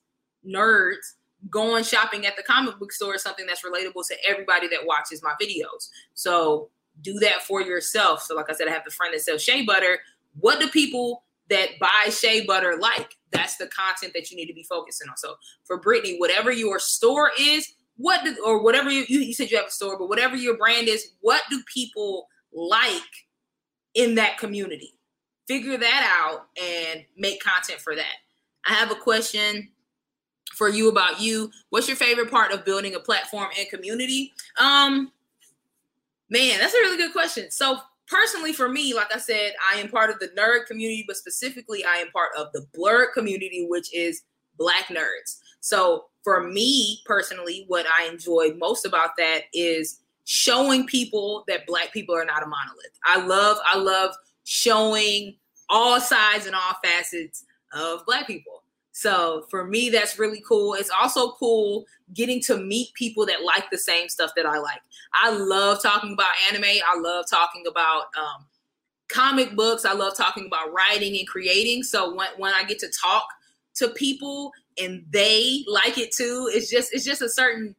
nerds, 0.46 1.14
going 1.50 1.84
shopping 1.84 2.26
at 2.26 2.36
the 2.36 2.42
comic 2.42 2.78
book 2.78 2.92
store 2.92 3.14
is 3.14 3.22
something 3.22 3.46
that's 3.46 3.62
relatable 3.62 4.06
to 4.08 4.16
everybody 4.28 4.68
that 4.68 4.86
watches 4.86 5.22
my 5.22 5.34
videos. 5.40 5.88
So 6.14 6.70
do 7.02 7.14
that 7.20 7.42
for 7.42 7.60
yourself. 7.60 8.22
So, 8.22 8.34
like 8.34 8.50
I 8.50 8.54
said, 8.54 8.68
I 8.68 8.72
have 8.72 8.84
a 8.86 8.90
friend 8.90 9.14
that 9.14 9.20
sells 9.20 9.42
shea 9.42 9.64
butter. 9.64 9.98
What 10.38 10.60
do 10.60 10.68
people 10.68 11.24
that 11.50 11.78
buy 11.80 12.10
shea 12.10 12.44
butter 12.44 12.76
like? 12.80 13.16
That's 13.30 13.56
the 13.56 13.66
content 13.66 14.12
that 14.14 14.30
you 14.30 14.36
need 14.36 14.46
to 14.46 14.54
be 14.54 14.64
focusing 14.64 15.08
on. 15.08 15.16
So, 15.16 15.34
for 15.64 15.80
Brittany, 15.80 16.16
whatever 16.18 16.52
your 16.52 16.78
store 16.78 17.30
is, 17.38 17.74
what 17.96 18.24
do, 18.24 18.36
or 18.44 18.62
whatever 18.62 18.90
you, 18.90 19.04
you 19.08 19.34
said 19.34 19.50
you 19.50 19.56
have 19.56 19.66
a 19.66 19.70
store, 19.70 19.98
but 19.98 20.08
whatever 20.08 20.36
your 20.36 20.56
brand 20.56 20.88
is, 20.88 21.12
what 21.20 21.42
do 21.50 21.62
people 21.72 22.28
like 22.52 23.02
in 23.94 24.14
that 24.16 24.38
community? 24.38 24.94
Figure 25.46 25.76
that 25.76 26.22
out 26.22 26.46
and 26.62 27.04
make 27.16 27.42
content 27.42 27.80
for 27.80 27.94
that. 27.94 28.14
I 28.66 28.72
have 28.72 28.90
a 28.90 28.96
question 28.96 29.68
for 30.54 30.68
you 30.68 30.88
about 30.88 31.20
you. 31.20 31.50
What's 31.70 31.88
your 31.88 31.96
favorite 31.96 32.30
part 32.30 32.52
of 32.52 32.64
building 32.64 32.94
a 32.94 33.00
platform 33.00 33.48
and 33.58 33.68
community? 33.68 34.32
Um, 34.58 35.12
man, 36.30 36.58
that's 36.58 36.74
a 36.74 36.78
really 36.78 36.96
good 36.96 37.12
question. 37.12 37.50
So 37.50 37.78
personally 38.06 38.52
for 38.52 38.68
me, 38.68 38.94
like 38.94 39.14
I 39.14 39.18
said, 39.18 39.52
I 39.72 39.78
am 39.78 39.88
part 39.88 40.10
of 40.10 40.18
the 40.18 40.28
nerd 40.28 40.66
community, 40.66 41.04
but 41.06 41.16
specifically 41.16 41.84
I 41.84 41.96
am 41.96 42.10
part 42.10 42.30
of 42.36 42.52
the 42.52 42.66
blerd 42.76 43.12
community, 43.12 43.66
which 43.68 43.92
is 43.94 44.22
black 44.58 44.86
nerds. 44.88 45.38
So 45.60 46.06
for 46.22 46.42
me 46.42 47.00
personally, 47.06 47.64
what 47.68 47.86
I 47.86 48.08
enjoy 48.10 48.54
most 48.56 48.86
about 48.86 49.10
that 49.18 49.42
is 49.52 50.00
showing 50.24 50.86
people 50.86 51.44
that 51.48 51.66
black 51.66 51.92
people 51.92 52.14
are 52.14 52.24
not 52.24 52.42
a 52.42 52.46
monolith. 52.46 52.98
I 53.04 53.24
love, 53.24 53.58
I 53.66 53.78
love 53.78 54.14
showing 54.44 55.36
all 55.68 56.00
sides 56.00 56.46
and 56.46 56.54
all 56.54 56.74
facets 56.82 57.44
of 57.74 58.04
black 58.06 58.26
people. 58.26 58.63
So 58.96 59.44
for 59.50 59.64
me, 59.64 59.90
that's 59.90 60.20
really 60.20 60.40
cool. 60.46 60.74
It's 60.74 60.88
also 60.88 61.32
cool 61.32 61.84
getting 62.14 62.40
to 62.42 62.58
meet 62.58 62.94
people 62.94 63.26
that 63.26 63.42
like 63.42 63.68
the 63.70 63.76
same 63.76 64.08
stuff 64.08 64.30
that 64.36 64.46
I 64.46 64.58
like. 64.58 64.80
I 65.12 65.30
love 65.30 65.82
talking 65.82 66.12
about 66.12 66.30
anime. 66.48 66.62
I 66.64 66.96
love 67.00 67.24
talking 67.28 67.64
about 67.68 68.04
um, 68.16 68.46
comic 69.08 69.56
books. 69.56 69.84
I 69.84 69.94
love 69.94 70.16
talking 70.16 70.46
about 70.46 70.72
writing 70.72 71.18
and 71.18 71.26
creating. 71.26 71.82
So 71.82 72.14
when, 72.14 72.28
when 72.36 72.54
I 72.54 72.62
get 72.62 72.78
to 72.78 72.88
talk 72.88 73.26
to 73.74 73.88
people 73.88 74.52
and 74.78 75.04
they 75.10 75.64
like 75.66 75.98
it 75.98 76.12
too, 76.12 76.48
it's 76.52 76.70
just 76.70 76.94
it's 76.94 77.04
just 77.04 77.20
a 77.20 77.28
certain 77.28 77.74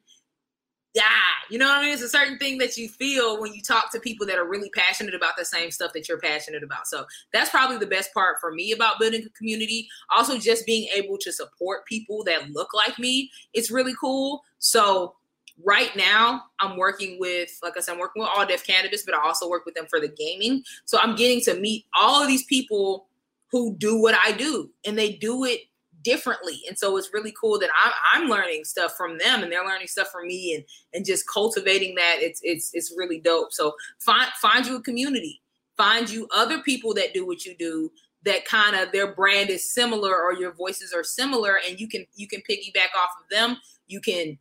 yeah, 0.96 1.04
you 1.50 1.60
know 1.60 1.68
what 1.68 1.80
I 1.80 1.84
mean? 1.84 1.94
It's 1.94 2.02
a 2.02 2.10
certain 2.10 2.38
thing 2.38 2.58
that 2.60 2.78
you 2.78 2.88
feel 2.88 3.42
when 3.42 3.54
you 3.54 3.62
talk 3.62 3.92
to 3.92 4.00
people 4.00 4.26
that 4.28 4.38
are 4.38 4.48
really 4.48 4.70
passionate 4.70 5.14
about 5.14 5.34
the 5.38 5.44
same 5.44 5.70
stuff 5.70 5.92
that 5.92 6.08
you're 6.08 6.20
passionate 6.20 6.64
about. 6.64 6.88
So 6.88 7.06
that's 7.34 7.50
probably 7.50 7.78
the 7.78 7.86
best 7.86 8.14
part 8.14 8.38
for 8.40 8.54
me 8.54 8.72
about 8.72 8.98
building 8.98 9.26
a 9.26 9.30
community. 9.38 9.90
Also, 10.16 10.38
just 10.38 10.66
being 10.66 10.88
able 10.96 11.18
to 11.18 11.34
support 11.34 11.86
people 11.86 12.24
that 12.24 12.50
look 12.52 12.74
like 12.74 12.98
me, 12.98 13.30
it's 13.54 13.70
really 13.70 13.94
cool. 14.00 14.42
So 14.60 15.16
right 15.64 15.96
now 15.96 16.44
i'm 16.60 16.76
working 16.76 17.18
with 17.18 17.58
like 17.64 17.78
i 17.78 17.80
said 17.80 17.94
i'm 17.94 17.98
working 17.98 18.22
with 18.22 18.30
All 18.36 18.46
Def 18.46 18.68
cannabis 18.68 19.04
but 19.06 19.16
i 19.16 19.26
also 19.26 19.50
work 19.50 19.66
with 19.66 19.74
them 19.74 19.86
for 19.90 20.02
the 20.02 20.10
gaming 20.10 20.62
so 20.84 21.00
i'm 21.00 21.16
getting 21.16 21.40
to 21.46 21.54
meet 21.58 21.86
all 21.98 22.22
of 22.22 22.28
these 22.28 22.44
people 22.44 23.08
who 23.54 23.74
do 23.78 23.98
what 23.98 24.16
i 24.16 24.34
do 24.34 24.70
and 24.86 24.98
they 24.98 25.14
do 25.14 25.46
it 25.46 25.62
differently. 26.06 26.62
And 26.70 26.78
so 26.78 26.96
it's 26.96 27.10
really 27.14 27.34
cool 27.40 27.60
that 27.60 27.70
I'm, 27.84 27.92
I'm 28.14 28.30
learning 28.30 28.64
stuff 28.64 28.96
from 28.96 29.18
them 29.18 29.44
and 29.44 29.52
they're 29.52 29.66
learning 29.66 29.88
stuff 29.88 30.10
from 30.10 30.28
me 30.28 30.54
and, 30.54 30.64
and 30.94 31.04
just 31.04 31.26
cultivating 31.28 31.96
that. 31.96 32.18
It's, 32.20 32.40
it's, 32.44 32.70
it's 32.74 32.94
really 32.96 33.20
dope. 33.20 33.52
So 33.52 33.74
find, 34.00 34.30
find 34.40 34.66
you 34.66 34.78
a 34.78 34.82
community, 34.82 35.42
find 35.76 36.10
you 36.10 36.30
other 36.34 36.62
people 36.62 36.94
that 36.94 37.14
do 37.14 37.26
what 37.26 37.44
you 37.44 37.56
do 37.58 37.92
that 38.24 38.46
kind 38.46 38.76
of 38.76 38.92
their 38.92 39.14
brand 39.14 39.50
is 39.50 39.74
similar 39.74 40.16
or 40.16 40.34
your 40.34 40.54
voices 40.54 40.94
are 40.94 41.04
similar 41.04 41.58
and 41.68 41.80
you 41.80 41.88
can, 41.88 42.06
you 42.16 42.28
can 42.28 42.42
piggyback 42.50 42.96
off 42.96 43.12
of 43.22 43.30
them. 43.30 43.58
You 43.88 44.00
can 44.00 44.38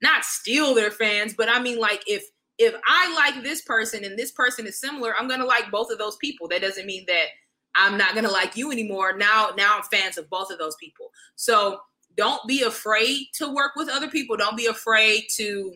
not 0.00 0.24
steal 0.24 0.74
their 0.74 0.90
fans, 0.90 1.34
but 1.36 1.48
I 1.48 1.60
mean, 1.60 1.78
like 1.78 2.02
if, 2.06 2.24
if 2.58 2.74
I 2.86 3.14
like 3.14 3.42
this 3.42 3.62
person 3.62 4.04
and 4.04 4.18
this 4.18 4.32
person 4.32 4.66
is 4.66 4.78
similar, 4.78 5.14
I'm 5.16 5.28
going 5.28 5.40
to 5.40 5.46
like 5.46 5.70
both 5.70 5.90
of 5.90 5.98
those 5.98 6.16
people. 6.16 6.46
That 6.48 6.60
doesn't 6.62 6.86
mean 6.86 7.04
that 7.06 7.26
I'm 7.74 7.96
not 7.96 8.14
gonna 8.14 8.30
like 8.30 8.56
you 8.56 8.72
anymore. 8.72 9.16
Now, 9.16 9.50
now 9.56 9.76
I'm 9.76 9.82
fans 9.84 10.18
of 10.18 10.28
both 10.28 10.50
of 10.50 10.58
those 10.58 10.76
people. 10.76 11.10
So 11.36 11.80
don't 12.16 12.46
be 12.46 12.62
afraid 12.62 13.28
to 13.34 13.52
work 13.52 13.72
with 13.76 13.88
other 13.88 14.08
people. 14.08 14.36
Don't 14.36 14.56
be 14.56 14.66
afraid 14.66 15.24
to 15.36 15.74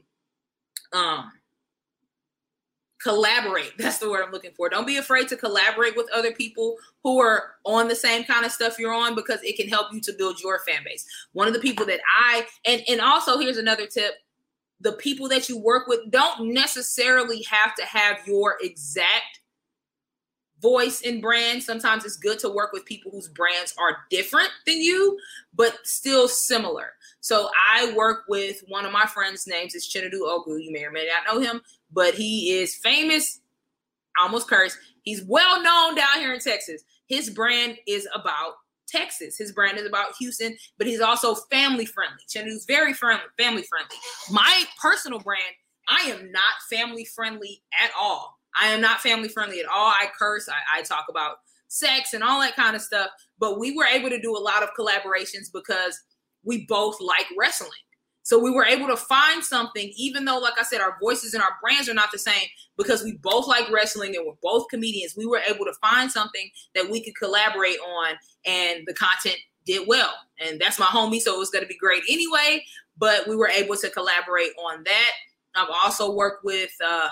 um 0.92 1.30
collaborate. 3.04 3.72
That's 3.78 3.98
the 3.98 4.10
word 4.10 4.24
I'm 4.24 4.32
looking 4.32 4.52
for. 4.56 4.68
Don't 4.68 4.86
be 4.86 4.96
afraid 4.96 5.28
to 5.28 5.36
collaborate 5.36 5.96
with 5.96 6.10
other 6.12 6.32
people 6.32 6.76
who 7.04 7.20
are 7.20 7.56
on 7.64 7.86
the 7.86 7.94
same 7.94 8.24
kind 8.24 8.44
of 8.44 8.50
stuff 8.50 8.78
you're 8.78 8.92
on 8.92 9.14
because 9.14 9.40
it 9.42 9.56
can 9.56 9.68
help 9.68 9.92
you 9.92 10.00
to 10.00 10.12
build 10.14 10.40
your 10.40 10.58
fan 10.60 10.82
base. 10.84 11.06
One 11.32 11.46
of 11.46 11.54
the 11.54 11.60
people 11.60 11.86
that 11.86 12.00
I 12.18 12.46
and 12.66 12.82
and 12.88 13.00
also 13.00 13.38
here's 13.38 13.58
another 13.58 13.86
tip. 13.86 14.14
The 14.80 14.94
people 14.94 15.28
that 15.28 15.48
you 15.48 15.56
work 15.58 15.86
with 15.86 16.10
don't 16.10 16.52
necessarily 16.52 17.42
have 17.42 17.74
to 17.76 17.84
have 17.84 18.26
your 18.26 18.56
exact 18.60 19.40
voice 20.64 21.02
and 21.04 21.20
brand. 21.20 21.62
Sometimes 21.62 22.06
it's 22.06 22.16
good 22.16 22.38
to 22.38 22.48
work 22.48 22.72
with 22.72 22.86
people 22.86 23.10
whose 23.10 23.28
brands 23.28 23.74
are 23.78 23.98
different 24.08 24.48
than 24.66 24.78
you, 24.78 25.18
but 25.54 25.76
still 25.84 26.26
similar. 26.26 26.92
So 27.20 27.50
I 27.74 27.92
work 27.92 28.24
with 28.30 28.64
one 28.66 28.86
of 28.86 28.92
my 28.92 29.04
friends' 29.04 29.46
names 29.46 29.74
is 29.74 29.86
Chinedu 29.86 30.22
Ogu. 30.22 30.62
You 30.62 30.72
may 30.72 30.84
or 30.84 30.90
may 30.90 31.06
not 31.06 31.32
know 31.32 31.38
him, 31.38 31.60
but 31.92 32.14
he 32.14 32.58
is 32.58 32.74
famous, 32.76 33.40
almost 34.18 34.48
cursed. 34.48 34.78
He's 35.02 35.22
well 35.24 35.62
known 35.62 35.96
down 35.96 36.18
here 36.18 36.32
in 36.32 36.40
Texas. 36.40 36.82
His 37.08 37.28
brand 37.28 37.76
is 37.86 38.08
about 38.14 38.54
Texas. 38.88 39.36
His 39.36 39.52
brand 39.52 39.76
is 39.76 39.86
about 39.86 40.16
Houston, 40.18 40.56
but 40.78 40.86
he's 40.86 41.00
also 41.02 41.34
family 41.34 41.84
friendly. 41.84 42.22
Chinedu's 42.26 42.64
very 42.64 42.94
friendly, 42.94 43.26
family 43.38 43.64
friendly. 43.64 43.96
My 44.30 44.64
personal 44.80 45.18
brand, 45.18 45.42
I 45.88 46.10
am 46.10 46.32
not 46.32 46.54
family 46.70 47.04
friendly 47.04 47.62
at 47.82 47.90
all. 48.00 48.38
I 48.56 48.68
am 48.68 48.80
not 48.80 49.00
family 49.00 49.28
friendly 49.28 49.60
at 49.60 49.66
all. 49.66 49.88
I 49.88 50.08
curse. 50.18 50.48
I, 50.48 50.78
I 50.78 50.82
talk 50.82 51.06
about 51.10 51.36
sex 51.68 52.14
and 52.14 52.22
all 52.22 52.40
that 52.40 52.56
kind 52.56 52.76
of 52.76 52.82
stuff. 52.82 53.10
But 53.38 53.58
we 53.58 53.76
were 53.76 53.86
able 53.86 54.10
to 54.10 54.20
do 54.20 54.36
a 54.36 54.38
lot 54.38 54.62
of 54.62 54.70
collaborations 54.78 55.52
because 55.52 56.00
we 56.44 56.66
both 56.66 57.00
like 57.00 57.26
wrestling. 57.38 57.70
So 58.22 58.38
we 58.38 58.50
were 58.50 58.64
able 58.64 58.86
to 58.86 58.96
find 58.96 59.44
something, 59.44 59.92
even 59.98 60.24
though, 60.24 60.38
like 60.38 60.58
I 60.58 60.62
said, 60.62 60.80
our 60.80 60.96
voices 60.98 61.34
and 61.34 61.42
our 61.42 61.56
brands 61.62 61.90
are 61.90 61.94
not 61.94 62.10
the 62.10 62.18
same, 62.18 62.48
because 62.78 63.04
we 63.04 63.18
both 63.18 63.46
like 63.46 63.70
wrestling 63.70 64.16
and 64.16 64.24
we're 64.26 64.32
both 64.42 64.68
comedians. 64.70 65.14
We 65.14 65.26
were 65.26 65.42
able 65.46 65.66
to 65.66 65.74
find 65.82 66.10
something 66.10 66.48
that 66.74 66.88
we 66.90 67.04
could 67.04 67.14
collaborate 67.16 67.76
on, 67.80 68.14
and 68.46 68.84
the 68.86 68.94
content 68.94 69.36
did 69.66 69.86
well. 69.86 70.14
And 70.40 70.58
that's 70.58 70.78
my 70.78 70.86
homie, 70.86 71.20
so 71.20 71.34
it 71.34 71.38
was 71.38 71.50
going 71.50 71.64
to 71.64 71.68
be 71.68 71.76
great 71.76 72.02
anyway. 72.08 72.64
But 72.96 73.28
we 73.28 73.36
were 73.36 73.48
able 73.48 73.76
to 73.76 73.90
collaborate 73.90 74.52
on 74.58 74.84
that. 74.84 75.10
I've 75.54 75.68
also 75.84 76.14
worked 76.14 76.44
with 76.46 76.72
uh, 76.82 77.08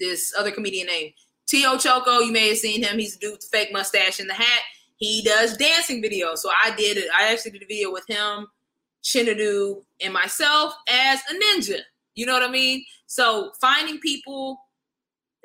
this 0.00 0.34
other 0.38 0.50
comedian 0.50 0.86
named 0.86 1.12
Tio 1.46 1.76
Choco. 1.76 2.20
You 2.20 2.32
may 2.32 2.48
have 2.48 2.58
seen 2.58 2.82
him. 2.82 2.98
He's 2.98 3.16
a 3.16 3.18
dude 3.18 3.32
with 3.32 3.40
the 3.40 3.48
fake 3.56 3.72
mustache 3.72 4.20
and 4.20 4.28
the 4.28 4.34
hat. 4.34 4.62
He 4.96 5.22
does 5.22 5.56
dancing 5.56 6.02
videos. 6.02 6.38
So 6.38 6.50
I 6.62 6.74
did 6.74 6.96
it. 6.96 7.08
I 7.16 7.32
actually 7.32 7.52
did 7.52 7.62
a 7.62 7.66
video 7.66 7.92
with 7.92 8.04
him 8.08 8.46
Chinedu, 9.02 9.82
and 10.02 10.12
myself 10.12 10.74
as 10.88 11.20
a 11.30 11.34
ninja. 11.34 11.80
You 12.14 12.26
know 12.26 12.32
what 12.32 12.42
I 12.42 12.50
mean? 12.50 12.84
So 13.06 13.52
finding 13.60 13.98
people, 14.00 14.60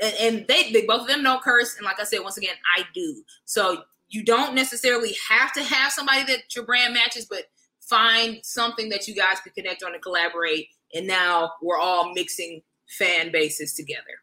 and, 0.02 0.46
they, 0.48 0.72
they 0.72 0.86
both 0.86 1.02
of 1.02 1.08
them 1.08 1.24
don't 1.24 1.42
curse. 1.42 1.78
And 1.78 1.86
like 1.86 2.00
I 2.00 2.04
said, 2.04 2.20
once 2.20 2.38
again, 2.38 2.56
I 2.78 2.84
do. 2.94 3.24
So 3.46 3.84
you 4.10 4.24
don't 4.24 4.56
necessarily 4.56 5.16
have 5.30 5.54
to 5.54 5.64
have 5.64 5.92
somebody 5.92 6.24
that 6.24 6.56
your 6.56 6.66
brand 6.66 6.94
matches, 6.94 7.26
but 7.26 7.44
find 7.82 8.40
something 8.44 8.90
that 8.90 9.08
you 9.08 9.16
guys 9.16 9.40
can 9.40 9.54
connect 9.54 9.84
on 9.84 9.94
and 9.94 10.04
collaborate. 10.04 10.68
And 10.94 11.08
now 11.08 11.52
we're 11.62 11.80
all 11.80 12.14
mixing 12.14 12.62
fan 12.98 13.32
bases 13.32 13.74
together. 13.74 14.23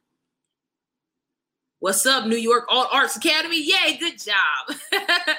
What's 1.81 2.05
up, 2.05 2.27
New 2.27 2.37
York 2.37 2.67
Alt 2.69 2.89
Arts 2.93 3.17
Academy? 3.17 3.59
Yay, 3.59 3.97
good 3.97 4.19
job. 4.23 4.77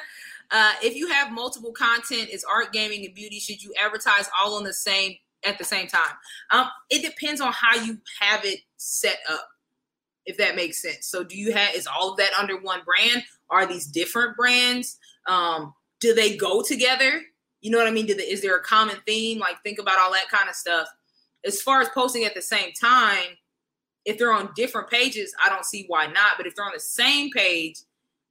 Uh, 0.54 0.74
if 0.84 0.98
you 0.98 1.08
have 1.08 1.32
multiple 1.32 1.72
content, 1.72 2.28
is 2.28 2.44
art, 2.44 2.74
gaming, 2.74 3.06
and 3.06 3.16
beauty, 3.16 3.39
should 3.39 3.64
you 3.64 3.74
advertise 3.82 4.30
all 4.38 4.56
on 4.56 4.66
the 4.66 4.74
same 4.74 5.16
at 5.46 5.58
the 5.58 5.64
same 5.64 5.88
time? 5.88 6.12
Um, 6.52 6.66
it 6.89 7.10
depends 7.10 7.39
on 7.39 7.54
how 7.54 7.82
you 7.82 7.98
have 8.20 8.44
it 8.44 8.60
set 8.76 9.20
up, 9.30 9.48
if 10.26 10.36
that 10.39 10.58
makes 10.58 10.82
sense. 10.82 11.08
So, 11.08 11.24
do 11.24 11.38
you 11.38 11.54
have 11.54 11.74
is 11.74 11.88
all 11.88 12.12
of 12.12 12.18
that 12.18 12.34
under 12.34 12.60
one 12.60 12.82
brand? 12.84 13.24
Are 13.50 13.66
these 13.66 13.88
different 13.88 14.36
brands? 14.36 14.98
Um, 15.26 15.74
do 16.02 16.14
they 16.14 16.36
go 16.36 16.62
together? 16.62 17.22
You 17.62 17.72
know 17.72 17.78
what 17.78 17.88
I 17.88 17.92
mean? 17.92 18.08
They, 18.08 18.16
is 18.24 18.42
there 18.42 18.58
a 18.58 18.62
common 18.62 18.98
theme? 19.08 19.39
Like, 19.39 19.64
think 19.64 19.80
about 19.80 20.00
all 20.00 20.12
that 20.12 20.28
kind 20.30 20.50
of 20.50 20.56
stuff. 20.56 20.89
As 21.46 21.62
far 21.62 21.80
as 21.80 21.88
posting 21.88 22.26
at 22.26 22.36
the 22.36 22.42
same 22.42 22.74
time, 22.74 23.38
if 24.06 24.18
they're 24.18 24.34
on 24.34 24.49
different 24.56 24.89
pages, 24.89 25.34
I 25.43 25.49
don't 25.49 25.66
see 25.66 25.86
why 25.88 26.08
not. 26.08 26.34
But 26.38 26.47
if 26.47 26.56
they're 26.56 26.66
on 26.66 26.72
the 26.74 26.80
same 26.80 27.32
page, 27.32 27.80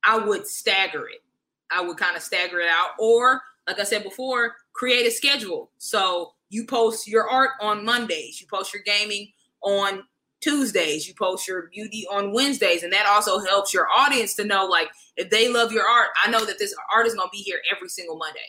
I 0.05 0.19
would 0.19 0.47
stagger 0.47 1.09
it 1.09 1.23
I 1.71 1.81
would 1.81 1.97
kind 1.97 2.17
of 2.17 2.23
stagger 2.23 2.61
it 2.61 2.69
out. 2.69 2.91
Or, 2.99 3.43
like 3.67 3.79
I 3.79 3.85
said 3.85 4.03
before, 4.03 4.57
create 4.73 5.07
a 5.07 5.11
schedule. 5.11 5.71
So 5.79 6.33
you 6.49 6.67
post 6.67 7.07
your 7.07 7.29
art 7.29 7.51
on 7.61 7.85
Mondays, 7.85 8.41
you 8.41 8.47
post 8.49 8.75
your 8.75 8.83
gaming 8.83 9.29
on 9.63 10.03
Tuesdays, 10.41 11.07
you 11.07 11.15
post 11.15 11.47
your 11.47 11.69
beauty 11.73 12.07
on 12.11 12.33
Wednesdays. 12.33 12.83
And 12.83 12.93
that 12.93 13.07
also 13.07 13.39
helps 13.39 13.73
your 13.73 13.87
audience 13.95 14.35
to 14.35 14.45
know, 14.45 14.67
like, 14.67 14.89
if 15.17 15.31
they 15.31 15.49
love 15.49 15.71
your 15.71 15.87
art, 15.87 16.09
I 16.25 16.31
know 16.31 16.45
that 16.45 16.59
this 16.59 16.75
art 16.93 17.07
is 17.07 17.15
going 17.15 17.29
to 17.29 17.33
be 17.33 17.43
here 17.43 17.61
every 17.75 17.89
single 17.89 18.17
Monday. 18.17 18.41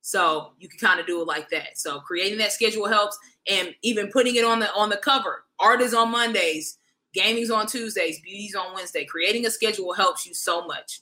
So 0.00 0.52
you 0.58 0.68
can 0.68 0.78
kind 0.78 1.00
of 1.00 1.06
do 1.06 1.20
it 1.20 1.26
like 1.26 1.48
that. 1.50 1.78
So 1.78 2.00
creating 2.00 2.38
that 2.38 2.52
schedule 2.52 2.88
helps, 2.88 3.18
and 3.48 3.74
even 3.82 4.10
putting 4.10 4.36
it 4.36 4.44
on 4.44 4.58
the 4.58 4.72
on 4.74 4.88
the 4.88 4.96
cover. 4.96 5.44
Art 5.62 5.80
is 5.80 5.94
on 5.94 6.10
Mondays, 6.10 6.78
gaming's 7.14 7.50
on 7.50 7.66
Tuesdays, 7.66 8.20
beauty's 8.20 8.54
on 8.54 8.74
Wednesday. 8.74 9.04
Creating 9.04 9.46
a 9.46 9.50
schedule 9.50 9.92
helps 9.94 10.26
you 10.26 10.34
so 10.34 10.66
much 10.66 11.00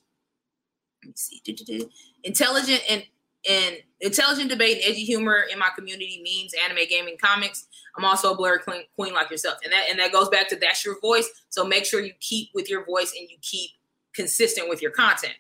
let 1.03 1.09
me 1.09 1.13
see. 1.17 1.89
Intelligent 2.25 2.83
and 2.89 3.05
and 3.49 3.77
intelligent 4.01 4.51
debate 4.51 4.83
and 4.83 4.93
edgy 4.93 5.05
humor 5.05 5.47
in 5.51 5.59
my 5.59 5.71
community 5.75 6.21
means 6.23 6.53
anime, 6.63 6.81
gaming, 6.91 7.17
comics. 7.17 7.69
I'm 7.97 8.05
also 8.05 8.35
a 8.35 8.37
blerd 8.37 8.65
queen, 8.65 8.83
queen 8.97 9.15
like 9.15 9.31
yourself, 9.31 9.59
and 9.65 9.73
that 9.73 9.87
and 9.91 9.99
that 9.99 10.13
goes 10.13 10.29
back 10.29 10.49
to 10.51 10.57
that's 10.57 10.85
your 10.85 11.01
voice. 11.01 11.29
So 11.49 11.65
make 11.65 11.87
sure 11.87 12.01
you 12.01 12.13
keep 12.21 12.51
with 12.55 12.69
your 12.69 12.85
voice 12.85 13.15
and 13.19 13.29
you 13.31 13.37
keep 13.41 13.71
consistent 14.15 14.69
with 14.69 14.83
your 14.83 14.91
content. 14.91 15.35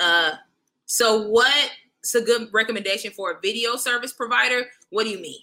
Uh, 0.00 0.32
so 0.86 1.28
what's 1.28 2.14
a 2.16 2.20
good 2.20 2.48
recommendation 2.52 3.12
for 3.12 3.32
a 3.32 3.40
video 3.40 3.76
service 3.76 4.12
provider? 4.12 4.66
What 4.90 5.04
do 5.04 5.10
you 5.10 5.20
mean? 5.20 5.40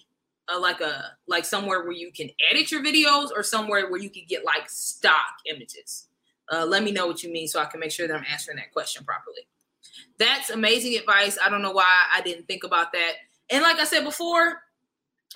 Uh, 0.52 0.60
like 0.60 0.80
a 0.80 1.12
like 1.28 1.44
somewhere 1.44 1.82
where 1.82 1.92
you 1.92 2.10
can 2.10 2.28
edit 2.50 2.70
your 2.70 2.82
videos, 2.82 3.28
or 3.34 3.42
somewhere 3.42 3.90
where 3.90 4.00
you 4.00 4.10
can 4.10 4.24
get 4.28 4.44
like 4.44 4.68
stock 4.68 5.36
images? 5.48 6.08
Uh, 6.52 6.66
let 6.66 6.82
me 6.82 6.90
know 6.90 7.06
what 7.06 7.22
you 7.22 7.32
mean 7.32 7.46
so 7.46 7.60
I 7.60 7.64
can 7.66 7.80
make 7.80 7.92
sure 7.92 8.08
that 8.08 8.14
I'm 8.14 8.24
answering 8.30 8.56
that 8.56 8.72
question 8.72 9.04
properly. 9.04 9.46
That's 10.18 10.50
amazing 10.50 10.96
advice. 10.96 11.38
I 11.42 11.48
don't 11.48 11.62
know 11.62 11.72
why 11.72 12.04
I 12.12 12.20
didn't 12.20 12.46
think 12.46 12.64
about 12.64 12.92
that. 12.92 13.12
And 13.50 13.62
like 13.62 13.78
I 13.78 13.84
said 13.84 14.04
before, 14.04 14.62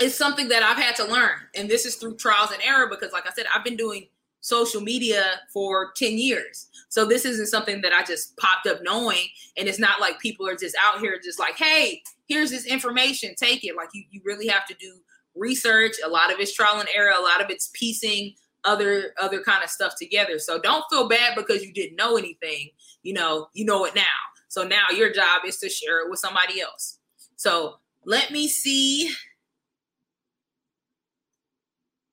it's 0.01 0.15
something 0.15 0.49
that 0.49 0.63
I've 0.63 0.77
had 0.77 0.97
to 0.97 1.05
learn. 1.05 1.37
And 1.55 1.69
this 1.69 1.87
is 1.87 1.97
through 1.97 2.17
trials 2.17 2.51
and 2.51 2.63
error 2.63 2.89
because, 2.89 3.13
like 3.13 3.27
I 3.27 3.33
said, 3.33 3.47
I've 3.55 3.65
been 3.65 3.77
doing 3.77 4.09
social 4.41 4.81
media 4.81 5.41
for 5.53 5.93
10 5.97 6.19
years. 6.19 6.69
So 6.89 7.05
this 7.05 7.25
isn't 7.25 7.47
something 7.47 7.81
that 7.81 7.93
I 7.93 8.05
just 8.05 8.37
popped 8.37 8.67
up 8.67 8.81
knowing. 8.83 9.27
And 9.57 9.69
it's 9.69 9.79
not 9.79 10.01
like 10.01 10.21
people 10.21 10.47
are 10.47 10.55
just 10.55 10.77
out 10.83 11.01
here 11.01 11.19
just 11.23 11.39
like, 11.39 11.57
hey, 11.57 12.03
here's 12.27 12.51
this 12.51 12.66
information, 12.66 13.35
take 13.37 13.64
it. 13.64 13.77
Like 13.77 13.89
you, 13.93 14.05
you 14.11 14.20
really 14.24 14.47
have 14.49 14.66
to 14.66 14.74
do 14.74 14.99
research. 15.35 15.95
A 16.05 16.09
lot 16.09 16.33
of 16.33 16.41
it's 16.41 16.53
trial 16.53 16.81
and 16.81 16.89
error, 16.95 17.12
a 17.16 17.22
lot 17.22 17.43
of 17.43 17.51
it's 17.51 17.70
piecing 17.74 18.35
other 18.64 19.12
other 19.20 19.43
kind 19.43 19.62
of 19.62 19.70
stuff 19.70 19.95
together. 19.97 20.39
So 20.39 20.61
don't 20.61 20.85
feel 20.91 21.09
bad 21.09 21.35
because 21.37 21.62
you 21.62 21.72
didn't 21.72 21.97
know 21.97 22.16
anything. 22.16 22.70
You 23.03 23.14
know, 23.14 23.49
you 23.55 23.64
know 23.64 23.85
it 23.85 23.95
now. 23.95 24.03
So 24.49 24.64
now 24.64 24.87
your 24.95 25.12
job 25.12 25.43
is 25.47 25.59
to 25.59 25.68
share 25.68 26.05
it 26.05 26.11
with 26.11 26.18
somebody 26.18 26.61
else. 26.61 26.99
So 27.37 27.77
let 28.05 28.31
me 28.31 28.49
see. 28.49 29.12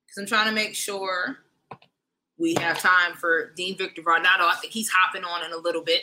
Because 0.05 0.17
I'm 0.17 0.25
trying 0.27 0.47
to 0.47 0.53
make 0.53 0.75
sure 0.75 1.39
we 2.37 2.55
have 2.55 2.79
time 2.79 3.13
for 3.15 3.51
Dean 3.55 3.77
Victor 3.77 4.01
Varnado. 4.01 4.41
I 4.41 4.57
think 4.59 4.73
he's 4.73 4.89
hopping 4.89 5.23
on 5.23 5.43
in 5.45 5.53
a 5.53 5.57
little 5.57 5.83
bit. 5.83 6.01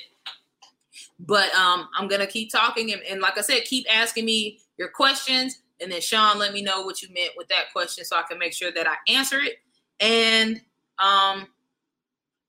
But 1.26 1.54
um, 1.54 1.88
I'm 1.96 2.08
gonna 2.08 2.26
keep 2.26 2.50
talking 2.50 2.92
and, 2.92 3.02
and 3.02 3.20
like 3.20 3.38
I 3.38 3.42
said, 3.42 3.64
keep 3.64 3.86
asking 3.92 4.24
me 4.24 4.60
your 4.78 4.88
questions. 4.88 5.58
And 5.80 5.90
then 5.90 6.00
Sean, 6.00 6.38
let 6.38 6.52
me 6.52 6.62
know 6.62 6.82
what 6.82 7.00
you 7.00 7.08
meant 7.14 7.32
with 7.36 7.48
that 7.48 7.72
question 7.72 8.04
so 8.04 8.16
I 8.16 8.22
can 8.22 8.38
make 8.38 8.52
sure 8.52 8.72
that 8.72 8.86
I 8.86 8.96
answer 9.10 9.38
it 9.40 9.58
and 10.00 10.60
um, 10.98 11.46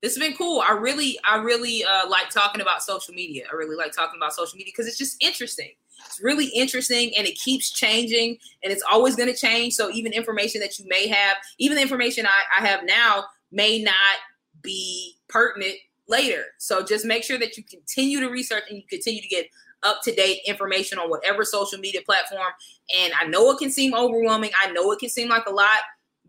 this 0.02 0.16
has 0.16 0.18
been 0.18 0.36
cool. 0.36 0.62
I 0.66 0.72
really, 0.72 1.18
I 1.24 1.36
really 1.36 1.84
uh, 1.84 2.08
like 2.08 2.30
talking 2.30 2.60
about 2.60 2.82
social 2.82 3.14
media. 3.14 3.44
I 3.50 3.54
really 3.54 3.76
like 3.76 3.92
talking 3.92 4.18
about 4.18 4.32
social 4.32 4.56
media 4.56 4.72
because 4.74 4.88
it's 4.88 4.98
just 4.98 5.22
interesting. 5.22 5.70
It's 6.06 6.20
really 6.20 6.46
interesting 6.46 7.12
and 7.16 7.26
it 7.26 7.38
keeps 7.38 7.70
changing 7.70 8.38
and 8.64 8.72
it's 8.72 8.82
always 8.90 9.14
going 9.14 9.32
to 9.32 9.36
change. 9.36 9.74
So 9.74 9.90
even 9.90 10.12
information 10.12 10.60
that 10.60 10.78
you 10.78 10.86
may 10.88 11.06
have, 11.06 11.36
even 11.58 11.76
the 11.76 11.82
information 11.82 12.26
I, 12.26 12.60
I 12.60 12.66
have 12.66 12.84
now 12.84 13.24
may 13.52 13.82
not 13.82 14.16
be 14.62 15.16
pertinent 15.28 15.76
later. 16.12 16.44
So 16.58 16.84
just 16.84 17.04
make 17.04 17.24
sure 17.24 17.38
that 17.38 17.56
you 17.56 17.64
continue 17.64 18.20
to 18.20 18.28
research 18.28 18.64
and 18.68 18.78
you 18.78 18.84
continue 18.88 19.22
to 19.22 19.28
get 19.28 19.46
up 19.82 20.00
to 20.04 20.14
date 20.14 20.40
information 20.46 20.98
on 20.98 21.10
whatever 21.10 21.44
social 21.44 21.78
media 21.78 22.02
platform. 22.06 22.52
And 22.96 23.12
I 23.20 23.26
know 23.26 23.50
it 23.50 23.58
can 23.58 23.72
seem 23.72 23.94
overwhelming. 23.94 24.50
I 24.62 24.70
know 24.70 24.92
it 24.92 25.00
can 25.00 25.08
seem 25.08 25.28
like 25.28 25.46
a 25.46 25.50
lot, 25.50 25.80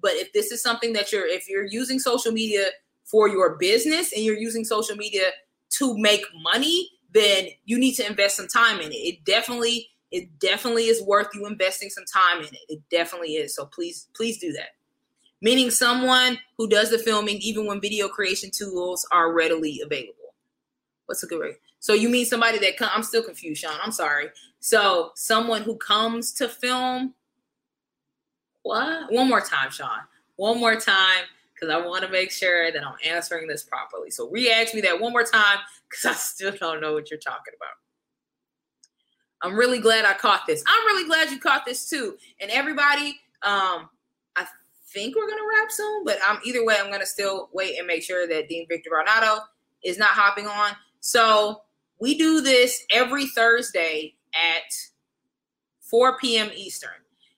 but 0.01 0.13
if 0.13 0.33
this 0.33 0.51
is 0.51 0.63
something 0.63 0.93
that 0.93 1.11
you're, 1.11 1.27
if 1.27 1.47
you're 1.47 1.65
using 1.65 1.99
social 1.99 2.31
media 2.31 2.65
for 3.03 3.27
your 3.27 3.57
business 3.57 4.11
and 4.13 4.23
you're 4.23 4.37
using 4.37 4.63
social 4.63 4.95
media 4.95 5.25
to 5.77 5.95
make 5.97 6.23
money, 6.41 6.89
then 7.13 7.49
you 7.65 7.77
need 7.77 7.93
to 7.95 8.07
invest 8.07 8.37
some 8.37 8.47
time 8.47 8.79
in 8.79 8.91
it. 8.91 8.95
It 8.95 9.23
definitely, 9.25 9.89
it 10.11 10.39
definitely 10.39 10.85
is 10.85 11.03
worth 11.03 11.27
you 11.35 11.45
investing 11.45 11.89
some 11.89 12.05
time 12.05 12.39
in 12.39 12.47
it. 12.47 12.61
It 12.69 12.79
definitely 12.89 13.35
is. 13.35 13.55
So 13.55 13.65
please, 13.65 14.07
please 14.15 14.39
do 14.39 14.51
that. 14.53 14.69
Meaning 15.43 15.69
someone 15.69 16.39
who 16.57 16.67
does 16.67 16.89
the 16.89 16.97
filming 16.97 17.37
even 17.37 17.67
when 17.67 17.81
video 17.81 18.07
creation 18.07 18.49
tools 18.49 19.05
are 19.11 19.33
readily 19.33 19.81
available. 19.83 20.33
What's 21.05 21.21
a 21.21 21.27
good 21.27 21.41
way? 21.41 21.57
So 21.79 21.93
you 21.93 22.07
mean 22.07 22.25
somebody 22.25 22.59
that 22.59 22.77
come, 22.77 22.89
I'm 22.93 23.03
still 23.03 23.21
confused, 23.21 23.61
Sean. 23.61 23.77
I'm 23.83 23.91
sorry. 23.91 24.29
So 24.61 25.11
someone 25.15 25.61
who 25.61 25.75
comes 25.75 26.31
to 26.35 26.47
film 26.47 27.13
what? 28.61 29.11
One 29.11 29.27
more 29.27 29.41
time, 29.41 29.69
Sean. 29.69 29.99
One 30.37 30.57
more 30.57 30.77
time, 30.77 31.25
because 31.53 31.69
I 31.69 31.85
want 31.85 32.05
to 32.05 32.09
make 32.09 32.31
sure 32.31 32.71
that 32.71 32.81
I'm 32.81 32.95
answering 33.05 33.45
this 33.45 33.63
properly. 33.63 34.09
So 34.09 34.29
re-ask 34.29 34.73
me 34.73 34.79
that 34.81 35.01
one 35.01 35.11
more 35.11 35.25
time, 35.25 35.57
because 35.89 36.05
I 36.05 36.13
still 36.13 36.53
don't 36.53 36.79
know 36.79 36.93
what 36.93 37.11
you're 37.11 37.19
talking 37.19 37.53
about. 37.57 37.75
I'm 39.41 39.57
really 39.57 39.79
glad 39.79 40.05
I 40.05 40.13
caught 40.13 40.47
this. 40.47 40.63
I'm 40.65 40.85
really 40.85 41.05
glad 41.05 41.29
you 41.29 41.39
caught 41.39 41.65
this 41.65 41.89
too. 41.89 42.17
And 42.39 42.49
everybody, 42.49 43.19
um, 43.41 43.89
think 44.93 45.15
we're 45.15 45.27
gonna 45.27 45.41
wrap 45.59 45.71
soon, 45.71 46.03
but 46.03 46.19
I'm 46.23 46.39
either 46.45 46.65
way, 46.65 46.77
I'm 46.79 46.91
gonna 46.91 47.05
still 47.05 47.49
wait 47.53 47.77
and 47.77 47.87
make 47.87 48.03
sure 48.03 48.27
that 48.27 48.47
Dean 48.47 48.65
Victor 48.69 48.91
Varnado 48.91 49.39
is 49.83 49.97
not 49.97 50.09
hopping 50.09 50.47
on. 50.47 50.71
So 50.99 51.61
we 51.99 52.17
do 52.17 52.41
this 52.41 52.85
every 52.91 53.27
Thursday 53.27 54.15
at 54.33 54.71
4 55.81 56.17
p.m. 56.17 56.49
Eastern. 56.55 56.91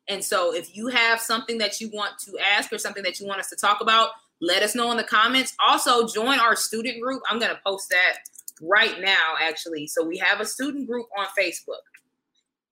And 0.08 0.24
so 0.24 0.54
if 0.54 0.76
you 0.76 0.88
have 0.88 1.20
something 1.20 1.58
that 1.58 1.82
you 1.82 1.90
want 1.92 2.20
to 2.20 2.38
ask 2.40 2.72
or 2.72 2.78
something 2.78 3.04
that 3.04 3.20
you 3.20 3.28
want 3.28 3.40
us 3.40 3.50
to 3.50 3.56
talk 3.56 3.82
about, 3.82 4.10
let 4.42 4.64
us 4.64 4.76
know 4.76 4.92
in 4.92 4.98
the 4.98 5.04
comments. 5.04 5.56
Also, 5.66 6.08
join 6.08 6.40
our 6.40 6.56
student 6.56 7.02
group. 7.02 7.24
I'm 7.30 7.40
going 7.40 7.52
to 7.52 7.60
post 7.66 7.90
that 7.90 8.18
right 8.62 9.00
now, 9.02 9.34
actually. 9.42 9.88
So 9.88 10.06
we 10.06 10.18
have 10.18 10.40
a 10.40 10.46
student 10.46 10.88
group 10.88 11.08
on 11.18 11.26
Facebook 11.40 11.82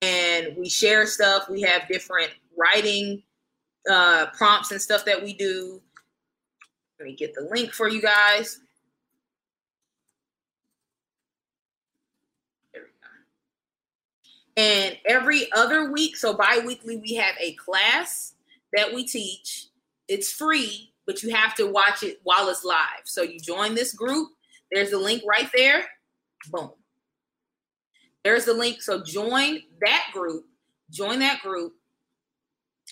and 0.02 0.56
we 0.56 0.68
share 0.68 1.06
stuff. 1.06 1.48
We 1.50 1.62
have 1.62 1.88
different 1.88 2.30
writing 2.56 3.22
uh, 3.90 4.26
prompts 4.36 4.70
and 4.70 4.80
stuff 4.80 5.04
that 5.04 5.22
we 5.22 5.34
do. 5.34 5.80
Let 6.98 7.06
me 7.06 7.14
get 7.14 7.34
the 7.34 7.48
link 7.50 7.72
for 7.72 7.88
you 7.88 8.00
guys. 8.00 8.60
And 14.56 14.96
every 15.06 15.50
other 15.52 15.90
week, 15.90 16.16
so 16.16 16.32
bi 16.32 16.62
weekly, 16.64 16.96
we 16.96 17.14
have 17.14 17.34
a 17.40 17.54
class 17.54 18.34
that 18.72 18.94
we 18.94 19.04
teach. 19.04 19.66
It's 20.06 20.30
free, 20.30 20.92
but 21.06 21.22
you 21.22 21.34
have 21.34 21.54
to 21.56 21.66
watch 21.66 22.02
it 22.02 22.20
while 22.22 22.48
it's 22.48 22.64
live. 22.64 23.02
So 23.04 23.22
you 23.22 23.40
join 23.40 23.74
this 23.74 23.92
group. 23.92 24.30
There's 24.70 24.90
the 24.90 24.98
link 24.98 25.22
right 25.28 25.50
there. 25.54 25.84
Boom. 26.50 26.70
There's 28.22 28.44
the 28.44 28.54
link. 28.54 28.80
So 28.80 29.02
join 29.02 29.60
that 29.80 30.10
group. 30.12 30.44
Join 30.90 31.18
that 31.18 31.40
group. 31.40 31.74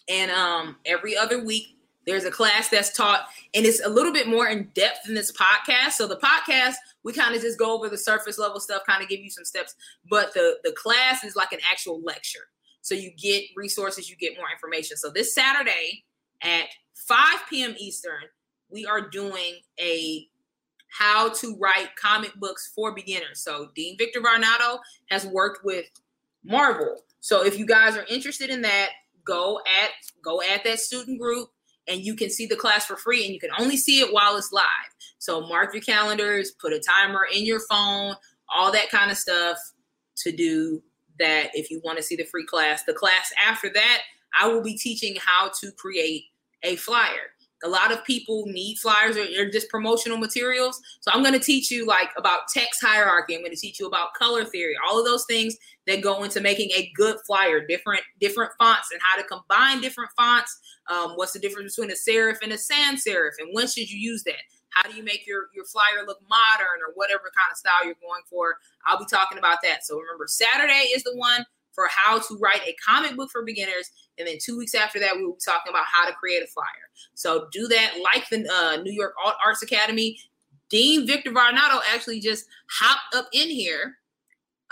And 0.09 0.31
um, 0.31 0.77
every 0.85 1.17
other 1.17 1.45
week, 1.45 1.79
there's 2.05 2.25
a 2.25 2.31
class 2.31 2.69
that's 2.69 2.95
taught, 2.97 3.27
and 3.55 3.65
it's 3.65 3.85
a 3.85 3.89
little 3.89 4.13
bit 4.13 4.27
more 4.27 4.49
in 4.49 4.71
depth 4.75 5.05
than 5.07 5.15
this 5.15 5.31
podcast. 5.33 5.93
So 5.93 6.09
the 6.09 6.17
podcast, 6.17 6.75
we 7.05 7.13
kind 7.13 7.35
of 7.35 7.41
just 7.41 7.59
go 7.59 7.73
over 7.77 7.89
the 7.89 7.99
surface 7.99 8.39
level 8.39 8.59
stuff, 8.59 8.83
kind 8.89 9.03
of 9.03 9.09
give 9.09 9.21
you 9.21 9.31
some 9.31 9.45
steps. 9.45 9.77
But 10.11 10.35
the 10.35 10.59
the 10.65 10.73
class 10.73 11.23
is 11.23 11.37
like 11.37 11.53
an 11.53 11.61
actual 11.71 12.03
lecture. 12.03 12.49
So 12.81 12.97
you 12.97 13.13
get 13.17 13.45
resources, 13.55 14.11
you 14.11 14.17
get 14.17 14.37
more 14.37 14.49
information. 14.53 14.97
So 14.97 15.11
this 15.11 15.33
Saturday 15.33 16.05
at 16.43 16.67
5 16.95 17.19
p.m. 17.49 17.77
Eastern, 17.79 18.25
we 18.69 18.85
are 18.85 19.09
doing 19.09 19.61
a 19.81 20.29
how 20.89 21.31
to 21.31 21.57
write 21.59 21.95
comic 21.97 22.35
books 22.35 22.71
for 22.75 22.93
beginners. 22.93 23.43
So 23.43 23.71
Dean 23.75 23.97
Victor 23.97 24.21
Varnado 24.21 24.79
has 25.11 25.25
worked 25.25 25.65
with 25.65 25.87
Marvel. 26.45 27.03
So 27.21 27.45
if 27.45 27.59
you 27.59 27.65
guys 27.65 27.97
are 27.97 28.05
interested 28.11 28.51
in 28.51 28.63
that, 28.63 28.91
go 29.25 29.61
at 29.61 29.91
go 30.23 30.43
at 30.43 30.65
that 30.65 30.81
student 30.81 31.21
group 31.21 31.49
and 31.89 32.01
you 32.01 32.15
can 32.15 32.31
see 32.31 32.47
the 32.47 32.57
class 32.57 32.87
for 32.87 32.97
free 32.97 33.25
and 33.25 33.35
you 33.35 33.41
can 33.41 33.51
only 33.59 33.77
see 33.77 34.01
it 34.01 34.13
while 34.13 34.37
it's 34.37 34.53
live. 34.53 34.65
So 35.19 35.41
mark 35.43 35.75
your 35.75 35.83
calendars, 35.83 36.53
put 36.53 36.73
a 36.73 36.81
timer 36.81 37.27
in 37.33 37.45
your 37.45 37.61
phone, 37.61 38.15
all 38.53 38.73
that 38.73 38.91
kind 38.91 39.11
of 39.11 39.17
stuff 39.17 39.59
to 40.19 40.33
do 40.33 40.83
that 41.19 41.51
if 41.55 41.71
you 41.71 41.81
want 41.85 41.99
to 41.99 42.03
see 42.03 42.17
the 42.17 42.25
free 42.25 42.47
class. 42.47 42.85
The 42.85 42.93
class 42.93 43.33
after 43.45 43.69
that, 43.71 44.03
I 44.39 44.49
will 44.49 44.63
be 44.63 44.77
teaching 44.77 45.17
how 45.21 45.51
to 45.61 45.73
create 45.73 46.25
a 46.63 46.77
flyer. 46.77 47.31
A 47.65 47.69
lot 47.69 47.93
of 47.93 48.05
people 48.05 48.45
need 48.47 48.79
flyers 48.79 49.17
or, 49.17 49.27
or 49.39 49.49
just 49.49 49.69
promotional 49.69 50.19
materials. 50.19 50.81
So 51.01 51.13
I'm 51.13 51.23
going 51.23 51.39
to 51.39 51.45
teach 51.45 51.71
you 51.71 51.87
like 51.87 52.11
about 52.17 52.49
text 52.53 52.81
hierarchy. 52.85 53.37
I'm 53.37 53.43
going 53.43 53.55
to 53.55 53.61
teach 53.61 53.79
you 53.79 53.87
about 53.87 54.15
color 54.15 54.45
theory, 54.45 54.75
all 54.85 54.99
of 54.99 55.05
those 55.05 55.25
things 55.27 55.57
that 55.87 56.01
go 56.01 56.23
into 56.23 56.41
making 56.41 56.71
a 56.71 56.91
good 56.95 57.17
flyer, 57.27 57.65
different 57.67 58.03
different 58.21 58.53
fonts 58.59 58.91
and 58.93 59.01
how 59.03 59.21
to 59.21 59.27
combine 59.27 59.81
different 59.81 60.11
fonts. 60.17 60.59
Um, 60.89 61.13
what's 61.17 61.33
the 61.33 61.39
difference 61.39 61.77
between 61.77 61.91
a 61.91 61.95
serif 61.95 62.39
and 62.43 62.53
a 62.53 62.59
sans 62.59 63.05
serif, 63.05 63.33
and 63.39 63.49
when 63.53 63.67
should 63.67 63.91
you 63.91 63.99
use 63.99 64.23
that? 64.25 64.43
How 64.71 64.89
do 64.89 64.97
you 64.97 65.03
make 65.03 65.27
your 65.27 65.49
your 65.55 65.65
flyer 65.65 66.07
look 66.07 66.21
modern 66.29 66.81
or 66.87 66.93
whatever 66.95 67.25
kind 67.25 67.51
of 67.51 67.57
style 67.57 67.85
you're 67.85 67.95
going 68.01 68.23
for? 68.29 68.57
I'll 68.87 68.99
be 68.99 69.07
talking 69.11 69.39
about 69.39 69.59
that. 69.63 69.85
So 69.85 69.99
remember, 69.99 70.27
Saturday 70.29 70.91
is 70.95 71.03
the 71.03 71.17
one 71.17 71.45
for 71.73 71.89
how 71.91 72.19
to 72.19 72.39
write 72.39 72.61
a 72.67 72.77
comic 72.87 73.17
book 73.17 73.31
for 73.31 73.43
beginners. 73.43 73.91
And 74.19 74.29
then 74.29 74.37
two 74.41 74.59
weeks 74.59 74.75
after 74.75 75.01
that, 75.01 75.17
we 75.17 75.25
will 75.25 75.33
be 75.33 75.41
talking 75.45 75.71
about 75.71 75.87
how 75.91 76.09
to 76.09 76.15
create 76.15 76.43
a 76.43 76.47
flyer. 76.47 76.67
So 77.15 77.49
do 77.51 77.67
that 77.69 77.95
like 78.03 78.29
the 78.29 78.47
uh, 78.49 78.83
New 78.83 78.93
York 78.93 79.15
Arts 79.45 79.63
Academy. 79.63 80.19
Dean 80.69 81.07
Victor 81.07 81.33
Varnado 81.33 81.81
actually 81.93 82.21
just 82.21 82.47
hopped 82.71 83.15
up 83.15 83.29
in 83.33 83.49
here. 83.49 83.99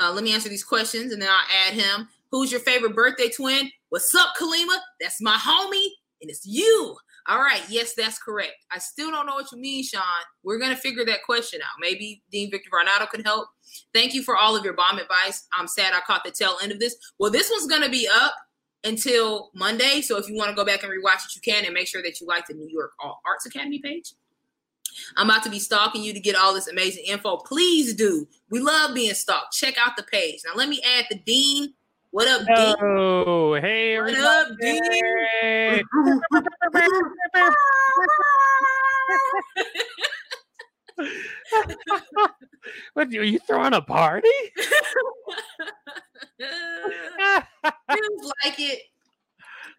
Uh, 0.01 0.12
let 0.12 0.24
me 0.24 0.32
answer 0.32 0.48
these 0.48 0.64
questions 0.64 1.12
and 1.12 1.20
then 1.20 1.28
I'll 1.28 1.68
add 1.68 1.74
him. 1.74 2.09
Who's 2.30 2.51
your 2.51 2.61
favorite 2.61 2.94
birthday 2.94 3.28
twin? 3.28 3.70
What's 3.90 4.14
up, 4.14 4.34
Kalima? 4.40 4.78
That's 5.01 5.20
my 5.20 5.36
homie, 5.36 5.88
and 6.22 6.30
it's 6.30 6.46
you. 6.46 6.96
All 7.26 7.38
right, 7.38 7.62
yes, 7.68 7.94
that's 7.94 8.18
correct. 8.18 8.55
I 8.72 8.78
still 8.78 9.11
don't 9.11 9.26
know 9.26 9.34
what 9.34 9.53
you 9.53 9.59
mean, 9.59 9.84
Sean. 9.84 10.03
We're 10.42 10.59
gonna 10.59 10.76
figure 10.76 11.05
that 11.05 11.24
question 11.24 11.61
out. 11.61 11.80
Maybe 11.80 12.22
Dean 12.30 12.51
Victor 12.51 12.70
Varnado 12.70 13.11
can 13.11 13.22
help. 13.22 13.48
Thank 13.92 14.14
you 14.14 14.22
for 14.22 14.36
all 14.36 14.57
of 14.57 14.64
your 14.64 14.74
bomb 14.74 14.98
advice. 14.98 15.46
I'm 15.53 15.68
sad 15.68 15.92
I 15.92 16.01
caught 16.07 16.24
the 16.24 16.30
tail 16.30 16.57
end 16.62 16.72
of 16.72 16.80
this. 16.80 16.96
Well, 17.18 17.30
this 17.30 17.51
one's 17.51 17.66
gonna 17.66 17.90
be 17.90 18.09
up 18.12 18.34
until 18.84 19.51
Monday. 19.55 20.01
So 20.01 20.16
if 20.16 20.28
you 20.28 20.36
want 20.36 20.51
to 20.51 20.57
go 20.57 20.64
back 20.64 20.82
and 20.82 20.90
rewatch 20.90 21.26
it, 21.26 21.34
you 21.34 21.42
can, 21.42 21.64
and 21.64 21.74
make 21.74 21.86
sure 21.88 22.03
that 22.03 22.20
you 22.20 22.26
like 22.26 22.46
the 22.46 22.55
New 22.55 22.68
York 22.68 22.92
Arts 23.26 23.44
Academy 23.44 23.80
page. 23.80 24.14
I'm 25.16 25.28
about 25.28 25.43
to 25.45 25.51
be 25.51 25.59
stalking 25.59 26.03
you 26.03 26.12
to 26.12 26.20
get 26.20 26.36
all 26.36 26.55
this 26.55 26.68
amazing 26.68 27.05
info. 27.07 27.38
Please 27.38 27.95
do. 27.95 28.28
We 28.49 28.61
love 28.61 28.95
being 28.95 29.14
stalked. 29.14 29.53
Check 29.55 29.76
out 29.78 29.97
the 29.97 30.03
page. 30.03 30.41
Now 30.45 30.53
let 30.55 30.68
me 30.68 30.80
add 30.99 31.07
the 31.11 31.18
dean 31.18 31.74
what 32.12 32.26
up, 32.26 32.45
Dean? 32.45 32.74
Oh, 32.82 33.55
hey, 33.55 34.01
what 34.01 34.12
up, 34.16 34.49
Dean? 34.61 34.82
what 42.95 43.07
are 43.07 43.22
you 43.22 43.38
throwing 43.47 43.74
a 43.74 43.80
party? 43.80 44.28
Feels 46.41 48.32
like 48.45 48.59
it. 48.59 48.80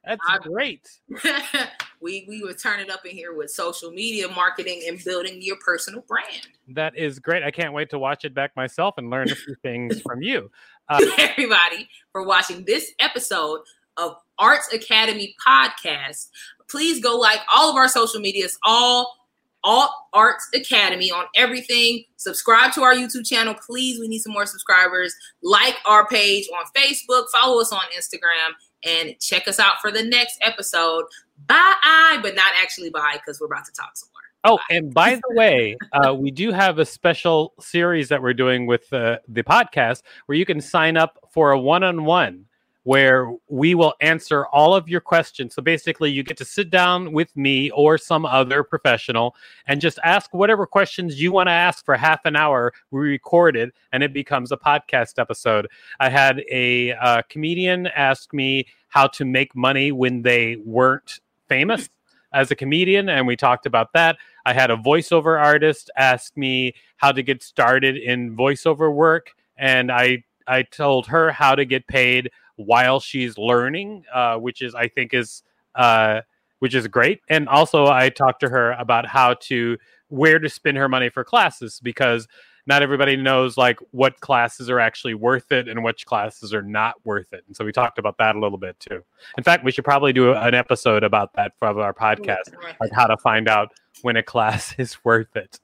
That's 0.06 0.22
I, 0.26 0.38
great. 0.38 0.88
we 2.02 2.26
we 2.28 2.44
were 2.44 2.54
turning 2.54 2.90
up 2.90 3.06
in 3.06 3.12
here 3.12 3.36
with 3.36 3.52
social 3.52 3.92
media 3.92 4.28
marketing 4.28 4.84
and 4.88 5.04
building 5.04 5.42
your 5.42 5.58
personal 5.58 6.02
brand. 6.08 6.48
That 6.70 6.98
is 6.98 7.20
great. 7.20 7.44
I 7.44 7.52
can't 7.52 7.74
wait 7.74 7.90
to 7.92 8.00
watch 8.00 8.26
it 8.26 8.34
back 8.34 8.56
myself 8.56 8.96
and 8.98 9.10
learn 9.10 9.32
a 9.32 9.36
few 9.36 9.56
things 9.62 10.02
from 10.02 10.22
you. 10.22 10.50
Uh, 10.90 11.00
everybody 11.20 11.88
for 12.12 12.24
watching 12.24 12.66
this 12.66 12.92
episode 13.00 13.62
of 13.96 14.14
Arts 14.38 14.74
Academy 14.74 15.34
podcast. 15.48 16.28
Please 16.70 17.02
go 17.02 17.16
like 17.16 17.40
all 17.54 17.70
of 17.70 17.78
our 17.78 17.88
social 17.88 18.20
medias, 18.20 18.58
all 18.66 19.16
all 19.64 20.10
Arts 20.14 20.48
Academy 20.54 21.12
on 21.12 21.26
everything. 21.36 22.04
Subscribe 22.18 22.74
to 22.74 22.82
our 22.84 22.94
YouTube 22.94 23.26
channel, 23.26 23.54
please. 23.66 24.00
We 24.00 24.08
need 24.08 24.20
some 24.20 24.34
more 24.34 24.46
subscribers. 24.46 25.16
Like 25.44 25.76
our 25.86 26.08
page 26.08 26.50
on 26.58 26.66
Facebook, 26.76 27.26
follow 27.32 27.62
us 27.62 27.72
on 27.72 27.82
Instagram, 27.98 28.52
and 28.84 29.20
check 29.20 29.48
us 29.48 29.60
out 29.60 29.76
for 29.82 29.92
the 29.92 30.04
next 30.04 30.38
episode. 30.42 31.06
Bye, 31.48 32.20
but 32.22 32.36
not 32.36 32.54
actually 32.62 32.90
bye 32.90 33.16
because 33.16 33.40
we're 33.40 33.48
about 33.48 33.66
to 33.66 33.72
talk 33.72 33.92
some 33.96 34.10
more. 34.14 34.22
Oh, 34.44 34.60
and 34.70 34.94
by 34.94 35.16
the 35.16 35.36
way, 35.36 35.78
uh, 35.94 36.16
we 36.16 36.32
do 36.32 36.52
have 36.52 36.80
a 36.80 36.86
special 36.86 37.54
series 37.60 38.10
that 38.10 38.22
we're 38.22 38.34
doing 38.34 38.66
with 38.66 38.92
uh, 38.92 39.18
the 39.28 39.44
podcast 39.44 40.02
where 40.26 40.38
you 40.38 40.46
can 40.46 40.62
sign 40.62 40.98
up 40.98 41.20
for 41.32 41.52
a 41.52 41.60
one 41.60 41.84
on 41.84 42.06
one 42.06 42.46
where 42.84 43.32
we 43.48 43.76
will 43.76 43.94
answer 44.02 44.46
all 44.48 44.74
of 44.74 44.90
your 44.90 45.02
questions. 45.02 45.54
So 45.54 45.62
basically, 45.62 46.12
you 46.12 46.24
get 46.24 46.38
to 46.38 46.46
sit 46.46 46.70
down 46.70 47.12
with 47.12 47.36
me 47.36 47.70
or 47.72 47.98
some 47.98 48.26
other 48.26 48.64
professional 48.64 49.36
and 49.68 49.80
just 49.80 50.00
ask 50.04 50.34
whatever 50.34 50.66
questions 50.66 51.22
you 51.22 51.32
want 51.32 51.48
to 51.48 51.54
ask 51.54 51.86
for 51.86 51.96
half 51.96 52.22
an 52.26 52.36
hour. 52.36 52.74
We 52.90 53.00
record 53.00 53.56
it 53.56 53.74
and 53.92 54.02
it 54.02 54.14
becomes 54.14 54.52
a 54.52 54.58
podcast 54.58 55.20
episode. 55.20 55.68
I 56.00 56.10
had 56.10 56.42
a 56.50 56.94
uh, 56.94 57.22
comedian 57.30 57.88
ask 57.88 58.34
me 58.34 58.66
how 58.90 59.08
to 59.08 59.26
make 59.26 59.56
money 59.56 59.92
when 59.92 60.24
they 60.24 60.58
weren't 60.58 61.20
famous 61.48 61.90
as 62.34 62.50
a 62.50 62.56
comedian, 62.56 63.10
and 63.10 63.28
we 63.28 63.36
talked 63.36 63.66
about 63.66 63.94
that. 63.94 64.18
I 64.46 64.54
had 64.54 64.72
a 64.72 64.78
voiceover 64.78 65.40
artist 65.40 65.92
ask 65.98 66.36
me 66.38 66.74
how 66.98 67.12
to 67.12 67.22
get 67.22 67.44
started 67.44 67.98
in 67.98 68.36
voiceover 68.36 68.94
work, 68.94 69.34
and 69.58 69.92
I 69.92 70.24
I 70.48 70.64
told 70.64 71.08
her 71.08 71.32
how 71.32 71.56
to 71.56 71.66
get 71.66 71.88
paid 71.88 72.32
while 72.66 73.00
she's 73.00 73.38
learning, 73.38 74.04
uh, 74.14 74.38
which 74.38 74.62
is 74.62 74.76
I 74.76 74.88
think 74.88 75.14
is 75.14 75.44
uh, 75.76 76.22
which 76.60 76.76
is 76.76 76.88
great. 76.88 77.22
And 77.30 77.50
also, 77.50 77.88
I 77.88 78.10
talked 78.10 78.42
to 78.42 78.50
her 78.50 78.74
about 78.74 79.06
how 79.06 79.36
to 79.42 79.78
where 80.10 80.40
to 80.40 80.50
spend 80.50 80.78
her 80.78 80.90
money 80.90 81.10
for 81.10 81.24
classes 81.24 81.80
because 81.82 82.28
not 82.68 82.84
everybody 82.84 83.16
knows 83.16 83.58
like 83.58 83.80
what 83.92 84.20
classes 84.20 84.70
are 84.70 84.80
actually 84.80 85.14
worth 85.14 85.52
it 85.52 85.68
and 85.68 85.84
which 85.84 86.06
classes 86.06 86.54
are 86.54 86.62
not 86.62 86.96
worth 87.06 87.34
it. 87.34 87.44
And 87.48 87.56
so 87.56 87.66
we 87.66 87.72
talked 87.72 87.98
about 87.98 88.18
that 88.20 88.36
a 88.36 88.40
little 88.40 88.58
bit 88.58 88.80
too. 88.80 89.04
In 89.38 89.44
fact, 89.44 89.64
we 89.64 89.72
should 89.72 89.86
probably 89.86 90.14
do 90.14 90.34
an 90.34 90.54
episode 90.54 91.04
about 91.04 91.34
that 91.34 91.54
from 91.58 91.80
our 91.80 91.94
podcast, 91.94 92.54
like 92.80 92.92
how 92.92 93.08
to 93.08 93.18
find 93.18 93.48
out 93.48 93.72
when 94.04 94.18
a 94.18 94.24
class 94.24 94.76
is 94.78 95.04
worth 95.04 95.36
it. 95.36 95.60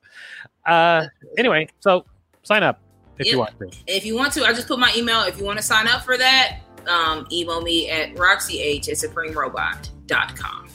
Uh, 0.65 1.05
anyway, 1.37 1.67
so 1.79 2.05
sign 2.43 2.63
up 2.63 2.81
if 3.19 3.27
you 3.27 3.39
want 3.39 3.57
to. 3.59 3.69
If 3.87 4.05
you 4.05 4.15
want 4.15 4.33
to, 4.33 4.45
I 4.45 4.53
just 4.53 4.67
put 4.67 4.79
my 4.79 4.91
email. 4.95 5.21
If 5.21 5.37
you 5.39 5.45
want 5.45 5.59
to 5.59 5.63
sign 5.63 5.87
up 5.87 6.03
for 6.03 6.17
that, 6.17 6.59
um, 6.87 7.27
email 7.31 7.61
me 7.61 7.89
at 7.89 8.15
roxyh 8.15 8.77
at 8.77 8.83
supremerobot.com. 8.83 10.69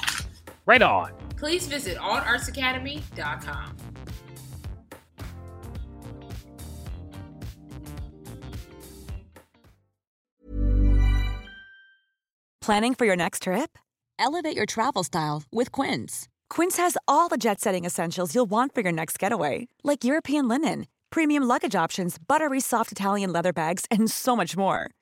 Right 0.66 0.82
on. 0.82 1.12
Please 1.36 1.66
visit 1.66 1.98
allartsacademy.com. 1.98 3.76
Planning 12.60 12.94
for 12.94 13.06
your 13.06 13.16
next 13.16 13.42
trip? 13.42 13.76
Elevate 14.20 14.54
your 14.56 14.66
travel 14.66 15.02
style 15.02 15.42
with 15.50 15.72
Quince. 15.72 16.28
Quince 16.48 16.76
has 16.76 16.96
all 17.08 17.28
the 17.28 17.36
jet 17.36 17.60
setting 17.60 17.84
essentials 17.84 18.36
you'll 18.36 18.50
want 18.50 18.72
for 18.72 18.82
your 18.82 18.92
next 18.92 19.18
getaway, 19.18 19.66
like 19.82 20.04
European 20.04 20.46
linen, 20.46 20.86
premium 21.10 21.42
luggage 21.42 21.74
options, 21.74 22.18
buttery 22.18 22.60
soft 22.60 22.92
Italian 22.92 23.32
leather 23.32 23.52
bags, 23.52 23.84
and 23.90 24.08
so 24.08 24.36
much 24.36 24.56
more. 24.56 24.92